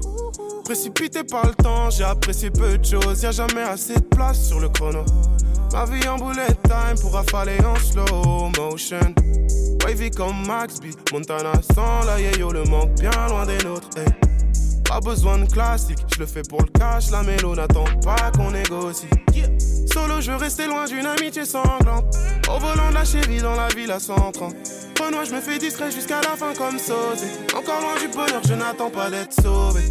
Précipité 0.64 1.24
par 1.24 1.46
le 1.46 1.54
temps, 1.54 1.90
j'ai 1.90 2.04
apprécié 2.04 2.50
peu 2.50 2.78
de 2.78 2.86
choses. 2.86 3.22
Y 3.22 3.28
a 3.28 3.32
jamais 3.32 3.62
assez 3.62 3.96
de 3.96 4.06
place 4.06 4.48
sur 4.48 4.60
le 4.60 4.70
chrono. 4.70 5.04
Ma 5.72 5.86
vie 5.86 6.08
en 6.08 6.18
bullet 6.18 6.56
time 6.64 6.98
pour 7.02 7.16
affaler 7.18 7.58
en 7.66 7.76
slow 7.76 8.50
motion. 8.58 9.14
Wavy 9.84 10.10
comme 10.10 10.48
Max 10.48 10.80
B, 10.80 10.86
Montana 11.14 11.54
sans 11.76 12.06
la 12.06 12.20
yo, 12.20 12.52
le 12.52 12.64
manque 12.64 12.96
bien 13.00 13.12
loin 13.30 13.46
des 13.46 13.58
nôtres. 13.64 13.90
Pas 14.86 15.00
besoin 15.00 15.40
de 15.40 15.46
classique, 15.46 16.00
je 16.14 16.20
le 16.20 16.26
fais 16.26 16.44
pour 16.44 16.62
le 16.62 16.68
cash. 16.80 17.12
La 17.12 17.24
mélo 17.24 17.56
n'attend 17.56 17.86
pas 18.04 18.32
qu'on 18.36 18.52
négocie. 18.52 19.08
Solo, 19.92 20.22
je 20.22 20.32
rester 20.32 20.68
loin 20.68 20.86
d'une 20.86 21.06
amitié 21.06 21.46
sanglante. 21.46 22.16
Au 22.50 22.60
volant 22.60 22.90
de 22.90 22.94
la 22.94 23.04
Chevy 23.04 23.42
dans 23.42 23.56
la 23.56 23.68
ville 23.70 23.92
à 23.92 24.00
130. 24.00 24.54
Je 24.98 25.34
me 25.34 25.42
fais 25.42 25.58
discret 25.58 25.90
jusqu'à 25.92 26.22
la 26.22 26.36
fin 26.36 26.54
comme 26.54 26.78
Sosé. 26.78 27.26
Encore 27.58 27.82
loin 27.82 27.96
du 28.00 28.08
bonheur, 28.10 28.42
je 28.48 28.54
n'attends 28.54 28.92
pas 28.92 29.10
d'être 29.10 29.34
sauvé. 29.34 29.82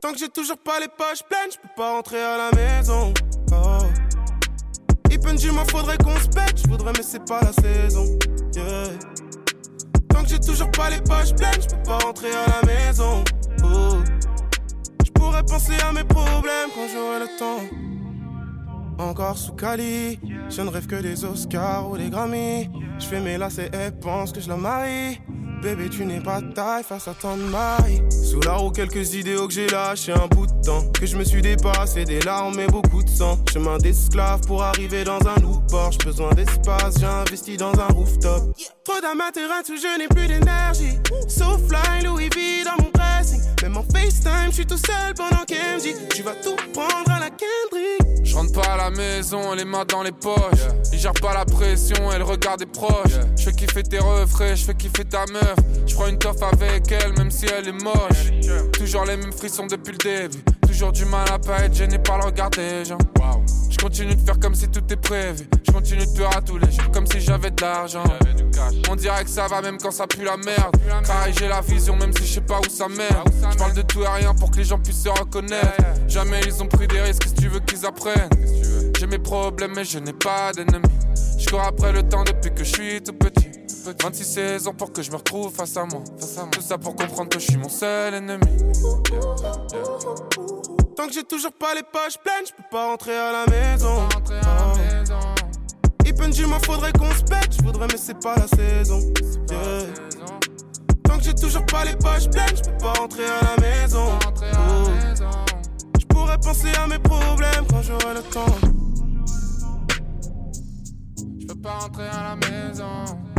Tant 0.00 0.12
que 0.12 0.18
j'ai 0.18 0.28
toujours 0.28 0.58
pas 0.58 0.78
les 0.78 0.86
poches 0.86 1.24
pleines, 1.28 1.50
je 1.50 1.58
peux 1.58 1.74
pas 1.76 1.90
rentrer 1.90 2.22
à 2.22 2.36
la 2.36 2.50
maison. 2.52 3.12
Oh. 3.50 3.78
Ipenji, 5.10 5.50
moi 5.50 5.64
faudrait 5.68 5.98
qu'on 5.98 6.16
se 6.16 6.28
pète, 6.28 6.62
je 6.62 6.68
voudrais, 6.68 6.92
mais 6.96 7.02
c'est 7.02 7.24
pas 7.24 7.40
la 7.40 7.52
saison. 7.52 8.06
Tant 10.10 10.22
que 10.22 10.28
j'ai 10.28 10.40
toujours 10.40 10.70
pas 10.70 10.90
les 10.90 11.00
poches 11.00 11.34
pleines, 11.34 11.60
je 11.60 11.74
peux 11.74 11.82
pas 11.82 11.98
rentrer 11.98 12.30
à 12.30 12.46
la 12.46 12.62
maison. 12.66 13.24
Oh. 13.64 13.96
Je 15.04 15.10
pourrais 15.10 15.42
penser 15.42 15.74
à 15.84 15.90
mes 15.92 16.04
problèmes 16.04 16.70
quand 16.72 16.86
j'aurai 16.92 17.18
le 17.18 17.38
temps. 17.38 17.93
Encore 18.98 19.36
sous 19.36 19.54
Cali, 19.54 20.20
je 20.48 20.62
ne 20.62 20.68
rêve 20.68 20.86
que 20.86 20.96
des 21.02 21.24
Oscars 21.24 21.90
ou 21.90 21.98
des 21.98 22.10
Grammys. 22.10 22.68
Je 22.98 23.06
fais 23.06 23.20
mes 23.20 23.36
lacets 23.36 23.70
et 23.72 23.90
pense 23.90 24.32
que 24.32 24.40
je 24.40 24.48
la 24.48 24.56
marie. 24.56 25.20
Bébé, 25.62 25.88
tu 25.88 26.04
n'es 26.04 26.20
pas 26.20 26.40
de 26.40 26.52
taille 26.52 26.82
face 26.82 27.08
à 27.08 27.14
ton 27.14 27.36
mari. 27.36 28.02
Sous 28.10 28.40
la 28.40 28.54
roue, 28.54 28.70
quelques 28.70 29.14
idéaux 29.14 29.48
que 29.48 29.54
j'ai 29.54 29.66
lâché 29.66 30.12
un 30.12 30.26
bout 30.26 30.46
de 30.46 30.62
temps. 30.62 30.84
Que 30.92 31.06
je 31.06 31.16
me 31.16 31.24
suis 31.24 31.42
dépassé 31.42 32.04
des 32.04 32.20
larmes 32.20 32.58
et 32.60 32.66
beaucoup 32.66 33.02
de 33.02 33.08
sang. 33.08 33.38
Chemin 33.52 33.78
d'esclave 33.78 34.40
pour 34.46 34.62
arriver 34.62 35.04
dans 35.04 35.20
un 35.26 35.40
loup 35.40 35.60
Porsche. 35.70 35.98
Besoin 36.04 36.30
d'espace, 36.34 36.98
j'ai 36.98 37.06
investi 37.06 37.56
dans 37.56 37.72
un 37.72 37.88
rooftop. 37.88 38.54
Trop 38.84 39.00
d'amateurins, 39.00 39.62
je 39.66 39.98
n'ai 39.98 40.08
plus 40.08 40.26
d'énergie. 40.26 40.98
Sauf 41.28 41.60
fly, 41.68 42.04
Louis 42.04 42.28
V 42.34 42.64
dans 42.64 42.82
mon 42.82 42.90
pressing. 42.90 43.40
Même 43.62 43.76
en 43.76 43.82
FaceTime, 43.82 44.48
je 44.48 44.54
suis 44.54 44.66
tout 44.66 44.76
seul 44.76 45.14
pendant 45.16 45.44
dit 45.46 45.94
Tu 46.14 46.22
vas 46.22 46.34
tout 46.34 46.56
prendre 46.72 47.10
à 47.10 47.18
la 47.18 47.30
Kendrick. 47.30 48.24
Je 48.24 48.34
rentre 48.34 48.52
pas 48.52 48.72
à 48.72 48.76
la 48.76 48.90
maison, 48.90 49.52
les 49.54 49.64
mains 49.64 49.84
dans 49.84 50.02
les 50.02 50.12
poches. 50.12 50.66
Il 50.92 50.98
gère 50.98 51.12
pas 51.14 51.34
la 51.34 51.44
pression 51.44 52.12
et 52.12 52.18
le 52.18 52.24
regard 52.24 52.56
des 52.56 52.66
proches. 52.66 53.18
Je 53.38 53.44
fais 53.44 53.52
kiffer 53.52 53.82
tes 53.82 53.98
refrains, 53.98 54.54
je 54.54 54.64
fais 54.64 54.74
kiffer 54.74 55.04
ta 55.04 55.24
meuf. 55.56 55.66
Je 55.86 55.94
prends 55.94 56.06
une 56.06 56.18
toffe 56.18 56.42
avec 56.42 56.90
elle, 56.92 57.12
même 57.18 57.30
si 57.30 57.46
elle 57.46 57.68
est 57.68 57.82
moche. 57.82 58.32
Toujours 58.72 59.04
les 59.04 59.16
mêmes 59.16 59.32
frissons 59.32 59.66
depuis 59.66 59.92
le 59.92 59.98
début. 59.98 60.42
Toujours 60.66 60.92
du 60.92 61.04
mal 61.04 61.26
à 61.30 61.38
pas 61.38 61.64
être 61.64 61.74
gêné 61.74 61.98
par 61.98 62.18
le 62.18 62.26
regard 62.26 62.50
des 62.50 62.84
gens. 62.84 62.98
Je 63.70 63.76
continue 63.78 64.14
de 64.14 64.20
faire 64.20 64.38
comme 64.38 64.54
si 64.54 64.68
tout 64.68 64.82
est 64.90 64.96
prévu. 64.96 65.48
Je 65.66 65.72
continue 65.72 66.06
de 66.06 66.12
pleurer 66.12 66.36
à 66.36 66.40
tous 66.40 66.58
les 66.58 66.70
jours 66.70 66.90
comme 66.92 67.06
si 67.06 67.20
j'avais 67.20 67.50
de 67.50 67.60
l'argent. 67.60 68.04
On 68.88 68.96
dirait 68.96 69.24
que 69.24 69.30
ça 69.30 69.46
va 69.46 69.60
même 69.60 69.78
quand 69.78 69.90
ça 69.90 70.06
pue 70.06 70.24
la 70.24 70.36
merde. 70.36 70.76
Pareil, 71.06 71.34
j'ai 71.38 71.48
la 71.48 71.60
vision 71.60 71.96
même 71.96 72.12
si 72.16 72.26
je 72.26 72.34
sais 72.34 72.40
pas 72.40 72.60
où 72.60 72.70
ça 72.70 72.88
mène. 72.88 73.08
Je 73.50 73.56
parle 73.56 73.74
de 73.74 73.82
tout 73.82 74.02
et 74.02 74.08
rien 74.08 74.34
pour 74.34 74.50
que 74.50 74.56
les 74.56 74.64
gens 74.64 74.78
puissent 74.78 75.02
se 75.02 75.08
reconnaître. 75.08 75.82
Jamais 76.08 76.40
ils 76.46 76.62
ont 76.62 76.66
pris 76.66 76.86
des 76.86 77.00
risques, 77.00 77.24
si 77.26 77.34
tu 77.34 77.48
veux 77.48 77.60
qu'ils 77.60 77.84
apprennent. 77.84 78.30
J'ai 78.98 79.06
mes 79.06 79.18
problèmes 79.18 79.72
mais 79.74 79.84
je 79.84 79.98
n'ai 79.98 80.12
pas 80.12 80.52
d'ennemis. 80.52 80.88
Je 81.38 81.48
cours 81.48 81.60
après 81.60 81.92
le 81.92 82.02
temps 82.02 82.24
depuis 82.24 82.52
que 82.52 82.64
je 82.64 82.72
suis 82.72 83.02
tout 83.02 83.12
petit. 83.12 83.43
26 83.68 84.24
16 84.24 84.68
ans 84.68 84.74
pour 84.74 84.92
que 84.92 85.02
je 85.02 85.10
me 85.10 85.16
retrouve 85.16 85.52
face 85.52 85.76
à 85.76 85.84
moi. 85.84 86.02
Tout 86.50 86.60
ça 86.60 86.78
pour 86.78 86.96
comprendre 86.96 87.28
que 87.30 87.38
je 87.38 87.46
suis 87.50 87.56
mon 87.56 87.68
seul 87.68 88.14
ennemi. 88.14 88.46
Tant 90.96 91.06
que 91.06 91.12
j'ai 91.12 91.24
toujours 91.24 91.52
pas 91.52 91.74
les 91.74 91.82
poches 91.82 92.18
pleines, 92.22 92.46
je 92.46 92.52
peux 92.52 92.68
pas 92.70 92.86
rentrer 92.86 93.16
à 93.16 93.32
la 93.32 93.46
maison. 93.46 94.08
Ipenji, 96.04 96.44
moi 96.44 96.58
faudrait 96.64 96.92
qu'on 96.92 97.10
se 97.10 97.22
pète, 97.24 97.56
je 97.56 97.62
voudrais, 97.62 97.86
mais 97.90 97.96
c'est 97.96 98.20
pas 98.20 98.34
la 98.36 98.46
saison. 98.46 99.00
Yeah. 99.50 99.86
Tant 101.04 101.18
que 101.18 101.24
j'ai 101.24 101.34
toujours 101.34 101.64
pas 101.66 101.84
les 101.84 101.96
poches 101.96 102.28
pleines, 102.30 102.56
je 102.56 102.70
peux 102.70 102.76
pas 102.76 102.92
rentrer 102.92 103.24
à 103.24 103.40
la 103.42 103.56
maison. 103.62 104.18
Oh. 104.22 104.90
Je 105.98 106.06
pourrais 106.06 106.38
penser 106.38 106.72
à 106.78 106.86
mes 106.86 106.98
problèmes 106.98 107.66
quand 107.70 107.82
j'aurai 107.82 108.14
le 108.14 108.22
temps. 108.22 108.58
Je 111.40 111.46
peux 111.46 111.60
pas 111.60 111.78
rentrer 111.78 112.06
à 112.08 112.36
la 112.36 112.36
maison. 112.36 113.33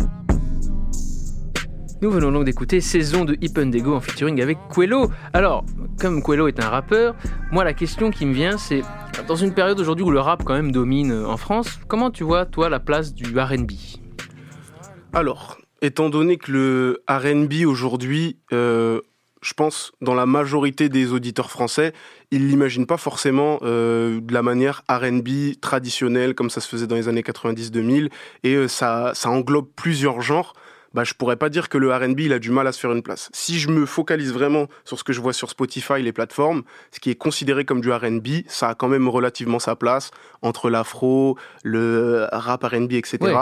Nous 2.01 2.11
venons 2.11 2.29
donc 2.29 2.43
d'écouter 2.43 2.81
Saison 2.81 3.23
de 3.23 3.37
Hip 3.41 3.53
Dego 3.53 3.95
en 3.95 4.01
featuring 4.01 4.41
avec 4.41 4.57
Quello. 4.73 5.09
Alors, 5.31 5.63
comme 5.97 6.21
Quello 6.21 6.49
est 6.49 6.61
un 6.61 6.67
rappeur, 6.67 7.15
moi 7.53 7.63
la 7.63 7.73
question 7.73 8.11
qui 8.11 8.25
me 8.25 8.33
vient 8.33 8.57
c'est, 8.57 8.81
dans 9.29 9.37
une 9.37 9.53
période 9.53 9.79
aujourd'hui 9.79 10.03
où 10.03 10.11
le 10.11 10.19
rap 10.19 10.43
quand 10.43 10.55
même 10.55 10.73
domine 10.73 11.11
euh, 11.11 11.25
en 11.25 11.37
France, 11.37 11.79
comment 11.87 12.11
tu 12.11 12.25
vois 12.25 12.45
toi 12.45 12.67
la 12.69 12.81
place 12.81 13.13
du 13.13 13.39
RB 13.39 13.71
Alors, 15.13 15.57
étant 15.81 16.09
donné 16.09 16.35
que 16.35 16.51
le 16.51 17.03
RB 17.09 17.65
aujourd'hui, 17.65 18.39
euh, 18.51 18.99
je 19.41 19.53
pense, 19.53 19.93
dans 20.01 20.15
la 20.15 20.25
majorité 20.25 20.89
des 20.89 21.13
auditeurs 21.13 21.49
français, 21.49 21.93
ils 22.29 22.49
l'imaginent 22.49 22.87
pas 22.87 22.97
forcément 22.97 23.59
euh, 23.61 24.19
de 24.19 24.33
la 24.33 24.41
manière 24.41 24.83
RB 24.89 25.61
traditionnelle, 25.61 26.35
comme 26.35 26.49
ça 26.49 26.59
se 26.59 26.67
faisait 26.67 26.87
dans 26.87 26.95
les 26.95 27.07
années 27.07 27.21
90-2000, 27.21 28.09
et 28.43 28.67
ça 28.67 29.13
englobe 29.23 29.69
plusieurs 29.77 30.19
genres. 30.19 30.55
Bah, 30.95 31.03
je 31.03 31.13
pourrais 31.13 31.35
pas 31.35 31.49
dire 31.49 31.67
que 31.67 31.77
le 31.77 31.93
R&B 31.93 32.21
il 32.21 32.31
a 32.31 32.39
du 32.39 32.51
mal 32.51 32.65
à 32.67 32.71
se 32.71 32.79
faire 32.79 32.93
une 32.93 33.03
place. 33.03 33.29
Si 33.33 33.59
je 33.59 33.67
me 33.67 33.85
focalise 33.85 34.31
vraiment 34.31 34.67
sur 34.85 34.97
ce 34.97 35.03
que 35.03 35.11
je 35.11 35.19
vois 35.19 35.33
sur 35.33 35.49
Spotify, 35.49 36.01
les 36.01 36.13
plateformes, 36.13 36.63
ce 36.91 37.01
qui 37.01 37.09
est 37.09 37.15
considéré 37.15 37.65
comme 37.65 37.81
du 37.81 37.91
R&B, 37.91 38.45
ça 38.47 38.69
a 38.69 38.75
quand 38.75 38.87
même 38.87 39.09
relativement 39.09 39.59
sa 39.59 39.75
place 39.75 40.11
entre 40.41 40.69
l'afro, 40.69 41.37
le 41.63 42.29
rap 42.31 42.63
R&B, 42.63 42.93
etc. 42.93 43.17
Ouais. 43.19 43.33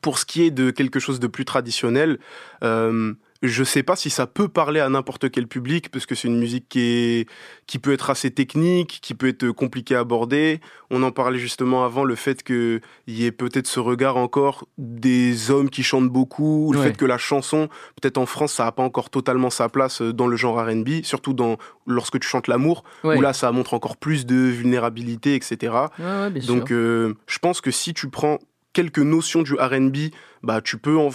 Pour 0.00 0.18
ce 0.18 0.26
qui 0.26 0.42
est 0.42 0.50
de 0.50 0.72
quelque 0.72 0.98
chose 0.98 1.20
de 1.20 1.28
plus 1.28 1.44
traditionnel, 1.44 2.18
euh, 2.64 3.14
je 3.42 3.64
sais 3.64 3.82
pas 3.82 3.96
si 3.96 4.08
ça 4.10 4.26
peut 4.26 4.48
parler 4.48 4.80
à 4.80 4.88
n'importe 4.88 5.30
quel 5.30 5.46
public, 5.46 5.90
parce 5.90 6.06
que 6.06 6.14
c'est 6.14 6.28
une 6.28 6.38
musique 6.38 6.68
qui, 6.68 6.80
est, 6.80 7.28
qui 7.66 7.78
peut 7.78 7.92
être 7.92 8.10
assez 8.10 8.30
technique, 8.30 8.98
qui 9.02 9.14
peut 9.14 9.28
être 9.28 9.50
compliquée 9.50 9.94
à 9.94 10.00
aborder. 10.00 10.60
On 10.90 11.02
en 11.02 11.10
parlait 11.12 11.38
justement 11.38 11.84
avant, 11.84 12.04
le 12.04 12.14
fait 12.14 12.42
qu'il 12.42 12.80
y 13.06 13.24
ait 13.26 13.32
peut-être 13.32 13.66
ce 13.66 13.80
regard 13.80 14.16
encore 14.16 14.66
des 14.78 15.50
hommes 15.50 15.68
qui 15.70 15.82
chantent 15.82 16.08
beaucoup, 16.08 16.68
ou 16.68 16.72
le 16.72 16.78
Ouais. 16.80 16.86
fait 16.86 16.96
que 16.96 17.04
la 17.04 17.18
chanson, 17.18 17.68
peut-être 18.00 18.18
en 18.18 18.26
France, 18.26 18.54
ça 18.54 18.64
n'a 18.64 18.72
pas 18.72 18.82
encore 18.82 19.10
totalement 19.10 19.50
sa 19.50 19.68
place 19.68 20.00
euh, 20.02 20.12
dans 20.12 20.26
le 20.26 20.36
genre 20.36 20.56
R&B, 20.64 21.02
surtout 21.02 21.32
dans, 21.34 21.56
lorsque 21.86 22.18
tu 22.20 22.26
chantes 22.28 22.48
l'amour, 22.48 22.84
Ouais. 23.04 23.18
où 23.18 23.20
là, 23.20 23.32
ça 23.32 23.50
montre 23.52 23.74
encore 23.74 23.96
plus 23.96 24.26
de 24.26 24.34
vulnérabilité, 24.36 25.34
etc. 25.34 25.72
Ouais, 25.98 26.30
Donc, 26.46 26.70
euh, 26.70 27.14
je 27.26 27.38
pense 27.38 27.60
que 27.60 27.70
si 27.70 27.94
tu 27.94 28.08
prends 28.08 28.38
quelques 28.72 28.98
notions 28.98 29.42
du 29.42 29.54
R&B, 29.54 30.10
bah, 30.42 30.60
tu 30.60 30.76
peux 30.78 30.96
en 30.98 31.10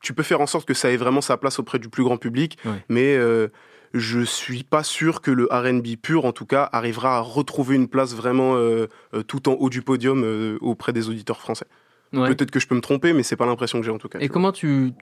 tu 0.00 0.14
peux 0.14 0.22
faire 0.22 0.40
en 0.40 0.46
sorte 0.46 0.66
que 0.66 0.74
ça 0.74 0.90
ait 0.90 0.96
vraiment 0.96 1.20
sa 1.20 1.36
place 1.36 1.58
auprès 1.58 1.78
du 1.78 1.88
plus 1.88 2.04
grand 2.04 2.16
public. 2.16 2.58
Mais 2.88 3.16
euh, 3.16 3.48
je 3.92 4.20
suis 4.20 4.62
pas 4.62 4.82
sûr 4.82 5.20
que 5.20 5.30
le 5.30 5.48
R&B 5.50 5.96
pur, 6.00 6.24
en 6.24 6.32
tout 6.32 6.46
cas, 6.46 6.68
arrivera 6.72 7.16
à 7.16 7.20
retrouver 7.20 7.76
une 7.76 7.88
place 7.88 8.14
vraiment 8.14 8.54
euh, 8.54 8.86
euh, 9.14 9.22
tout 9.22 9.48
en 9.48 9.52
haut 9.54 9.70
du 9.70 9.82
podium 9.82 10.22
euh, 10.24 10.58
auprès 10.60 10.92
des 10.92 11.08
auditeurs 11.08 11.40
français. 11.40 11.66
Ouais. 12.12 12.26
Peut-être 12.28 12.50
que 12.50 12.58
je 12.58 12.66
peux 12.66 12.74
me 12.74 12.80
tromper, 12.80 13.12
mais 13.12 13.22
c'est 13.22 13.36
pas 13.36 13.46
l'impression 13.46 13.78
que 13.78 13.86
j'ai 13.86 13.92
en 13.92 13.98
tout 13.98 14.08
cas. 14.08 14.18
Et 14.18 14.22
tu 14.26 14.28
comment 14.30 14.50
tu. 14.50 14.92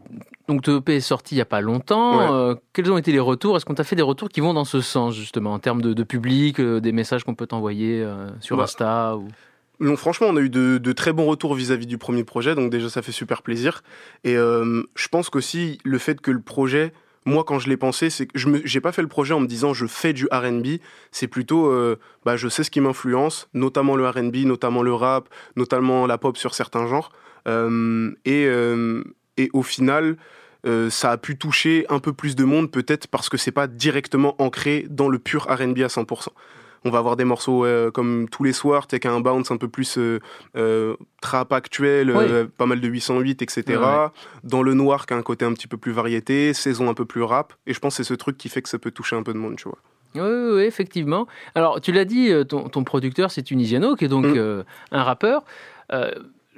Donc, 0.47 0.63
ton 0.63 0.79
EP 0.79 0.97
est 0.97 1.01
sorti 1.01 1.35
il 1.35 1.39
n'y 1.39 1.43
a 1.43 1.47
pas 1.47 1.63
longtemps. 1.63 2.51
Ouais. 2.51 2.55
quels 2.75 2.93
ont 2.93 2.99
été 2.99 3.13
les 3.13 3.21
retours? 3.21 3.57
Est-ce 3.57 3.65
qu'on 3.65 3.75
t'a 3.75 3.85
fait 3.85 3.97
des 3.97 4.03
retours 4.03 4.29
qui 4.29 4.41
vont 4.41 4.53
dans 4.53 4.67
ce 4.67 4.83
sens, 4.83 5.15
justement, 5.15 5.55
en 5.55 5.59
termes 5.59 5.81
de, 5.81 5.95
de 5.95 6.03
public, 6.03 6.61
des 6.61 6.93
messages 6.93 7.25
qu'on 7.25 7.35
peut 7.35 7.47
t'envoyer 7.47 8.07
sur 8.41 8.59
Bah, 8.59 8.65
Insta 8.65 9.17
ou... 9.17 9.29
Non, 9.81 9.97
franchement, 9.97 10.27
on 10.31 10.37
a 10.37 10.41
eu 10.41 10.51
de, 10.51 10.93
très 10.93 11.13
bons 11.13 11.27
retours 11.27 11.55
vis-à-vis 11.55 11.87
du 11.87 11.99
premier 11.99 12.25
projet, 12.25 12.55
donc 12.55 12.71
déjà 12.71 12.89
ça 12.89 13.03
fait 13.03 13.13
super 13.13 13.43
plaisir. 13.43 13.83
Et 14.25 14.37
euh, 14.37 14.83
je 14.97 15.09
pense 15.09 15.31
qu'aussi 15.31 15.79
le 15.85 15.99
fait 15.99 16.21
que 16.21 16.33
le 16.33 16.41
projet, 16.41 16.93
moi 17.25 17.45
quand 17.45 17.61
je 17.61 17.69
l'ai 17.69 17.77
pensé, 17.77 18.11
c'est 18.11 18.27
que 18.27 18.37
je 18.37 18.49
j'ai 18.65 18.81
pas 18.81 18.91
fait 18.91 19.03
le 19.03 19.09
projet 19.09 19.35
en 19.35 19.41
me 19.41 19.47
disant 19.47 19.75
je 19.75 19.87
fais 19.87 20.13
du 20.13 20.27
R&B, 20.33 20.79
c'est 21.13 21.29
plutôt, 21.29 21.67
euh, 21.67 21.97
bah, 22.25 22.37
je 22.37 22.49
sais 22.49 22.65
ce 22.65 22.73
qui 22.73 22.81
m'influence, 22.81 23.49
notamment 23.55 23.95
le 23.95 24.09
R&B, 24.09 24.39
notamment 24.39 24.83
le 24.83 24.93
rap, 24.93 25.29
notamment 25.55 26.07
la 26.07 26.19
pop 26.19 26.37
sur 26.37 26.55
certains 26.55 26.89
genres. 26.89 27.13
Euh, 27.47 28.11
et, 28.25 28.49
et 29.37 29.51
au 29.53 29.63
final, 29.63 30.17
ça 30.91 31.13
a 31.13 31.17
pu 31.19 31.39
toucher 31.39 31.87
un 31.89 32.01
peu 32.01 32.13
plus 32.13 32.35
de 32.35 32.43
monde, 32.43 32.71
peut-être 32.73 33.07
parce 33.07 33.29
que 33.29 33.37
c'est 33.37 33.53
pas 33.53 33.69
directement 33.69 34.35
ancré 34.43 34.87
dans 34.91 35.09
le 35.09 35.21
pur 35.21 35.45
R&B 35.45 35.79
à 35.79 35.87
100%. 35.87 36.31
On 36.85 36.91
va 36.91 36.99
avoir 36.99 37.17
des 37.17 37.25
morceaux 37.25 37.65
euh, 37.65 37.91
comme 37.91 38.29
tous 38.31 38.45
les 38.45 38.53
soirs, 38.53 38.87
t'as 38.87 38.99
qu'un 38.99 39.21
bounce 39.21 39.51
un 39.51 39.57
peu 39.57 39.69
plus 39.69 39.99
euh, 39.99 40.21
euh, 40.57 40.95
trap 41.21 41.53
actuel, 41.53 42.49
pas 42.57 42.67
mal 42.67 42.81
de 42.81 42.89
808, 42.89 43.43
etc. 43.43 43.63
Ouais, 43.69 43.77
ouais. 43.77 44.07
Dans 44.45 44.63
le 44.63 44.75
noir, 44.75 45.07
qui 45.07 45.15
a 45.15 45.17
un 45.17 45.23
côté 45.23 45.45
un 45.45 45.53
petit 45.53 45.67
peu 45.67 45.77
plus 45.77 45.93
variété, 45.93 46.55
saison 46.55 46.89
un 46.89 46.95
peu 46.95 47.05
plus 47.05 47.23
rap. 47.23 47.53
Et 47.67 47.75
je 47.75 47.81
pense 47.81 47.97
que 47.97 48.03
c'est 48.03 48.09
ce 48.09 48.15
truc 48.15 48.37
qui 48.39 48.49
fait 48.49 48.63
que 48.63 48.69
ça 48.69 48.79
peut 48.79 48.91
toucher 48.91 49.17
un 49.17 49.23
peu 49.23 49.33
de 49.33 49.39
monde, 49.39 49.57
tu 49.57 49.65
vois. 49.65 49.79
Oui, 50.15 50.23
oui, 50.23 50.51
oui, 50.57 50.63
effectivement. 50.63 51.27
Alors, 51.55 51.81
tu 51.81 51.93
l'as 51.93 52.05
dit, 52.07 52.33
ton, 52.49 52.69
ton 52.69 52.83
producteur, 52.85 53.31
c'est 53.31 53.43
Tunisiano, 53.43 53.95
qui 53.95 54.07
est 54.07 54.09
donc 54.09 54.25
Mm. 54.27 54.35
euh, 54.37 54.63
un 54.91 55.03
rappeur. 55.03 55.45
Euh, 55.93 56.11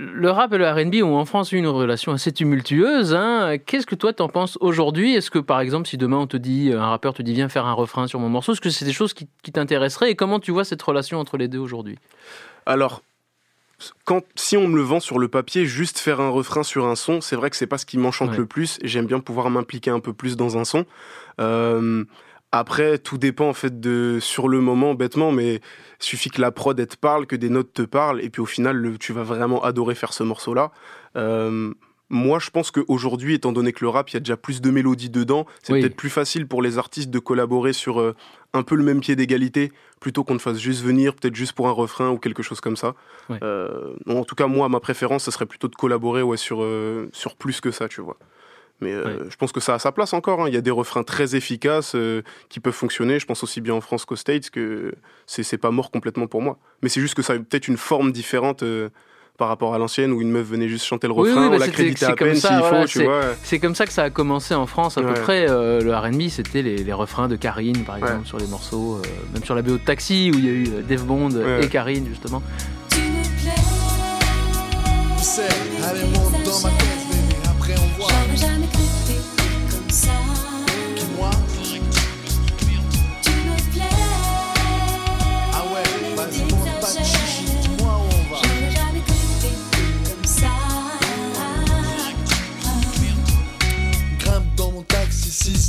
le 0.02 0.30
rap 0.30 0.52
et 0.54 0.58
le 0.58 0.66
R&B 0.66 1.02
ont 1.04 1.16
en 1.18 1.24
France 1.26 1.52
eu 1.52 1.56
une 1.58 1.66
relation 1.66 2.12
assez 2.12 2.32
tumultueuse. 2.32 3.14
hein. 3.14 3.58
Qu'est-ce 3.58 3.86
que 3.86 3.94
toi 3.94 4.12
t'en 4.12 4.28
penses 4.28 4.56
aujourd'hui? 4.60 5.14
Est-ce 5.14 5.30
que 5.30 5.38
par 5.38 5.60
exemple, 5.60 5.86
si 5.88 5.98
demain 5.98 6.16
on 6.16 6.26
te 6.26 6.36
dit, 6.38 6.72
un 6.72 6.86
rappeur 6.86 7.12
te 7.12 7.22
dit 7.22 7.34
viens 7.34 7.48
faire 7.50 7.66
un 7.66 7.74
refrain 7.74 8.06
sur 8.06 8.18
mon 8.18 8.28
morceau, 8.30 8.52
est-ce 8.52 8.60
que 8.60 8.70
c'est 8.70 8.86
des 8.86 8.92
choses 8.94 9.12
qui, 9.12 9.28
qui 9.42 9.52
t'intéresseraient? 9.52 10.10
Et 10.10 10.16
comment 10.16 10.40
tu 10.40 10.52
vois 10.52 10.64
cette 10.64 10.80
relation 10.82 11.18
entre 11.20 11.36
les 11.36 11.48
deux 11.48 11.58
aujourd'hui? 11.58 11.98
Alors, 12.64 13.02
quand, 14.04 14.22
si 14.36 14.56
on 14.56 14.68
me 14.68 14.76
le 14.76 14.82
vend 14.82 15.00
sur 15.00 15.18
le 15.18 15.28
papier, 15.28 15.66
juste 15.66 15.98
faire 15.98 16.20
un 16.20 16.28
refrain 16.30 16.62
sur 16.62 16.86
un 16.86 16.96
son, 16.96 17.20
c'est 17.20 17.36
vrai 17.36 17.50
que 17.50 17.56
c'est 17.56 17.66
pas 17.66 17.78
ce 17.78 17.86
qui 17.86 17.98
m'enchante 17.98 18.30
Ouais. 18.30 18.36
le 18.38 18.46
plus. 18.46 18.78
J'aime 18.82 19.06
bien 19.06 19.20
pouvoir 19.20 19.50
m'impliquer 19.50 19.90
un 19.90 20.00
peu 20.00 20.12
plus 20.12 20.36
dans 20.36 20.56
un 20.58 20.64
son. 20.64 20.84
Euh, 21.40 22.04
après, 22.52 22.98
tout 22.98 23.16
dépend 23.18 23.48
en 23.48 23.52
fait 23.54 23.80
de 23.80 24.18
sur 24.20 24.48
le 24.48 24.60
moment, 24.60 24.94
bêtement, 24.94 25.30
mais 25.32 25.60
suffit 25.98 26.30
que 26.30 26.40
la 26.40 26.50
prod 26.50 26.78
elle 26.80 26.86
te 26.86 26.96
parle, 26.96 27.26
que 27.26 27.36
des 27.36 27.48
notes 27.48 27.72
te 27.72 27.82
parlent, 27.82 28.20
et 28.22 28.30
puis 28.30 28.42
au 28.42 28.46
final, 28.46 28.76
le- 28.76 28.98
tu 28.98 29.12
vas 29.12 29.22
vraiment 29.22 29.62
adorer 29.62 29.94
faire 29.94 30.12
ce 30.12 30.22
morceau-là. 30.24 30.72
Euh, 31.16 31.72
moi, 32.12 32.40
je 32.40 32.50
pense 32.50 32.72
qu'aujourd'hui, 32.72 33.34
étant 33.34 33.52
donné 33.52 33.72
que 33.72 33.84
le 33.84 33.88
rap, 33.88 34.10
il 34.10 34.14
y 34.14 34.16
a 34.16 34.20
déjà 34.20 34.36
plus 34.36 34.60
de 34.60 34.70
mélodies 34.72 35.10
dedans, 35.10 35.46
c'est 35.62 35.72
Oui. 35.74 35.80
peut-être 35.80 35.94
plus 35.94 36.10
facile 36.10 36.48
pour 36.48 36.60
les 36.60 36.76
artistes 36.76 37.08
de 37.10 37.18
collaborer 37.20 37.72
sur 37.72 38.00
euh, 38.00 38.16
un 38.52 38.64
peu 38.64 38.74
le 38.74 38.82
même 38.82 38.98
pied 39.00 39.14
d'égalité, 39.14 39.70
plutôt 40.00 40.24
qu'on 40.24 40.34
ne 40.34 40.40
fasse 40.40 40.58
juste 40.58 40.82
venir, 40.82 41.14
peut-être 41.14 41.36
juste 41.36 41.52
pour 41.52 41.68
un 41.68 41.72
refrain 41.72 42.10
ou 42.10 42.18
quelque 42.18 42.42
chose 42.42 42.60
comme 42.60 42.76
ça. 42.76 42.94
Ouais. 43.28 43.38
Euh, 43.44 43.94
en 44.08 44.24
tout 44.24 44.34
cas, 44.34 44.48
moi, 44.48 44.68
ma 44.68 44.80
préférence, 44.80 45.22
ce 45.22 45.30
serait 45.30 45.46
plutôt 45.46 45.68
de 45.68 45.76
collaborer 45.76 46.22
ouais, 46.22 46.36
sur, 46.36 46.66
sur 47.12 47.36
plus 47.36 47.60
que 47.60 47.70
ça, 47.70 47.86
tu 47.86 48.00
vois. 48.00 48.16
Mais 48.80 48.92
euh, 48.92 49.04
Ouais. 49.04 49.16
je 49.30 49.36
pense 49.36 49.52
que 49.52 49.60
ça 49.60 49.74
a 49.74 49.78
sa 49.78 49.92
place 49.92 50.12
encore. 50.12 50.42
hein. 50.42 50.48
Il 50.48 50.54
y 50.54 50.56
a 50.58 50.60
des 50.62 50.70
refrains 50.70 51.02
très 51.02 51.36
efficaces 51.36 51.92
euh, 51.94 52.22
qui 52.48 52.60
peuvent 52.60 52.72
fonctionner. 52.74 53.18
Je 53.18 53.26
pense 53.26 53.42
aussi 53.42 53.60
bien 53.60 53.74
en 53.74 53.80
France 53.80 54.04
qu'aux 54.04 54.16
States 54.16 54.50
que 54.50 54.94
c'est 55.26 55.42
c'est 55.42 55.58
pas 55.58 55.70
mort 55.70 55.90
complètement 55.90 56.26
pour 56.26 56.42
moi. 56.42 56.58
Mais 56.82 56.88
c'est 56.88 57.00
juste 57.00 57.14
que 57.14 57.22
ça 57.22 57.34
a 57.34 57.36
peut-être 57.38 57.68
une 57.68 57.76
forme 57.76 58.10
différente 58.12 58.62
euh, 58.62 58.88
par 59.38 59.48
rapport 59.48 59.74
à 59.74 59.78
l'ancienne 59.78 60.12
où 60.12 60.20
une 60.20 60.30
meuf 60.30 60.46
venait 60.46 60.68
juste 60.68 60.84
chanter 60.84 61.06
le 61.06 61.14
Oui, 61.14 61.30
refrain, 61.30 61.44
oui, 61.44 61.48
bah 61.50 61.56
on 61.56 61.58
la 61.60 61.68
créditait 61.68 61.98
c'est 62.04 62.12
à 62.12 62.14
comme 62.14 62.28
peine 62.28 62.36
ça, 62.36 62.48
s'il 62.48 62.58
voilà, 62.58 62.80
faut, 62.82 62.86
tu 62.88 63.04
vois. 63.04 63.22
C'est 63.42 63.58
comme 63.58 63.74
ça 63.74 63.86
que 63.86 63.92
ça 63.92 64.02
a 64.04 64.10
commencé 64.10 64.54
en 64.54 64.66
France 64.66 64.98
à 64.98 65.02
peu 65.02 65.14
près. 65.14 65.46
euh, 65.48 65.80
le 65.80 65.94
R&B, 65.96 66.28
c'était 66.28 66.60
les, 66.60 66.76
les 66.76 66.92
refrains 66.92 67.26
de 67.26 67.36
Karine, 67.36 67.84
par 67.84 67.96
exemple, 67.96 68.20
Ouais. 68.20 68.26
sur 68.26 68.36
les 68.38 68.46
morceaux, 68.46 68.96
euh, 68.96 69.02
même 69.32 69.42
sur 69.44 69.54
la 69.54 69.62
BO 69.62 69.72
de 69.72 69.76
Taxi, 69.78 70.30
où 70.34 70.38
il 70.38 70.44
y 70.44 70.48
a 70.48 70.52
eu 70.52 70.82
Dave 70.86 71.04
Bond 71.06 71.30
Ouais. 71.30 71.64
et 71.64 71.68
Karine, 71.68 72.06
justement. 72.06 72.42
Tu 72.90 72.98
me 73.00 73.22
plais. 73.40 73.54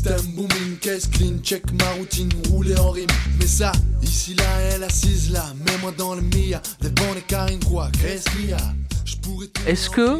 Système 0.01 0.31
booming, 0.35 0.77
caisse 0.79 1.07
clean, 1.07 1.37
check 1.43 1.63
ma 1.73 1.91
routine, 1.91 2.29
rouler 2.49 2.75
en 2.79 2.89
rime. 2.89 3.05
Mais 3.39 3.45
ça, 3.45 3.71
ici 4.01 4.33
là, 4.33 4.43
elle 4.73 4.83
assise 4.83 5.31
là, 5.31 5.43
mets-moi 5.65 5.91
dans 5.95 6.15
le 6.15 6.21
mia. 6.21 6.59
Des 6.81 6.89
bons 6.89 7.13
et 7.15 7.21
Karine 7.21 7.63
quoi, 7.63 7.89
qu'est-ce 8.01 8.27
qu'il 8.31 8.49
y 8.49 8.53
a? 8.53 8.57
Je 9.05 9.15
pourrais 9.17 9.45
te 9.47 9.69
Est-ce 9.69 9.91
que, 9.91 10.17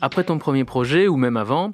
après 0.00 0.24
ton 0.24 0.38
premier 0.38 0.64
projet, 0.64 1.08
ou 1.08 1.16
même 1.16 1.36
avant, 1.36 1.72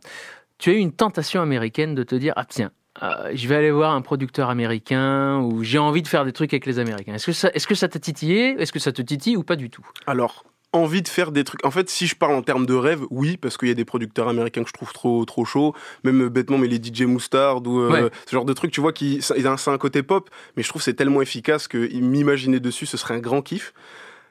tu 0.58 0.70
as 0.70 0.72
eu 0.72 0.78
une 0.78 0.92
tentation 0.92 1.42
américaine 1.42 1.94
de 1.94 2.02
te 2.02 2.16
dire 2.16 2.32
Ah, 2.34 2.44
tiens, 2.44 2.72
euh, 3.04 3.30
je 3.34 3.46
vais 3.46 3.54
aller 3.54 3.70
voir 3.70 3.94
un 3.94 4.02
producteur 4.02 4.50
américain, 4.50 5.38
ou 5.38 5.62
j'ai 5.62 5.78
envie 5.78 6.02
de 6.02 6.08
faire 6.08 6.24
des 6.24 6.32
trucs 6.32 6.52
avec 6.52 6.66
les 6.66 6.80
Américains. 6.80 7.14
Est-ce 7.14 7.26
que 7.26 7.32
ça 7.32 7.50
est-ce 7.54 7.68
que 7.68 7.76
ça 7.76 7.86
t'a 7.86 8.00
titillé? 8.00 8.60
Est-ce 8.60 8.72
que 8.72 8.80
ça 8.80 8.90
te 8.90 9.02
titille 9.02 9.36
ou 9.36 9.44
pas 9.44 9.56
du 9.56 9.70
tout? 9.70 9.86
Alors, 10.08 10.44
envie 10.74 11.02
de 11.02 11.08
faire 11.08 11.32
des 11.32 11.44
trucs. 11.44 11.64
En 11.64 11.70
fait, 11.70 11.88
si 11.88 12.06
je 12.06 12.14
parle 12.14 12.34
en 12.34 12.42
termes 12.42 12.66
de 12.66 12.74
rêve, 12.74 13.02
oui, 13.10 13.36
parce 13.36 13.56
qu'il 13.56 13.68
y 13.68 13.70
a 13.70 13.74
des 13.74 13.84
producteurs 13.84 14.28
américains 14.28 14.62
que 14.62 14.68
je 14.68 14.74
trouve 14.74 14.92
trop 14.92 15.24
trop 15.24 15.44
chauds, 15.44 15.74
même 16.04 16.22
euh, 16.22 16.28
bêtement, 16.30 16.58
mais 16.58 16.66
les 16.68 16.78
DJ 16.82 17.02
Moustard 17.02 17.66
ou 17.66 17.80
euh, 17.80 17.90
Ouais. 18.04 18.10
ce 18.26 18.32
genre 18.32 18.44
de 18.44 18.52
trucs, 18.52 18.70
tu 18.72 18.80
vois, 18.80 18.92
qui 18.92 19.20
un- 19.44 19.56
c'est 19.56 19.70
un 19.70 19.78
côté 19.78 20.02
pop, 20.02 20.28
mais 20.56 20.62
je 20.62 20.68
trouve 20.68 20.82
c'est 20.82 20.94
tellement 20.94 21.22
efficace 21.22 21.68
que 21.68 21.78
m'imaginer 21.98 22.60
dessus, 22.60 22.86
ce 22.86 22.96
serait 22.96 23.14
un 23.14 23.20
grand 23.20 23.40
kiff. 23.42 23.72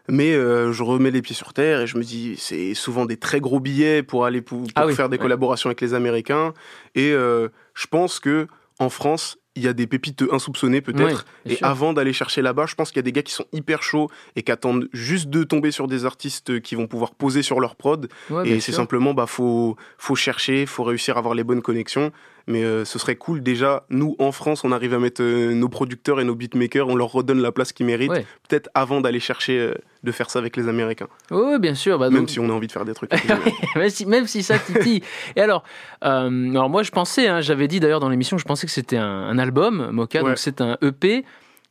Mais 0.09 0.33
euh, 0.33 0.73
je 0.73 0.83
remets 0.83 1.11
les 1.11 1.21
pieds 1.21 1.35
sur 1.35 1.53
terre 1.53 1.79
et 1.79 1.87
je 1.87 1.97
me 1.97 2.03
dis, 2.03 2.35
c'est 2.37 2.73
souvent 2.73 3.05
des 3.05 3.15
très 3.15 3.39
gros 3.39 3.61
billets 3.61 4.03
pour 4.03 4.25
aller 4.25 4.41
pour, 4.41 4.59
pour 4.63 4.69
Ah 4.75 4.85
oui, 4.85 4.93
faire 4.95 5.07
des 5.07 5.15
ouais. 5.15 5.21
collaborations 5.21 5.69
avec 5.69 5.79
les 5.79 5.93
Américains. 5.93 6.53
Et 6.93 7.11
euh, 7.13 7.47
je 7.73 7.87
pense 7.87 8.19
que 8.19 8.47
en 8.79 8.89
France, 8.89 9.37
il 9.55 9.63
y 9.63 9.67
a 9.67 9.73
des 9.73 9.87
pépites 9.87 10.23
insoupçonnées 10.31 10.81
peut-être. 10.81 11.25
Et 11.45 11.55
sûr. 11.55 11.67
avant 11.67 11.93
d'aller 11.93 12.13
chercher 12.13 12.41
là-bas, 12.41 12.65
je 12.65 12.75
pense 12.75 12.89
qu'il 12.89 12.97
y 12.97 12.99
a 12.99 13.03
des 13.03 13.11
gars 13.11 13.21
qui 13.21 13.33
sont 13.33 13.45
hyper 13.51 13.83
chauds 13.83 14.09
et 14.35 14.43
qui 14.43 14.51
attendent 14.51 14.89
juste 14.93 15.29
de 15.29 15.43
tomber 15.43 15.71
sur 15.71 15.87
des 15.87 16.05
artistes 16.05 16.61
qui 16.61 16.75
vont 16.75 16.87
pouvoir 16.87 17.13
poser 17.13 17.43
sur 17.43 17.59
leur 17.59 17.75
prod. 17.75 18.09
Ouais, 18.29 18.49
et 18.49 18.59
c'est 18.59 18.71
simplement, 18.71 19.13
bah, 19.13 19.27
faut, 19.27 19.75
faut 19.97 20.15
chercher, 20.15 20.65
faut 20.65 20.83
réussir 20.83 21.17
à 21.17 21.19
avoir 21.19 21.35
les 21.35 21.43
bonnes 21.43 21.61
connexions. 21.61 22.11
Mais 22.45 22.63
euh, 22.63 22.83
ce 22.83 22.99
serait 22.99 23.15
cool 23.15 23.41
déjà, 23.41 23.85
nous 23.89 24.17
en 24.19 24.33
France, 24.33 24.65
on 24.65 24.73
arrive 24.73 24.93
à 24.93 24.99
mettre 24.99 25.21
euh, 25.23 25.53
nos 25.53 25.69
producteurs 25.69 26.19
et 26.19 26.25
nos 26.25 26.35
beatmakers, 26.35 26.89
on 26.89 26.95
leur 26.95 27.09
redonne 27.11 27.41
la 27.41 27.53
place 27.53 27.71
qu'ils 27.71 27.85
méritent, 27.85 28.11
Ouais. 28.11 28.25
peut-être 28.49 28.69
avant 28.73 28.99
d'aller 28.99 29.21
chercher 29.21 29.57
euh, 29.59 29.73
de 30.03 30.11
faire 30.11 30.29
ça 30.29 30.39
avec 30.39 30.57
les 30.57 30.67
Américains. 30.67 31.07
Oui, 31.31 31.57
bien 31.59 31.73
sûr. 31.73 31.97
Bah, 31.97 32.09
Même 32.09 32.27
si 32.27 32.41
on 32.41 32.49
a 32.49 32.51
envie 32.51 32.67
de 32.67 32.71
faire 32.73 32.83
des 32.83 32.93
trucs. 32.93 33.11
même, 33.77 33.89
si, 33.89 34.05
même 34.05 34.27
si 34.27 34.43
ça 34.43 34.59
titille. 34.59 35.01
Et 35.37 35.41
alors, 35.41 35.63
alors 36.01 36.69
moi 36.69 36.83
je 36.83 36.91
pensais, 36.91 37.27
hein, 37.29 37.39
j'avais 37.39 37.69
dit 37.69 37.79
d'ailleurs 37.79 38.01
dans 38.01 38.09
l'émission, 38.09 38.37
je 38.37 38.43
pensais 38.43 38.67
que 38.67 38.73
c'était 38.73 38.97
un, 38.97 39.05
un 39.07 39.37
album, 39.39 39.89
Mocha, 39.91 40.21
Ouais. 40.21 40.29
donc 40.31 40.37
c'est 40.37 40.59
un 40.59 40.77
EP. 40.81 41.23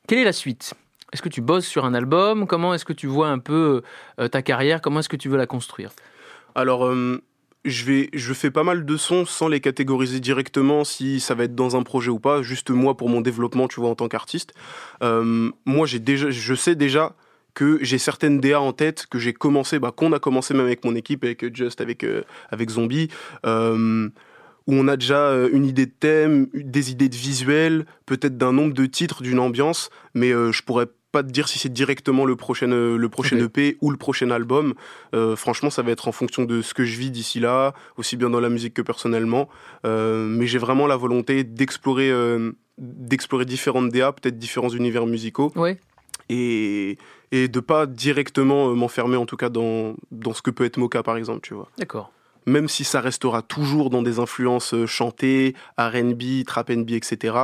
Quelle 0.09 0.19
est 0.21 0.25
la 0.25 0.33
suite? 0.33 0.73
Est-ce 1.13 1.21
que 1.21 1.29
tu 1.29 1.43
bosses 1.43 1.67
sur 1.67 1.85
un 1.85 1.93
album? 1.93 2.47
Comment 2.47 2.73
est-ce 2.73 2.87
que 2.87 2.95
tu 2.95 3.07
vois 3.07 3.29
un 3.29 3.39
peu 3.39 3.83
ta 4.31 4.41
carrière? 4.41 4.81
Comment 4.81 5.01
est-ce 5.01 5.11
que 5.11 5.17
tu 5.17 5.29
veux 5.29 5.37
la 5.37 5.47
construire? 5.47 5.91
Alors, 6.55 6.91
je, 7.65 7.85
vais, 7.85 8.11
je 8.13 8.33
fais 8.33 8.51
pas 8.51 8.65
mal 8.65 8.85
de 8.85 8.97
sons 8.97 9.25
sans 9.25 9.49
les 9.49 9.61
catégoriser 9.61 10.21
directement 10.21 10.85
si 10.85 11.21
ça 11.21 11.35
va 11.35 11.45
être 11.45 11.55
dans 11.55 11.77
un 11.77 11.83
projet 11.83 12.11
ou 12.11 12.19
pas, 12.19 12.43
juste 12.43 12.71
moi 12.71 12.97
pour 12.97 13.09
mon 13.09 13.21
développement, 13.21 13.69
tu 13.69 13.81
vois, 13.81 13.91
en 13.91 13.95
tant 13.95 14.09
qu'artiste. 14.09 14.53
Euh, 15.03 15.51
moi, 15.65 15.87
j'ai 15.87 15.99
déjà, 15.99 16.31
je 16.31 16.55
sais 16.55 16.75
déjà 16.75 17.15
que 17.55 17.79
j'ai 17.83 17.99
certaines 17.99 18.41
DA 18.41 18.61
en 18.61 18.73
tête 18.73 19.07
que 19.07 19.19
j'ai 19.19 19.33
commencé, 19.33 19.79
bah, 19.79 19.93
qu'on 19.95 20.13
a 20.13 20.19
commencé 20.19 20.55
même 20.55 20.65
avec 20.65 20.85
mon 20.85 20.95
équipe, 20.95 21.25
avec 21.25 21.55
Just, 21.55 21.81
avec, 21.81 22.03
euh, 22.03 22.23
avec 22.51 22.71
Zombie, 22.71 23.09
euh, 23.47 24.09
où 24.67 24.75
on 24.75 24.89
a 24.89 24.97
déjà 24.97 25.27
euh, 25.29 25.51
une 25.53 25.67
idée 25.67 25.87
de 25.87 25.93
thème, 25.93 26.49
des 26.55 26.91
idées 26.91 27.09
de 27.09 27.17
visuel, 27.17 27.87
peut-être 28.07 28.39
d'un 28.39 28.53
nombre 28.53 28.75
de 28.75 28.87
titres, 28.87 29.23
d'une 29.23 29.39
ambiance, 29.39 29.91
mais 30.15 30.33
euh, 30.33 30.53
je 30.53 30.63
pourrais 30.63 30.87
pas 31.13 31.23
te 31.23 31.31
dire 31.31 31.47
si 31.47 31.59
c'est 31.59 31.73
directement 31.73 32.25
le 32.25 32.35
prochain, 32.35 32.73
euh, 32.73 32.97
le 32.97 33.09
prochain. 33.09 33.39
EP 33.39 33.77
ou 33.81 33.91
le 33.91 33.97
prochain 33.97 34.31
album. 34.31 34.75
Euh, 35.15 35.37
franchement, 35.37 35.71
ça 35.71 35.83
va 35.83 35.93
être 35.93 36.09
en 36.09 36.13
fonction 36.13 36.45
de 36.45 36.63
ce 36.63 36.75
que 36.75 36.85
je 36.85 36.99
vis 36.99 37.11
d'ici 37.11 37.39
là, 37.39 37.75
aussi 37.97 38.17
bien 38.17 38.31
dans 38.31 38.41
la 38.41 38.49
musique 38.49 38.75
que 38.75 38.83
personnellement. 38.83 39.49
Euh, 39.87 40.27
mais 40.27 40.47
j'ai 40.47 40.59
vraiment 40.59 40.87
la 40.87 40.97
volonté 40.97 41.45
d'explorer, 41.45 42.11
euh, 42.11 42.53
d'explorer 42.79 43.45
différentes 43.45 43.91
DA, 43.91 44.13
peut-être 44.13 44.39
différents 44.39 44.71
univers 44.71 45.07
musicaux. 45.07 45.53
Ouais. 45.55 45.79
Et, 46.29 46.99
et 47.31 47.49
de 47.49 47.61
pas 47.61 47.87
directement 47.87 48.75
m'enfermer, 48.75 49.17
en 49.17 49.27
tout 49.27 49.37
cas, 49.37 49.51
dans, 49.51 49.95
dans 50.11 50.33
ce 50.33 50.41
que 50.41 50.51
peut 50.51 50.65
être 50.65 50.79
Mocha, 50.79 51.03
par 51.03 51.17
exemple, 51.17 51.41
tu 51.43 51.55
vois. 51.55 51.69
D'accord. 51.79 52.11
Même 52.47 52.69
si 52.69 52.85
ça 52.85 53.01
restera 53.01 53.43
toujours 53.43 53.91
dans 53.91 54.03
des 54.03 54.19
influences 54.19 54.75
euh, 54.75 54.87
chantées, 54.87 55.55
R&B, 55.79 56.45
trap 56.47 56.71
N.B., 56.71 56.91
etc., 56.93 57.37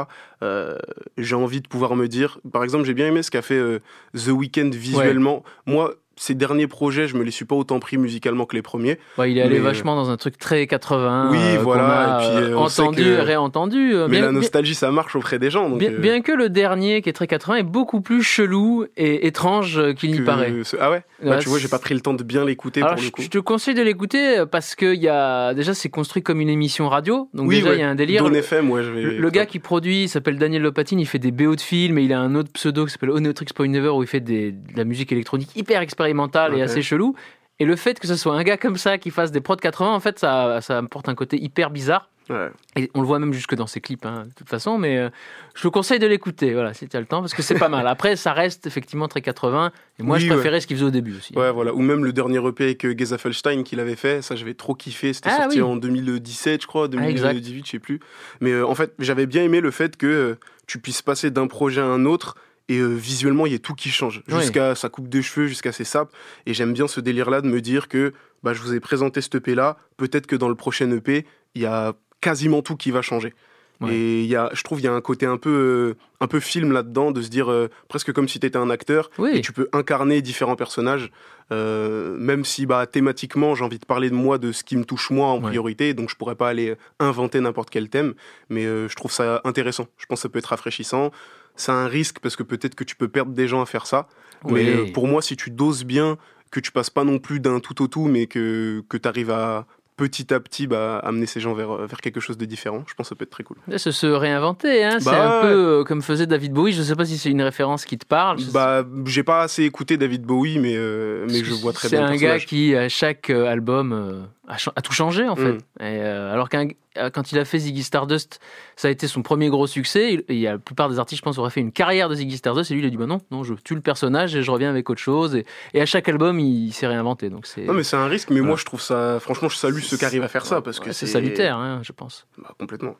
euh, 0.42 0.78
j'ai 1.16 1.34
envie 1.34 1.60
de 1.60 1.68
pouvoir 1.68 1.96
me 1.96 2.08
dire... 2.08 2.40
Par 2.52 2.64
exemple, 2.64 2.84
j'ai 2.84 2.94
bien 2.94 3.06
aimé 3.06 3.22
ce 3.22 3.30
qu'a 3.30 3.42
fait 3.42 3.54
euh, 3.54 3.80
The 4.14 4.28
Weeknd 4.28 4.70
visuellement. 4.72 5.42
Moi, 5.66 5.94
ces 6.18 6.34
derniers 6.34 6.66
projets, 6.66 7.06
je 7.08 7.16
me 7.16 7.22
les 7.24 7.30
suis 7.30 7.44
pas 7.44 7.54
autant 7.56 7.78
pris 7.80 7.96
musicalement 7.98 8.44
que 8.46 8.56
les 8.56 8.62
premiers. 8.62 8.98
Ouais, 9.16 9.30
il 9.30 9.38
est 9.38 9.42
allé 9.42 9.54
Mais, 9.54 9.60
euh, 9.60 9.62
vachement 9.62 9.96
dans 9.96 10.10
un 10.10 10.16
truc 10.16 10.36
très 10.38 10.66
80. 10.66 11.28
Oui, 11.30 11.38
euh, 11.38 11.58
voilà, 11.62 12.16
a, 12.18 12.22
et 12.22 12.42
puis, 12.42 12.52
euh, 12.52 12.56
entendu, 12.56 13.02
que- 13.04 13.20
réentendu. 13.20 13.94
Mais 13.94 14.08
bien- 14.08 14.20
la 14.26 14.32
nostalgie, 14.32 14.74
ça 14.74 14.90
marche 14.90 15.16
auprès 15.16 15.38
des 15.38 15.50
gens. 15.50 15.68
Donc, 15.70 15.78
Bien, 15.78 15.92
euh, 15.92 15.98
bien 15.98 16.20
que 16.20 16.32
le 16.32 16.48
dernier, 16.48 17.02
qui 17.02 17.08
est 17.08 17.12
très 17.12 17.26
80, 17.26 17.56
est 17.56 17.62
beaucoup 17.62 18.00
plus 18.00 18.22
chelou 18.22 18.86
et 18.96 19.26
étrange 19.26 19.94
qu'il 19.94 20.12
n'y 20.12 20.18
que 20.18 20.22
paraît. 20.24 20.52
Ah 20.80 20.90
ouais, 20.90 21.02
Bah, 21.22 21.30
Ouais, 21.30 21.38
Tu 21.40 21.48
vois, 21.48 21.58
j'ai 21.58 21.68
pas 21.68 21.78
pris 21.78 21.94
le 21.94 22.00
temps 22.00 22.14
de 22.14 22.22
bien 22.22 22.44
l'écouter 22.44 22.80
pour 22.80 22.90
le 22.90 22.96
je, 22.98 23.10
coup. 23.10 23.22
je 23.22 23.28
te 23.28 23.38
conseille 23.38 23.74
de 23.74 23.82
l'écouter 23.82 24.44
parce 24.50 24.74
que 24.74 24.94
y 24.94 25.08
a 25.08 25.52
déjà 25.54 25.74
c'est 25.74 25.88
construit 25.88 26.22
comme 26.22 26.40
une 26.40 26.48
émission 26.48 26.88
radio, 26.88 27.28
donc 27.34 27.48
Oui, 27.48 27.56
déjà 27.56 27.68
il 27.68 27.72
ouais. 27.72 27.78
y 27.80 27.82
a 27.82 27.88
un 27.88 27.94
délire. 27.94 28.22
Dawn 28.22 28.32
Le- 28.32 28.38
FM, 28.38 28.70
ouais, 28.70 28.82
je 28.82 28.90
vais- 28.90 29.02
Le, 29.02 29.30
gars 29.30 29.46
qui 29.46 29.58
produit 29.58 30.04
il 30.04 30.08
s'appelle 30.08 30.38
Daniel 30.38 30.62
Lopatine, 30.62 31.00
il 31.00 31.06
fait 31.06 31.18
des 31.18 31.32
BO 31.32 31.54
de 31.56 31.60
films 31.60 31.98
et 31.98 32.02
il 32.04 32.12
a 32.12 32.20
un 32.20 32.34
autre 32.34 32.50
pseudo 32.52 32.84
qui 32.86 32.92
s'appelle 32.92 33.10
Oneotrix 33.10 33.46
Point 33.54 33.68
Never 33.68 33.88
où 33.88 34.02
il 34.02 34.08
fait 34.08 34.20
des- 34.20 34.52
de 34.52 34.76
la 34.76 34.84
musique 34.84 35.10
électronique 35.12 35.50
hyper 35.56 35.80
expérimentale 35.80 36.07
et 36.52 36.56
Ok. 36.56 36.60
assez 36.62 36.82
chelou. 36.82 37.14
Et 37.60 37.64
le 37.64 37.74
fait 37.76 37.98
que 37.98 38.06
ce 38.06 38.14
soit 38.16 38.34
un 38.34 38.42
gars 38.44 38.56
comme 38.56 38.76
ça 38.76 38.98
qui 38.98 39.10
fasse 39.10 39.32
des 39.32 39.40
prods 39.40 39.56
80, 39.56 39.92
en 39.92 40.00
fait, 40.00 40.18
ça, 40.18 40.60
ça 40.60 40.78
apporte 40.78 41.08
un 41.08 41.14
côté 41.16 41.42
hyper 41.42 41.70
bizarre. 41.70 42.08
Ouais. 42.30 42.50
Et 42.76 42.90
on 42.94 43.00
le 43.00 43.06
voit 43.06 43.18
même 43.18 43.32
jusque 43.32 43.54
dans 43.54 43.66
ses 43.66 43.80
clips, 43.80 44.04
hein, 44.04 44.26
de 44.28 44.34
toute 44.34 44.50
façon. 44.50 44.76
Mais 44.76 44.98
euh, 44.98 45.08
je 45.56 45.62
te 45.62 45.68
conseille 45.68 45.98
de 45.98 46.06
l'écouter, 46.06 46.52
voilà, 46.52 46.74
si 46.74 46.86
tu 46.86 46.94
as 46.94 47.00
le 47.00 47.06
temps, 47.06 47.20
parce 47.20 47.32
que 47.32 47.40
c'est 47.42 47.58
pas 47.58 47.70
mal. 47.70 47.86
Après, 47.88 48.16
ça 48.16 48.34
reste 48.34 48.66
effectivement 48.66 49.08
très 49.08 49.22
80. 49.22 49.72
Et 49.98 50.02
moi, 50.02 50.16
Oui, 50.18 50.22
je 50.22 50.28
ouais. 50.28 50.34
préférais 50.34 50.60
ce 50.60 50.66
qu'il 50.66 50.76
faisait 50.76 50.86
au 50.86 50.90
début 50.90 51.16
aussi. 51.16 51.34
Ouais, 51.36 51.50
voilà. 51.50 51.72
Ou 51.72 51.80
même 51.80 52.04
le 52.04 52.12
dernier 52.12 52.36
EP 52.46 52.64
avec 52.64 52.84
euh, 52.84 52.94
Geza 52.96 53.16
Felstein 53.18 53.62
qu'il 53.64 53.80
avait 53.80 53.96
fait, 53.96 54.20
ça 54.22 54.36
j'avais 54.36 54.52
trop 54.54 54.74
kiffé. 54.74 55.14
C'était 55.14 55.30
Ah, 55.32 55.36
sorti 55.44 55.56
oui. 55.56 55.62
en 55.62 55.76
2017, 55.76 56.60
je 56.62 56.66
crois, 56.66 56.86
Ah, 56.98 57.08
exact. 57.08 57.28
2018, 57.32 57.64
je 57.66 57.70
sais 57.72 57.78
plus. 57.78 57.98
Mais 58.42 58.52
euh, 58.52 58.66
en 58.66 58.74
fait, 58.74 58.92
j'avais 58.98 59.24
bien 59.26 59.42
aimé 59.42 59.60
le 59.62 59.70
fait 59.70 59.96
que 59.96 60.06
euh, 60.06 60.34
tu 60.66 60.78
puisses 60.80 61.02
passer 61.02 61.30
d'un 61.30 61.46
projet 61.46 61.80
à 61.80 61.86
un 61.86 62.04
autre 62.04 62.36
et 62.68 62.78
euh, 62.78 62.86
visuellement 62.88 63.46
il 63.46 63.52
y 63.52 63.56
a 63.56 63.58
tout 63.58 63.74
qui 63.74 63.88
change, 63.90 64.22
jusqu'à 64.28 64.74
sa 64.74 64.88
coupe 64.88 65.08
de 65.08 65.20
cheveux, 65.20 65.46
jusqu'à 65.46 65.72
ses 65.72 65.84
sapes. 65.84 66.12
Et 66.46 66.54
j'aime 66.54 66.72
bien 66.72 66.86
ce 66.88 67.00
délire-là 67.00 67.40
de 67.40 67.48
me 67.48 67.60
dire 67.60 67.88
que 67.88 68.12
bah, 68.42 68.52
je 68.52 68.60
vous 68.60 68.74
ai 68.74 68.80
présenté 68.80 69.20
cet 69.20 69.34
EP 69.36 69.54
là, 69.54 69.76
peut-être 69.96 70.26
que 70.26 70.36
dans 70.36 70.48
le 70.48 70.54
prochain 70.54 70.90
EP, 70.90 71.26
il 71.54 71.62
y 71.62 71.66
a 71.66 71.94
quasiment 72.20 72.62
tout 72.62 72.76
qui 72.76 72.90
va 72.90 73.02
changer. 73.02 73.32
Ouais. 73.80 73.94
Et 73.94 74.20
il 74.22 74.26
y 74.26 74.34
a, 74.34 74.50
je 74.54 74.62
trouve, 74.64 74.80
il 74.80 74.84
y 74.84 74.88
a 74.88 74.92
un 74.92 75.00
côté 75.00 75.24
un 75.24 75.36
peu, 75.36 75.94
euh, 75.96 75.96
un 76.20 76.26
peu 76.26 76.40
film 76.40 76.72
là-dedans, 76.72 77.12
de 77.12 77.22
se 77.22 77.28
dire 77.28 77.48
euh, 77.48 77.68
presque 77.88 78.12
comme 78.12 78.26
si 78.28 78.40
tu 78.40 78.46
étais 78.46 78.58
un 78.58 78.70
acteur 78.70 79.08
Oui. 79.18 79.30
et 79.34 79.40
tu 79.40 79.52
peux 79.52 79.68
incarner 79.72 80.20
différents 80.20 80.56
personnages, 80.56 81.12
même 81.52 82.44
si 82.44 82.66
bah, 82.66 82.86
thématiquement 82.86 83.54
j'ai 83.54 83.64
envie 83.64 83.78
de 83.78 83.84
parler 83.86 84.10
de 84.10 84.14
moi, 84.14 84.38
de 84.38 84.52
ce 84.52 84.64
qui 84.64 84.76
me 84.76 84.84
touche 84.84 85.10
moi 85.10 85.28
en 85.28 85.36
Ouais. 85.38 85.48
priorité, 85.50 85.94
donc 85.94 86.10
je 86.10 86.16
pourrais 86.16 86.34
pas 86.34 86.48
aller 86.48 86.74
inventer 86.98 87.40
n'importe 87.40 87.70
quel 87.70 87.88
thème, 87.88 88.14
mais 88.48 88.64
je 88.64 88.94
trouve 88.96 89.12
ça 89.12 89.40
intéressant. 89.44 89.86
Je 89.96 90.06
pense 90.06 90.18
que 90.18 90.22
ça 90.22 90.28
peut 90.28 90.38
être 90.40 90.46
rafraîchissant. 90.46 91.10
C'est 91.58 91.72
un 91.72 91.86
risque 91.88 92.20
parce 92.20 92.36
que 92.36 92.42
peut-être 92.42 92.74
que 92.74 92.84
tu 92.84 92.96
peux 92.96 93.08
perdre 93.08 93.32
des 93.32 93.46
gens 93.48 93.60
à 93.60 93.66
faire 93.66 93.84
ça, 93.86 94.06
Oui. 94.44 94.64
mais 94.64 94.70
euh, 94.70 94.92
pour 94.94 95.06
moi, 95.06 95.20
si 95.20 95.36
tu 95.36 95.50
doses 95.50 95.84
bien, 95.84 96.16
que 96.50 96.60
tu 96.60 96.72
passes 96.72 96.88
pas 96.88 97.04
non 97.04 97.18
plus 97.18 97.40
d'un 97.40 97.60
tout 97.60 97.82
au 97.82 97.88
tout, 97.88 98.06
mais 98.06 98.26
que, 98.26 98.82
que 98.88 98.96
tu 98.96 99.06
arrives 99.06 99.30
à 99.30 99.66
petit 99.98 100.32
à 100.32 100.38
petit 100.38 100.68
bah, 100.68 100.98
amener 101.00 101.26
ces 101.26 101.40
gens 101.40 101.54
vers, 101.54 101.74
vers 101.86 102.00
quelque 102.00 102.20
chose 102.20 102.38
de 102.38 102.44
différent, 102.44 102.84
je 102.86 102.94
pense 102.94 103.06
que 103.06 103.08
ça 103.08 103.14
peut 103.16 103.24
être 103.24 103.30
très 103.30 103.42
cool. 103.42 103.56
C'est 103.76 103.90
se 103.90 104.06
réinventer, 104.06 104.84
hein. 104.84 104.98
c'est 105.00 105.06
Bah 105.10 105.38
un 105.40 105.42
peu 105.42 105.48
euh, 105.48 105.84
comme 105.84 106.02
faisait 106.02 106.28
David 106.28 106.52
Bowie. 106.52 106.72
Je 106.72 106.82
sais 106.84 106.94
pas 106.94 107.04
si 107.04 107.18
c'est 107.18 107.30
une 107.30 107.42
référence 107.42 107.84
qui 107.84 107.98
te 107.98 108.06
parle. 108.06 108.38
Je- 108.38 108.52
Bah, 108.52 108.84
j'ai 109.06 109.24
pas 109.24 109.42
assez 109.42 109.64
écouté 109.64 109.96
David 109.96 110.22
Bowie, 110.22 110.60
mais, 110.60 110.74
euh, 110.76 111.26
mais 111.28 111.42
je 111.42 111.52
vois 111.52 111.72
très 111.72 111.88
C'est 111.88 111.96
bien. 111.96 112.06
le 112.06 112.12
un 112.12 112.16
gars 112.16 112.38
qui, 112.38 112.76
à 112.76 112.88
chaque 112.88 113.28
euh, 113.30 113.46
album, 113.48 113.92
euh, 113.92 114.22
a, 114.48 114.82
tout 114.82 114.92
changé 114.92 115.28
en 115.28 115.36
fait. 115.36 115.52
Mm. 115.52 115.58
Et, 115.80 116.02
euh, 116.02 116.32
alors 116.32 116.48
qu'un 116.48 116.68
euh, 116.96 117.10
quand 117.10 117.32
il 117.32 117.38
a 117.38 117.44
fait 117.44 117.58
Ziggy 117.58 117.82
Stardust, 117.82 118.40
ça 118.74 118.88
a 118.88 118.90
été 118.90 119.06
son 119.06 119.22
premier 119.22 119.50
gros 119.50 119.66
succès. 119.66 120.24
Il, 120.28 120.38
y 120.38 120.46
a 120.46 120.52
la 120.52 120.58
plupart 120.58 120.88
des 120.88 120.98
artistes, 120.98 121.20
je 121.20 121.24
pense, 121.24 121.38
auraient 121.38 121.50
fait 121.50 121.60
une 121.60 121.70
carrière 121.70 122.08
de 122.08 122.14
Ziggy 122.14 122.38
Stardust. 122.38 122.70
Et 122.70 122.74
lui, 122.74 122.82
il 122.82 122.86
a 122.86 122.90
dit 122.90 122.96
bah 122.96 123.06
non, 123.06 123.20
non, 123.30 123.44
je 123.44 123.54
tue 123.54 123.74
le 123.74 123.80
personnage 123.80 124.34
et 124.34 124.42
je 124.42 124.50
reviens 124.50 124.70
avec 124.70 124.88
autre 124.90 125.00
chose. 125.00 125.36
Et, 125.36 125.44
et 125.74 125.80
à 125.80 125.86
chaque 125.86 126.08
album, 126.08 126.40
il, 126.40 126.72
s'est 126.72 126.86
réinventé. 126.86 127.30
Donc 127.30 127.46
c'est 127.46 127.64
Non, 127.64 127.74
mais 127.74 127.84
c'est 127.84 127.96
un 127.96 128.06
risque, 128.06 128.30
mais 128.30 128.40
moi 128.40 128.56
je 128.56 128.64
trouve 128.64 128.80
ça. 128.80 129.20
Franchement, 129.20 129.48
je 129.48 129.56
salue 129.56 129.80
ceux 129.80 129.96
qui 129.96 130.04
arrivent 130.04 130.24
à 130.24 130.28
faire 130.28 130.46
ça 130.46 130.60
parce 130.60 130.80
que 130.80 130.86
Ouais, 130.86 130.92
c'est 130.92 131.06
salutaire, 131.06 131.56
hein, 131.58 131.80
je 131.82 131.92
pense. 131.92 132.26
Bah, 132.38 132.54
complètement. 132.58 132.96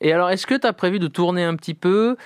Et 0.00 0.12
alors, 0.12 0.30
est-ce 0.30 0.46
que 0.46 0.54
tu 0.54 0.66
as 0.66 0.72
prévu 0.72 0.98
de 0.98 1.08
tourner 1.08 1.44
un 1.44 1.56
petit 1.56 1.74
peu 1.74 2.16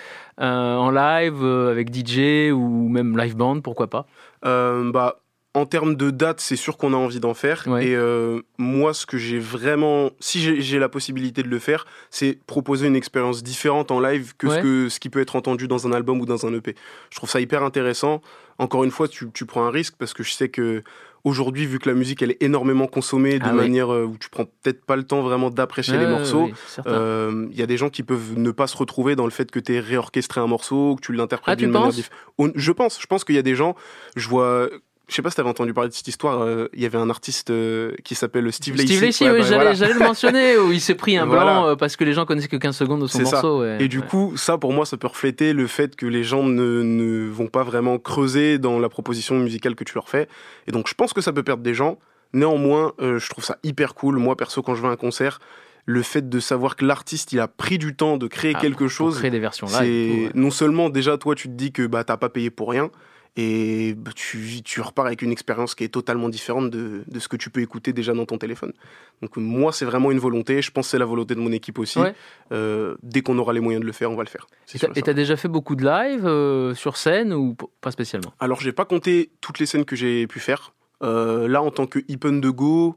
euh, 0.40 0.74
en 0.74 0.90
live 0.90 1.42
euh, 1.42 1.70
avec 1.70 1.94
DJ 1.94 2.52
ou 2.52 2.88
même 2.88 3.16
live 3.16 3.36
band, 3.36 3.60
pourquoi 3.60 3.88
pas? 3.88 4.06
Euh, 4.44 4.90
bah, 4.92 5.20
en 5.56 5.64
termes 5.66 5.94
de 5.96 6.10
date, 6.10 6.40
c'est 6.40 6.54
sûr 6.56 6.76
qu'on 6.76 6.92
a 6.92 6.96
envie 6.96 7.18
d'en 7.18 7.32
faire. 7.34 7.64
Ouais. 7.66 7.86
Et 7.88 7.96
euh, 7.96 8.42
moi, 8.58 8.92
ce 8.94 9.06
que 9.06 9.16
j'ai 9.16 9.38
vraiment. 9.38 10.10
Si 10.20 10.38
j'ai- 10.60 10.78
la 10.78 10.88
possibilité 10.90 11.42
de 11.42 11.48
le 11.48 11.58
faire, 11.58 11.86
c'est 12.10 12.38
proposer 12.46 12.86
une 12.86 12.94
expérience 12.96 13.42
différente 13.42 13.90
en 13.90 13.98
live 13.98 14.34
que, 14.36 14.46
Ouais. 14.46 14.56
ce 14.56 14.60
que 14.62 14.88
ce 14.90 15.00
qui 15.00 15.08
peut 15.08 15.20
être 15.20 15.34
entendu 15.34 15.66
dans 15.66 15.86
un 15.86 15.92
album 15.92 16.20
ou 16.20 16.26
dans 16.26 16.44
un 16.46 16.52
EP. 16.52 16.74
Je 17.10 17.16
trouve 17.16 17.30
ça 17.30 17.40
hyper 17.40 17.62
intéressant. 17.62 18.20
Encore 18.58 18.84
une 18.84 18.90
fois, 18.90 19.08
tu, 19.08 19.30
tu 19.32 19.46
prends 19.46 19.64
un 19.64 19.70
risque 19.70 19.94
parce 19.98 20.12
que 20.14 20.22
je 20.22 20.32
sais 20.32 20.48
que. 20.50 20.82
Aujourd'hui, 21.24 21.66
vu 21.66 21.80
que 21.80 21.88
la 21.88 21.96
musique 21.96 22.22
elle 22.22 22.30
est 22.30 22.40
énormément 22.40 22.86
consommée 22.86 23.40
de 23.40 23.44
Ah 23.48 23.52
manière 23.52 23.92
euh, 23.92 24.04
où 24.04 24.16
tu 24.16 24.28
prends 24.30 24.44
peut-être 24.44 24.84
pas 24.84 24.94
le 24.94 25.02
temps 25.02 25.22
vraiment 25.22 25.50
d'apprécier 25.50 25.98
les 25.98 26.06
morceaux. 26.06 26.48
Euh, 26.86 27.48
Il 27.50 27.58
y 27.58 27.62
a 27.62 27.66
des 27.66 27.76
gens 27.76 27.90
qui 27.90 28.04
peuvent 28.04 28.34
ne 28.38 28.52
pas 28.52 28.68
se 28.68 28.76
retrouver 28.76 29.16
dans 29.16 29.24
le 29.24 29.32
fait 29.32 29.50
que 29.50 29.58
tu 29.58 29.74
aies 29.74 29.80
réorchestré 29.80 30.40
un 30.40 30.46
morceau, 30.46 30.94
que 30.94 31.00
tu 31.00 31.12
l'interprètes 31.12 31.54
Ah, 31.54 31.56
d'une 31.56 31.72
manière 31.72 31.88
différente. 31.90 32.52
Je 32.54 32.70
pense, 32.70 33.00
je 33.00 33.06
pense 33.08 33.24
qu'il 33.24 33.34
y 33.34 33.38
a 33.38 33.42
des 33.42 33.56
gens, 33.56 33.74
je 34.14 34.28
vois, 34.28 34.68
je 35.08 35.14
sais 35.14 35.22
pas 35.22 35.30
si 35.30 35.36
tu 35.36 35.40
avais 35.40 35.50
entendu 35.50 35.72
parler 35.72 35.88
de 35.90 35.94
cette 35.94 36.08
histoire, 36.08 36.42
euh, 36.42 36.68
il 36.74 36.80
y 36.82 36.86
avait 36.86 36.98
un 36.98 37.08
artiste 37.10 37.50
euh, 37.50 37.92
qui 38.04 38.14
s'appelle 38.16 38.52
Steve 38.52 38.74
Lacey. 38.76 38.86
Steve 38.88 39.02
Lacy, 39.02 39.24
Ouais, 39.24 39.30
oui, 39.30 39.38
bah, 39.40 39.44
j'allais, 39.44 39.74
voilà. 39.74 39.94
le 39.94 39.98
mentionner, 40.00 40.58
où 40.58 40.72
il 40.72 40.80
s'est 40.80 40.94
pris 40.96 41.16
un 41.16 41.26
Voilà. 41.26 41.42
blanc 41.44 41.66
euh, 41.68 41.76
parce 41.76 41.94
que 41.96 42.02
les 42.04 42.12
gens 42.12 42.24
connaissaient 42.26 42.48
que 42.48 42.56
15 42.56 42.76
secondes 42.76 43.02
de 43.02 43.06
son 43.06 43.22
morceau. 43.22 43.60
ouais, 43.60 43.76
Et 43.80 43.88
du 43.88 44.02
coup, 44.02 44.36
ça 44.36 44.58
pour 44.58 44.72
moi, 44.72 44.84
ça 44.84 44.96
peut 44.96 45.06
refléter 45.06 45.52
le 45.52 45.66
fait 45.68 45.94
que 45.94 46.06
les 46.06 46.24
gens 46.24 46.42
ne, 46.42 46.82
ne 46.82 47.28
vont 47.30 47.46
pas 47.46 47.62
vraiment 47.62 47.98
creuser 47.98 48.58
dans 48.58 48.78
la 48.80 48.88
proposition 48.88 49.36
musicale 49.38 49.74
que 49.76 49.84
tu 49.84 49.94
leur 49.94 50.08
fais. 50.08 50.26
Et 50.66 50.72
donc, 50.72 50.88
je 50.88 50.94
pense 50.94 51.12
que 51.12 51.20
ça 51.20 51.32
peut 51.32 51.42
perdre 51.44 51.62
des 51.62 51.74
gens. 51.74 51.98
Néanmoins, 52.32 52.92
je 53.00 53.28
trouve 53.30 53.44
ça 53.44 53.58
hyper 53.62 53.94
cool. 53.94 54.18
Moi, 54.18 54.36
perso, 54.36 54.60
quand 54.62 54.74
je 54.74 54.82
vais 54.82 54.88
à 54.88 54.90
un 54.90 54.96
concert, 54.96 55.38
le 55.84 56.02
fait 56.02 56.28
de 56.28 56.40
savoir 56.40 56.74
que 56.74 56.84
l'artiste, 56.84 57.32
il 57.32 57.38
a 57.38 57.46
pris 57.46 57.78
du 57.78 57.94
temps 57.94 58.16
de 58.16 58.26
créer 58.26 58.52
Ah, 58.56 58.60
quelque 58.60 58.84
pour 58.84 58.90
chose, 58.90 59.18
créer 59.18 59.30
des 59.30 59.38
versions 59.38 59.68
et 59.84 60.30
tout, 60.32 60.38
non 60.38 60.50
seulement 60.50 60.90
déjà, 60.90 61.16
toi, 61.16 61.36
tu 61.36 61.46
te 61.48 61.52
dis 61.54 61.70
que 61.70 61.86
bah, 61.86 62.02
t'as 62.02 62.16
pas 62.16 62.28
payé 62.28 62.50
pour 62.50 62.70
rien. 62.70 62.90
Et 63.36 63.94
bah, 63.94 64.10
tu, 64.14 64.62
tu 64.64 64.80
repars 64.80 65.06
avec 65.06 65.22
une 65.22 65.30
expérience 65.30 65.74
qui 65.74 65.84
est 65.84 65.88
totalement 65.88 66.28
différente 66.28 66.70
de, 66.70 67.04
de 67.06 67.18
ce 67.18 67.28
que 67.28 67.36
tu 67.36 67.50
peux 67.50 67.60
écouter 67.60 67.92
déjà 67.92 68.14
dans 68.14 68.24
ton 68.24 68.38
téléphone. 68.38 68.72
Donc 69.20 69.36
moi, 69.36 69.72
c'est 69.72 69.84
vraiment 69.84 70.10
une 70.10 70.18
volonté. 70.18 70.62
Je 70.62 70.70
pense 70.70 70.86
que 70.86 70.90
c'est 70.92 70.98
la 70.98 71.04
volonté 71.04 71.34
de 71.34 71.40
mon 71.40 71.52
équipe 71.52 71.78
aussi. 71.78 71.98
Ouais. 71.98 72.14
Euh, 72.52 72.96
dès 73.02 73.20
qu'on 73.20 73.36
aura 73.38 73.52
les 73.52 73.60
moyens 73.60 73.82
de 73.82 73.86
le 73.86 73.92
faire, 73.92 74.10
on 74.10 74.16
va 74.16 74.22
le 74.22 74.28
faire. 74.28 74.46
Et 74.74 74.98
Et 74.98 75.02
t'as 75.02 75.12
déjà 75.12 75.36
fait 75.36 75.48
beaucoup 75.48 75.76
de 75.76 75.84
live 75.84 76.26
euh, 76.26 76.74
sur 76.74 76.96
scène 76.96 77.32
ou 77.32 77.56
pas 77.80 77.90
spécialement? 77.90 78.32
Alors, 78.40 78.60
j'ai 78.60 78.72
pas 78.72 78.84
compté 78.84 79.30
toutes 79.40 79.58
les 79.58 79.66
scènes 79.66 79.84
que 79.84 79.96
j'ai 79.96 80.26
pu 80.26 80.40
faire. 80.40 80.72
Euh, 81.02 81.46
là, 81.46 81.62
en 81.62 81.70
tant 81.70 81.86
que 81.86 81.98
Hippen 82.08 82.40
de 82.40 82.48
Go, 82.48 82.96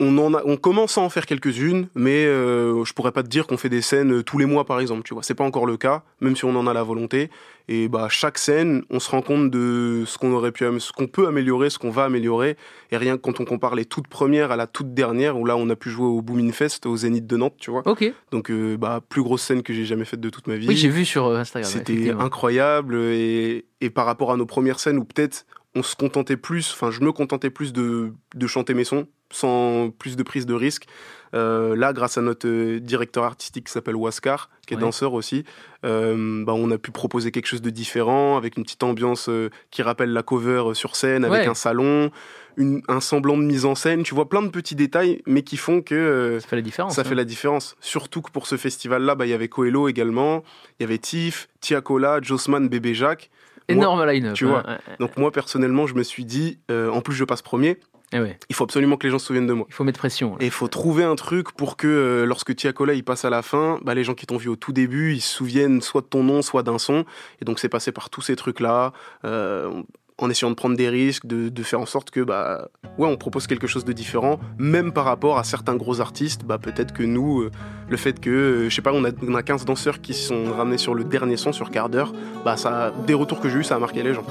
on, 0.00 0.16
en 0.18 0.34
a, 0.34 0.42
on 0.46 0.56
commence 0.56 0.96
à 0.98 1.02
en 1.02 1.10
faire 1.10 1.26
quelques-unes, 1.26 1.88
mais 1.94 2.24
euh, 2.24 2.84
je 2.84 2.92
pourrais 2.94 3.12
pas 3.12 3.22
te 3.22 3.28
dire 3.28 3.46
qu'on 3.46 3.58
fait 3.58 3.68
des 3.68 3.82
scènes 3.82 4.12
euh, 4.14 4.22
tous 4.22 4.38
les 4.38 4.46
mois, 4.46 4.64
par 4.64 4.80
exemple. 4.80 5.02
Tu 5.04 5.12
vois, 5.12 5.22
c'est 5.22 5.34
pas 5.34 5.44
encore 5.44 5.66
le 5.66 5.76
cas, 5.76 6.02
même 6.20 6.34
si 6.34 6.46
on 6.46 6.56
en 6.56 6.66
a 6.66 6.72
la 6.72 6.82
volonté. 6.82 7.30
Et 7.68 7.88
bah, 7.88 8.08
chaque 8.08 8.38
scène, 8.38 8.82
on 8.90 8.98
se 8.98 9.10
rend 9.10 9.20
compte 9.20 9.50
de 9.50 10.04
ce 10.06 10.18
qu'on 10.18 10.32
aurait 10.32 10.52
pu, 10.52 10.64
ce 10.80 10.92
qu'on 10.92 11.06
peut 11.06 11.28
améliorer, 11.28 11.70
ce 11.70 11.78
qu'on 11.78 11.90
va 11.90 12.04
améliorer. 12.04 12.56
Et 12.90 12.96
rien 12.96 13.16
que 13.16 13.22
quand 13.22 13.40
on 13.40 13.44
compare 13.44 13.74
les 13.74 13.84
toutes 13.84 14.08
premières 14.08 14.50
à 14.50 14.56
la 14.56 14.66
toute 14.66 14.94
dernière, 14.94 15.38
où 15.38 15.44
là, 15.44 15.56
on 15.56 15.68
a 15.68 15.76
pu 15.76 15.90
jouer 15.90 16.06
au 16.06 16.22
Boomin 16.22 16.50
Fest, 16.50 16.86
au 16.86 16.96
Zénith 16.96 17.26
de 17.26 17.36
Nantes, 17.36 17.56
tu 17.58 17.70
vois. 17.70 17.82
Ok. 17.86 18.10
Donc, 18.32 18.50
euh, 18.50 18.76
bah, 18.76 19.00
plus 19.06 19.22
grosse 19.22 19.42
scène 19.42 19.62
que 19.62 19.74
j'ai 19.74 19.84
jamais 19.84 20.06
faite 20.06 20.20
de 20.20 20.30
toute 20.30 20.46
ma 20.46 20.56
vie. 20.56 20.66
Oui, 20.66 20.76
j'ai 20.76 20.88
vu 20.88 21.04
sur 21.04 21.26
euh, 21.26 21.36
Instagram. 21.36 21.70
C'était 21.70 22.10
incroyable 22.10 22.96
et, 22.96 23.66
et 23.82 23.90
par 23.90 24.06
rapport 24.06 24.32
à 24.32 24.36
nos 24.36 24.46
premières 24.46 24.80
scènes 24.80 24.98
où 24.98 25.04
peut-être 25.04 25.46
on 25.76 25.82
se 25.82 25.94
contentait 25.94 26.36
plus, 26.36 26.72
enfin 26.72 26.90
je 26.90 27.00
me 27.00 27.12
contentais 27.12 27.50
plus 27.50 27.72
de, 27.72 28.12
de 28.34 28.46
chanter 28.48 28.74
mes 28.74 28.82
sons 28.82 29.06
sans 29.30 29.90
plus 29.90 30.16
de 30.16 30.22
prise 30.22 30.46
de 30.46 30.54
risque. 30.54 30.86
Euh, 31.32 31.76
là, 31.76 31.92
grâce 31.92 32.18
à 32.18 32.22
notre 32.22 32.48
euh, 32.48 32.80
directeur 32.80 33.22
artistique 33.22 33.66
qui 33.66 33.72
s'appelle 33.72 33.94
Waskar, 33.94 34.50
qui 34.66 34.74
est 34.74 34.76
danseur 34.76 35.12
aussi, 35.12 35.44
euh, 35.84 36.44
bah, 36.44 36.54
on 36.56 36.70
a 36.72 36.78
pu 36.78 36.90
proposer 36.90 37.30
quelque 37.30 37.46
chose 37.46 37.62
de 37.62 37.70
différent 37.70 38.36
avec 38.36 38.56
une 38.56 38.64
petite 38.64 38.82
ambiance 38.82 39.28
euh, 39.28 39.48
qui 39.70 39.82
rappelle 39.82 40.12
la 40.12 40.24
cover 40.24 40.74
sur 40.74 40.96
scène, 40.96 41.24
avec 41.24 41.42
Ouais. 41.42 41.46
un 41.46 41.54
salon, 41.54 42.10
une- 42.56 42.82
un 42.88 42.98
semblant 43.00 43.36
de 43.38 43.44
mise 43.44 43.64
en 43.64 43.76
scène. 43.76 44.02
Tu 44.02 44.12
vois 44.12 44.28
plein 44.28 44.42
de 44.42 44.48
petits 44.48 44.74
détails, 44.74 45.22
mais 45.24 45.42
qui 45.42 45.56
font 45.56 45.82
que 45.82 46.38
Ça 46.42 46.48
fait 46.48 46.56
la 46.56 46.62
différence. 46.62 46.94
ça 46.96 47.02
hein. 47.02 47.04
fait 47.04 47.14
la 47.14 47.24
différence. 47.24 47.76
Surtout 47.80 48.22
que 48.22 48.32
pour 48.32 48.48
ce 48.48 48.56
festival-là, 48.56 49.14
bah, 49.14 49.24
il 49.24 49.28
y 49.30 49.32
avait 49.34 49.48
Coelho 49.48 49.86
également, 49.88 50.42
il 50.80 50.82
y 50.82 50.84
avait 50.84 50.98
Tiff, 50.98 51.48
Tiakola, 51.60 52.18
Jossman, 52.22 52.68
Bébé 52.68 52.92
Jacques. 52.92 53.30
Énorme 53.68 54.04
line-up. 54.04 54.34
tu 54.34 54.46
hein. 54.46 54.48
vois. 54.48 54.62
Ouais, 54.62 54.70
ouais. 54.88 54.96
Donc 54.98 55.16
moi, 55.16 55.30
personnellement, 55.30 55.86
je 55.86 55.94
me 55.94 56.02
suis 56.02 56.24
dit, 56.24 56.58
en 56.68 57.00
plus 57.02 57.14
je 57.14 57.22
passe 57.22 57.40
premier, 57.40 57.78
Eh 58.12 58.18
ouais, 58.20 58.38
il 58.48 58.56
faut 58.56 58.64
absolument 58.64 58.96
que 58.96 59.06
les 59.06 59.10
gens 59.10 59.18
se 59.18 59.26
souviennent 59.26 59.46
de 59.46 59.52
moi. 59.52 59.66
Il 59.68 59.74
faut 59.74 59.84
mettre 59.84 59.98
pression. 60.00 60.30
là. 60.32 60.36
Et 60.40 60.46
il 60.46 60.50
faut 60.50 60.68
trouver 60.68 61.04
un 61.04 61.14
truc 61.14 61.52
pour 61.52 61.76
que 61.76 61.86
euh, 61.86 62.26
lorsque 62.26 62.54
Tiakola 62.56 62.94
il 62.94 63.04
passe 63.04 63.24
à 63.24 63.30
la 63.30 63.42
fin, 63.42 63.78
bah, 63.82 63.94
les 63.94 64.02
gens 64.02 64.14
qui 64.14 64.26
t'ont 64.26 64.36
vu 64.36 64.48
au 64.48 64.56
tout 64.56 64.72
début, 64.72 65.14
ils 65.14 65.20
se 65.20 65.32
souviennent 65.34 65.80
soit 65.80 66.00
de 66.00 66.06
ton 66.06 66.24
nom, 66.24 66.42
soit 66.42 66.62
d'un 66.64 66.78
son. 66.78 67.04
Et 67.40 67.44
donc 67.44 67.60
c'est 67.60 67.68
passé 67.68 67.92
par 67.92 68.10
tous 68.10 68.20
ces 68.22 68.34
trucs-là, 68.34 68.92
euh, 69.24 69.82
en 70.18 70.28
essayant 70.28 70.50
de 70.50 70.56
prendre 70.56 70.76
des 70.76 70.88
risques, 70.88 71.24
de, 71.26 71.48
de 71.48 71.62
faire 71.62 71.80
en 71.80 71.86
sorte 71.86 72.10
que 72.10 72.20
bah 72.20 72.68
ouais, 72.98 73.08
on 73.08 73.16
propose 73.16 73.46
quelque 73.46 73.66
chose 73.66 73.84
de 73.84 73.92
différent, 73.92 74.38
même 74.58 74.92
par 74.92 75.04
rapport 75.04 75.38
à 75.38 75.44
certains 75.44 75.76
gros 75.76 76.00
artistes. 76.00 76.44
Bah 76.44 76.58
peut-être 76.58 76.92
que 76.92 77.04
nous, 77.04 77.42
euh, 77.42 77.50
le 77.88 77.96
fait 77.96 78.20
que 78.20 78.28
euh, 78.28 78.68
je 78.68 78.74
sais 78.74 78.82
pas, 78.82 78.92
on 78.92 79.04
a, 79.04 79.10
on 79.26 79.34
a 79.34 79.42
15 79.42 79.64
danseurs 79.64 80.00
qui 80.00 80.14
se 80.14 80.28
sont 80.28 80.52
ramenés 80.52 80.78
sur 80.78 80.94
le 80.94 81.04
dernier 81.04 81.36
son 81.36 81.52
sur 81.52 81.70
quart 81.70 81.88
d'heure, 81.88 82.12
bah 82.44 82.56
ça, 82.56 82.92
des 83.06 83.14
retours 83.14 83.40
que 83.40 83.48
j'ai 83.48 83.58
eu, 83.58 83.64
ça 83.64 83.76
a 83.76 83.78
marqué 83.78 84.02
les 84.02 84.14
gens. 84.14 84.24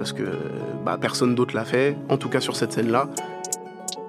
Parce 0.00 0.14
que 0.14 0.22
bah, 0.82 0.96
personne 0.98 1.34
d'autre 1.34 1.54
l'a 1.54 1.66
fait, 1.66 1.94
en 2.08 2.16
tout 2.16 2.30
cas 2.30 2.40
sur 2.40 2.56
cette 2.56 2.72
scène-là. 2.72 3.06